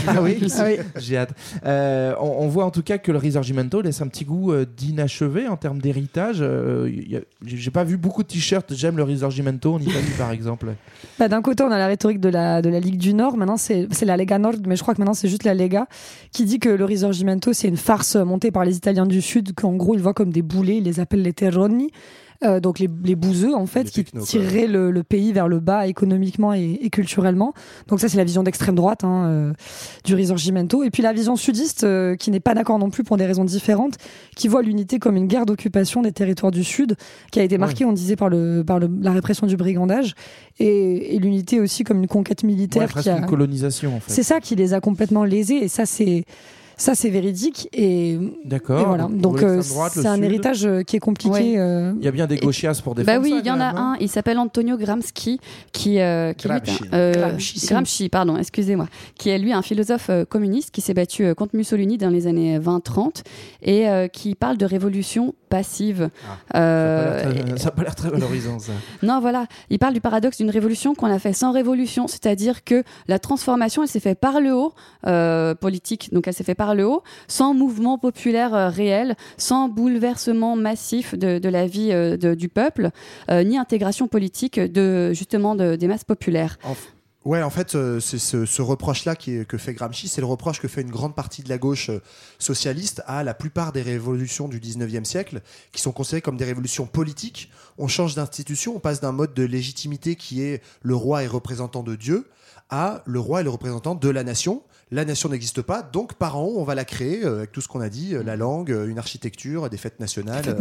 [0.09, 0.77] ah oui, Ah oui.
[0.97, 1.31] j'ai hâte.
[1.65, 4.65] Euh, on, on voit en tout cas que le Risorgimento laisse un petit goût euh,
[4.65, 6.39] d'inachevé en termes d'héritage.
[6.41, 6.89] Euh,
[7.45, 8.73] J'ai j'ai pas vu beaucoup de t-shirts.
[8.75, 10.69] J'aime le Risorgimento en Italie, par exemple.
[11.19, 13.37] Bah, D'un côté, on a la rhétorique de la, de la Ligue du Nord.
[13.37, 15.87] Maintenant, c'est c'est la Lega Nord, mais je crois que maintenant, c'est juste la Lega
[16.31, 19.75] qui dit que le Risorgimento, c'est une farce montée par les Italiens du Sud, qu'en
[19.75, 21.91] gros, ils voient comme des boulets, ils les appellent les terroni.
[22.45, 25.87] Euh, donc les, les bouseux en fait, qui tireraient le, le pays vers le bas
[25.87, 27.55] économiquement et, et culturellement.
[27.89, 29.53] Donc ça c'est la vision d'extrême droite hein, euh,
[30.05, 30.83] du Risorgimento.
[30.83, 33.45] Et puis la vision sudiste euh, qui n'est pas d'accord non plus pour des raisons
[33.45, 33.95] différentes,
[34.37, 36.97] qui voit l'unité comme une guerre d'occupation des territoires du Sud,
[37.31, 40.15] qui a été marquée, on disait, par, le, par le- la répression du brigandage,
[40.59, 43.19] et, et l'unité aussi comme une conquête militaire Ouais, qui a...
[43.19, 44.13] une colonisation en fait.
[44.13, 46.25] C'est ça qui les a complètement lésés, et ça c'est
[46.77, 48.81] ça c'est véridique et, D'accord.
[48.81, 49.09] et voilà.
[49.11, 50.25] Donc, euh, droite, c'est un Sud.
[50.25, 51.31] héritage euh, qui est compliqué.
[51.35, 51.55] Ouais.
[51.59, 53.61] euh, Il y a bien des gauchias pour défendre Bah oui, ça, il y en
[53.61, 53.93] a hein.
[53.95, 55.41] un, il s'appelle Antonio Gramsci,
[55.73, 56.81] qui, euh, lui Gramsci.
[56.93, 57.67] euh, Gramsci.
[57.67, 58.89] Gramsci, pardon, excusez-moi,
[59.19, 63.23] qui est lui un philosophe communiste qui s'est battu contre Mussolini dans les années 20-30
[63.63, 66.11] et euh, qui parle de révolution passive.
[66.53, 68.73] Ça a pas l'air très- Ça n'a pas l'air très valorisant ça.
[69.03, 72.83] non, voilà, il parle du paradoxe d'une révolution qu'on a fait sans révolution, c'est-à-dire que
[73.09, 74.73] la transformation, elle s'est faite par le haut,
[75.07, 79.69] euh, politique, donc elle s'est faite par le haut, sans mouvement populaire euh, réel, sans
[79.69, 82.91] bouleversement massif de, la vie euh, du peuple,
[83.31, 86.59] euh, ni intégration politique de justement de- des masses populaires.
[86.65, 86.77] En f-
[87.25, 90.83] Ouais, en fait, c'est ce, ce reproche-là que fait Gramsci, c'est le reproche que fait
[90.83, 91.91] une grande partie de la gauche
[92.39, 95.41] socialiste à la plupart des révolutions du 19e siècle,
[95.73, 97.51] qui sont considérées comme des révolutions politiques.
[97.79, 101.83] On change d'institution, on passe d'un mode de légitimité qui est le roi est représentant
[101.83, 102.29] de Dieu
[102.71, 104.63] à le roi est le représentant de la nation.
[104.93, 107.67] La nation n'existe pas, donc par haut, on va la créer euh, avec tout ce
[107.67, 110.55] qu'on a dit, euh, la langue, euh, une architecture, des fêtes nationales, ouais.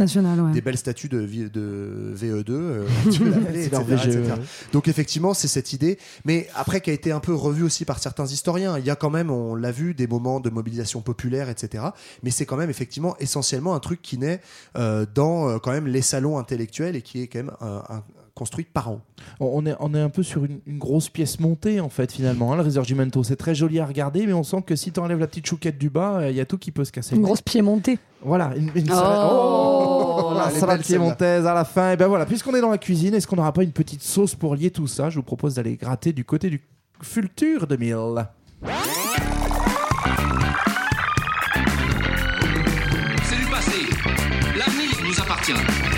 [0.52, 4.34] des belles statues de, de VE2, euh, tu peux l'appeler, C'est leur etc..
[4.72, 8.00] Donc effectivement, c'est cette idée, mais après qui a été un peu revue aussi par
[8.00, 8.78] certains historiens.
[8.78, 11.84] Il y a quand même, on l'a vu, des moments de mobilisation populaire, etc.
[12.24, 14.40] Mais c'est quand même effectivement essentiellement un truc qui naît
[14.76, 18.02] euh, dans euh, quand même les salons intellectuels et qui est quand même un-
[18.36, 19.00] construit par haut.
[19.40, 22.52] On est, on est un peu sur une, une grosse pièce montée en fait finalement.
[22.52, 25.18] hein, le Risorgimento, c'est très joli à regarder, mais on sent que si tu enlèves
[25.18, 27.16] la petite chouquette du bas, euh, il y a tout qui peut se casser.
[27.16, 27.98] Une grosse pied montée.
[28.22, 28.94] Voilà, une, une Oh.
[28.94, 31.92] salade, oh, la est salade piémontaise à la fin.
[31.92, 34.34] Et ben voilà, puisqu'on est dans la cuisine, est-ce qu'on n'aura pas une petite sauce
[34.34, 35.08] pour lier tout ça?
[35.10, 36.62] Je vous propose d'aller gratter du côté du
[37.02, 37.96] Fulture 2000.
[43.22, 43.78] C'est du passé.
[44.56, 45.52] L'avenir nous appartient.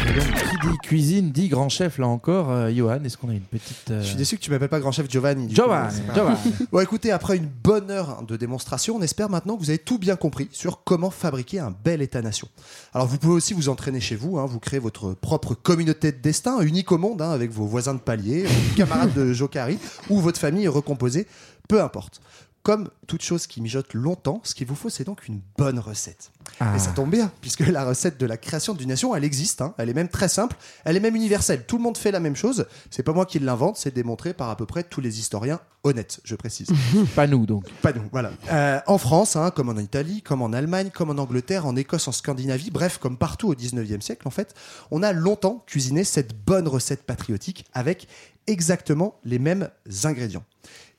[0.09, 2.51] Et donc, qui dit cuisine dit grand chef là encore.
[2.51, 3.91] Euh, Johan, est-ce qu'on a une petite.
[3.91, 5.47] euh, Je suis déçu que tu m'appelles pas grand chef Giovanni.
[5.49, 6.39] du Giovanni, coup, c'est pas- Giovanni.
[6.73, 9.99] Bon, écoutez, après une bonne heure de démonstration, on espère maintenant que vous avez tout
[9.99, 12.49] bien compris sur comment fabriquer un bel État-nation.
[12.95, 16.19] Alors, vous pouvez aussi vous entraîner chez vous, hein, vous créez votre propre communauté de
[16.19, 19.79] destin, unique au monde, hein, avec vos voisins de palier, vos camarades de Jokari,
[20.09, 21.27] ou votre famille recomposée,
[21.69, 22.21] peu importe.
[22.63, 26.33] Comme toute chose qui mijote longtemps, ce qu'il vous faut, c'est donc une bonne recette.
[26.61, 26.75] Ah.
[26.77, 29.63] Et ça tombe bien, puisque la recette de la création d'une nation, elle existe.
[29.63, 29.75] hein.
[29.79, 31.65] Elle est même très simple, elle est même universelle.
[31.67, 32.67] Tout le monde fait la même chose.
[32.91, 36.21] C'est pas moi qui l'invente, c'est démontré par à peu près tous les historiens honnêtes,
[36.25, 36.69] je précise.
[37.15, 37.65] Pas nous donc.
[37.81, 38.33] Pas nous, voilà.
[38.51, 42.09] Euh, en France, hein, comme en Italie, comme en Allemagne, comme en Angleterre, en Écosse,
[42.09, 44.55] en Scandinavie, bref, comme partout au 19e siècle, en fait,
[44.91, 48.09] on a longtemps cuisiné cette bonne recette patriotique avec
[48.47, 49.69] exactement les mêmes
[50.05, 50.45] ingrédients.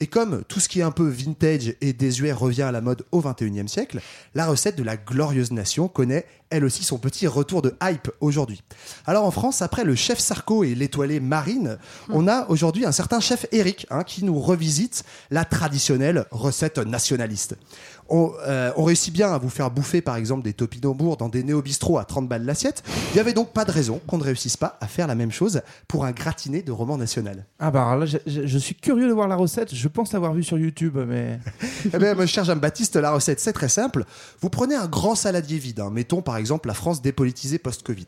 [0.01, 3.05] Et comme tout ce qui est un peu vintage et désuet revient à la mode
[3.11, 3.99] au 21e siècle,
[4.33, 8.63] la recette de la glorieuse nation connaît elle aussi son petit retour de hype aujourd'hui.
[9.05, 11.77] Alors en France, après le chef Sarko et l'étoilée Marine,
[12.09, 17.55] on a aujourd'hui un certain chef Eric hein, qui nous revisite la traditionnelle recette nationaliste.
[18.09, 21.43] On, euh, on réussit bien à vous faire bouffer par exemple des topinambours dans des
[21.43, 22.83] néo-bistrots à 30 balles l'assiette.
[23.11, 25.31] Il n'y avait donc pas de raison qu'on ne réussisse pas à faire la même
[25.31, 27.45] chose pour un gratiné de roman national.
[27.59, 29.73] Ah bah là, je, je- je suis curieux de voir la recette.
[29.75, 31.39] Je pense l'avoir vue sur YouTube, mais.
[31.93, 34.03] Eh bien, mon cher Jean-Baptiste, la recette, c'est très simple.
[34.41, 35.89] Vous prenez un grand saladier vide, hein.
[35.91, 38.07] mettons par exemple la France dépolitisée post-Covid,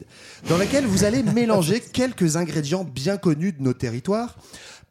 [0.50, 4.36] dans laquelle vous allez mélanger quelques ingrédients bien connus de nos territoires.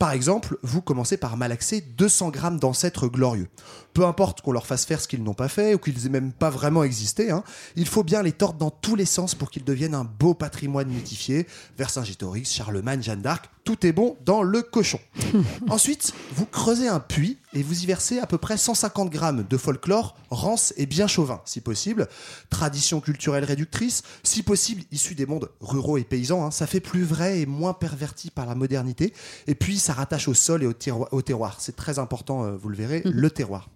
[0.00, 3.48] Par exemple, vous commencez par malaxer 200 grammes d'ancêtres glorieux.
[3.92, 6.32] Peu importe qu'on leur fasse faire ce qu'ils n'ont pas fait ou qu'ils aient même
[6.32, 7.44] pas vraiment existé, hein,
[7.76, 10.88] il faut bien les tordre dans tous les sens pour qu'ils deviennent un beau patrimoine
[10.88, 11.46] mythifié.
[11.76, 15.00] Vercingétorix, Charlemagne, Jeanne d'Arc, tout est bon dans le cochon.
[15.68, 19.56] Ensuite, vous creusez un puits et vous y versez à peu près 150 grammes de
[19.56, 22.08] folklore rance et bien chauvin, si possible.
[22.48, 26.44] Tradition culturelle réductrice, si possible issue des mondes ruraux et paysans.
[26.46, 26.50] hein.
[26.50, 29.12] Ça fait plus vrai et moins perverti par la modernité.
[29.46, 31.56] Et puis, ça rattache au sol et au, terroi- au terroir.
[31.60, 33.68] C'est très important, euh, vous le verrez, le terroir.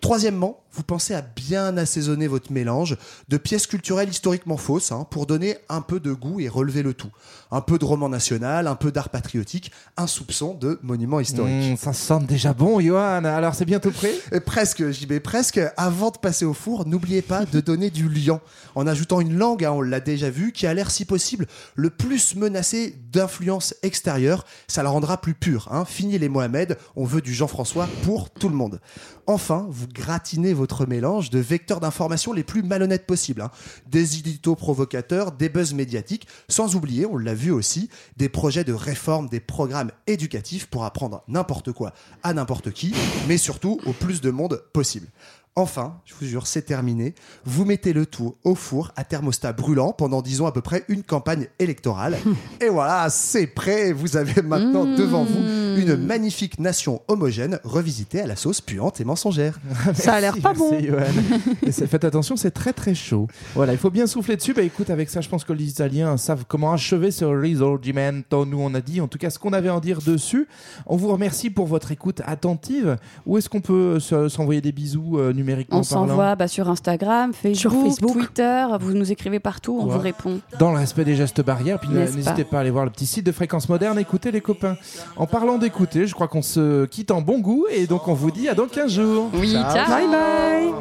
[0.00, 2.96] Troisièmement, vous pensez à bien assaisonner votre mélange
[3.28, 6.94] de pièces culturelles historiquement fausses hein, pour donner un peu de goût et relever le
[6.94, 7.10] tout.
[7.50, 11.72] Un peu de roman national, un peu d'art patriotique un soupçon de monument historique.
[11.72, 13.24] Mmh, ça sent déjà bon, Johan.
[13.24, 14.12] Alors, c'est bientôt prêt?
[14.32, 15.60] Et presque, JB, presque.
[15.76, 18.40] Avant de passer au four, n'oubliez pas de donner du liant
[18.74, 21.90] en ajoutant une langue, hein, on l'a déjà vu, qui a l'air si possible le
[21.90, 24.44] plus menacée d'influence extérieure.
[24.66, 25.68] Ça la rendra plus pure.
[25.70, 25.84] Hein.
[25.84, 28.80] Fini les Mohamed, on veut du Jean-François pour tout le monde.
[29.26, 33.42] Enfin, vous gratinez votre mélange de vecteurs d'information les plus malhonnêtes possibles.
[33.42, 33.50] hein.
[33.86, 38.72] Des éditos provocateurs, des buzz médiatiques, sans oublier, on l'a vu aussi, des projets de
[38.72, 42.94] réforme des programmes éducatifs pour apprendre n'importe quoi à n'importe qui,
[43.26, 45.08] mais surtout au plus de monde possible.
[45.56, 47.14] Enfin, je vous jure, c'est terminé.
[47.44, 51.02] Vous mettez le tout au four à thermostat brûlant pendant, disons, à peu près une
[51.02, 52.16] campagne électorale.
[52.60, 53.92] Et voilà, c'est prêt.
[53.92, 55.38] Vous avez maintenant devant vous
[55.80, 59.58] une magnifique nation homogène revisitée à la sauce puante et mensongère.
[59.94, 60.80] Ça a l'air pas Merci, bon.
[60.80, 61.22] Johan.
[61.66, 63.26] Et c'est- faites attention, c'est très très chaud.
[63.56, 64.54] Voilà, il faut bien souffler dessus.
[64.54, 68.46] Bah écoute, avec ça, je pense que les Italiens savent comment achever ce risorgimento.
[68.46, 70.46] Nous, on a dit en tout cas ce qu'on avait à en dire dessus.
[70.86, 72.96] On vous remercie pour votre écoute attentive.
[73.26, 77.32] Où est-ce qu'on peut se- s'envoyer des bisous euh, numériquement On s'envoie bah, sur Instagram,
[77.32, 78.12] Facebook, Facebook.
[78.12, 78.66] Twitter.
[78.80, 79.94] Vous nous écrivez partout, on Ouais.
[79.94, 80.40] vous répond.
[80.58, 81.78] dans le respect des gestes barrières.
[81.80, 82.58] Puis n'hésitez pas.
[82.58, 83.98] à aller voir le petit site de Fréquence Moderne.
[83.98, 84.76] Écoutez les copains.
[85.16, 88.30] En parlant d'écouter, je crois qu'on se quitte en bon goût et donc on vous
[88.30, 89.30] dit à dans 15 jours.
[89.34, 89.88] Oui, ciao.
[89.88, 90.72] Bye bye.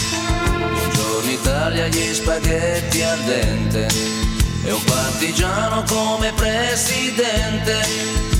[0.00, 3.86] Buongiorno Italia, gli spaghetti al dente
[4.66, 8.39] e un partigiano come presidente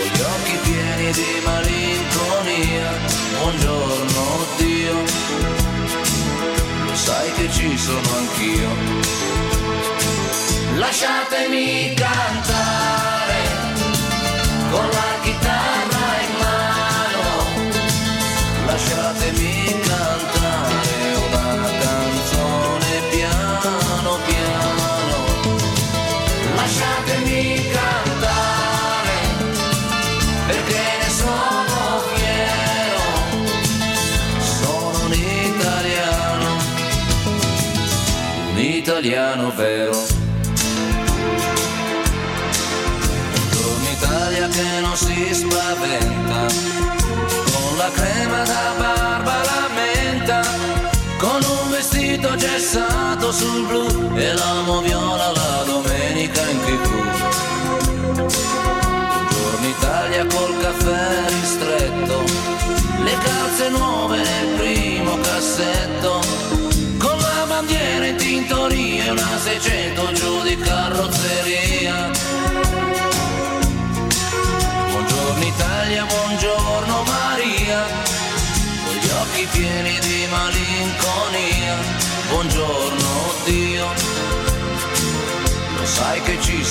[0.00, 2.90] con gli occhi pieni di malinconia.
[3.38, 4.94] Buongiorno Dio,
[6.86, 8.70] lo sai che ci sono anch'io.
[10.76, 13.42] Lasciatemi cantare
[14.70, 15.10] con la
[39.00, 39.96] italiano vero.
[43.32, 46.46] Buongiorno Italia che non si spaventa,
[47.50, 50.42] con la crema da barba la menta,
[51.16, 57.19] con un vestito gessato sul blu e l'amo viola la domenica in tv.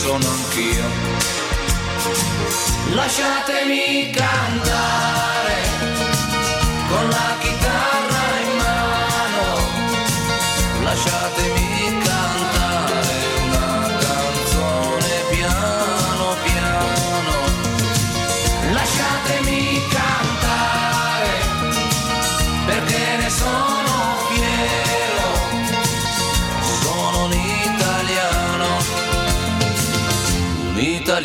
[0.09, 0.85] Sono anch'io.
[2.95, 5.68] Lasciatemi cantare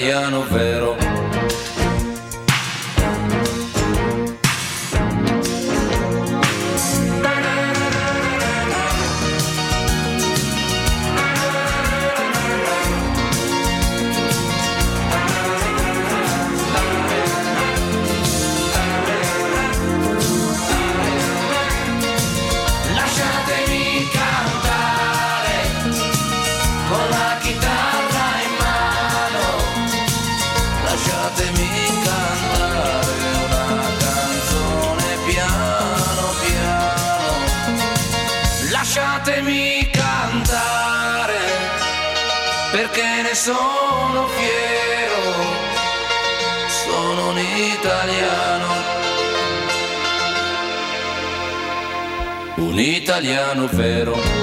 [0.04, 0.83] italiano vero.
[53.24, 54.33] Italiano vero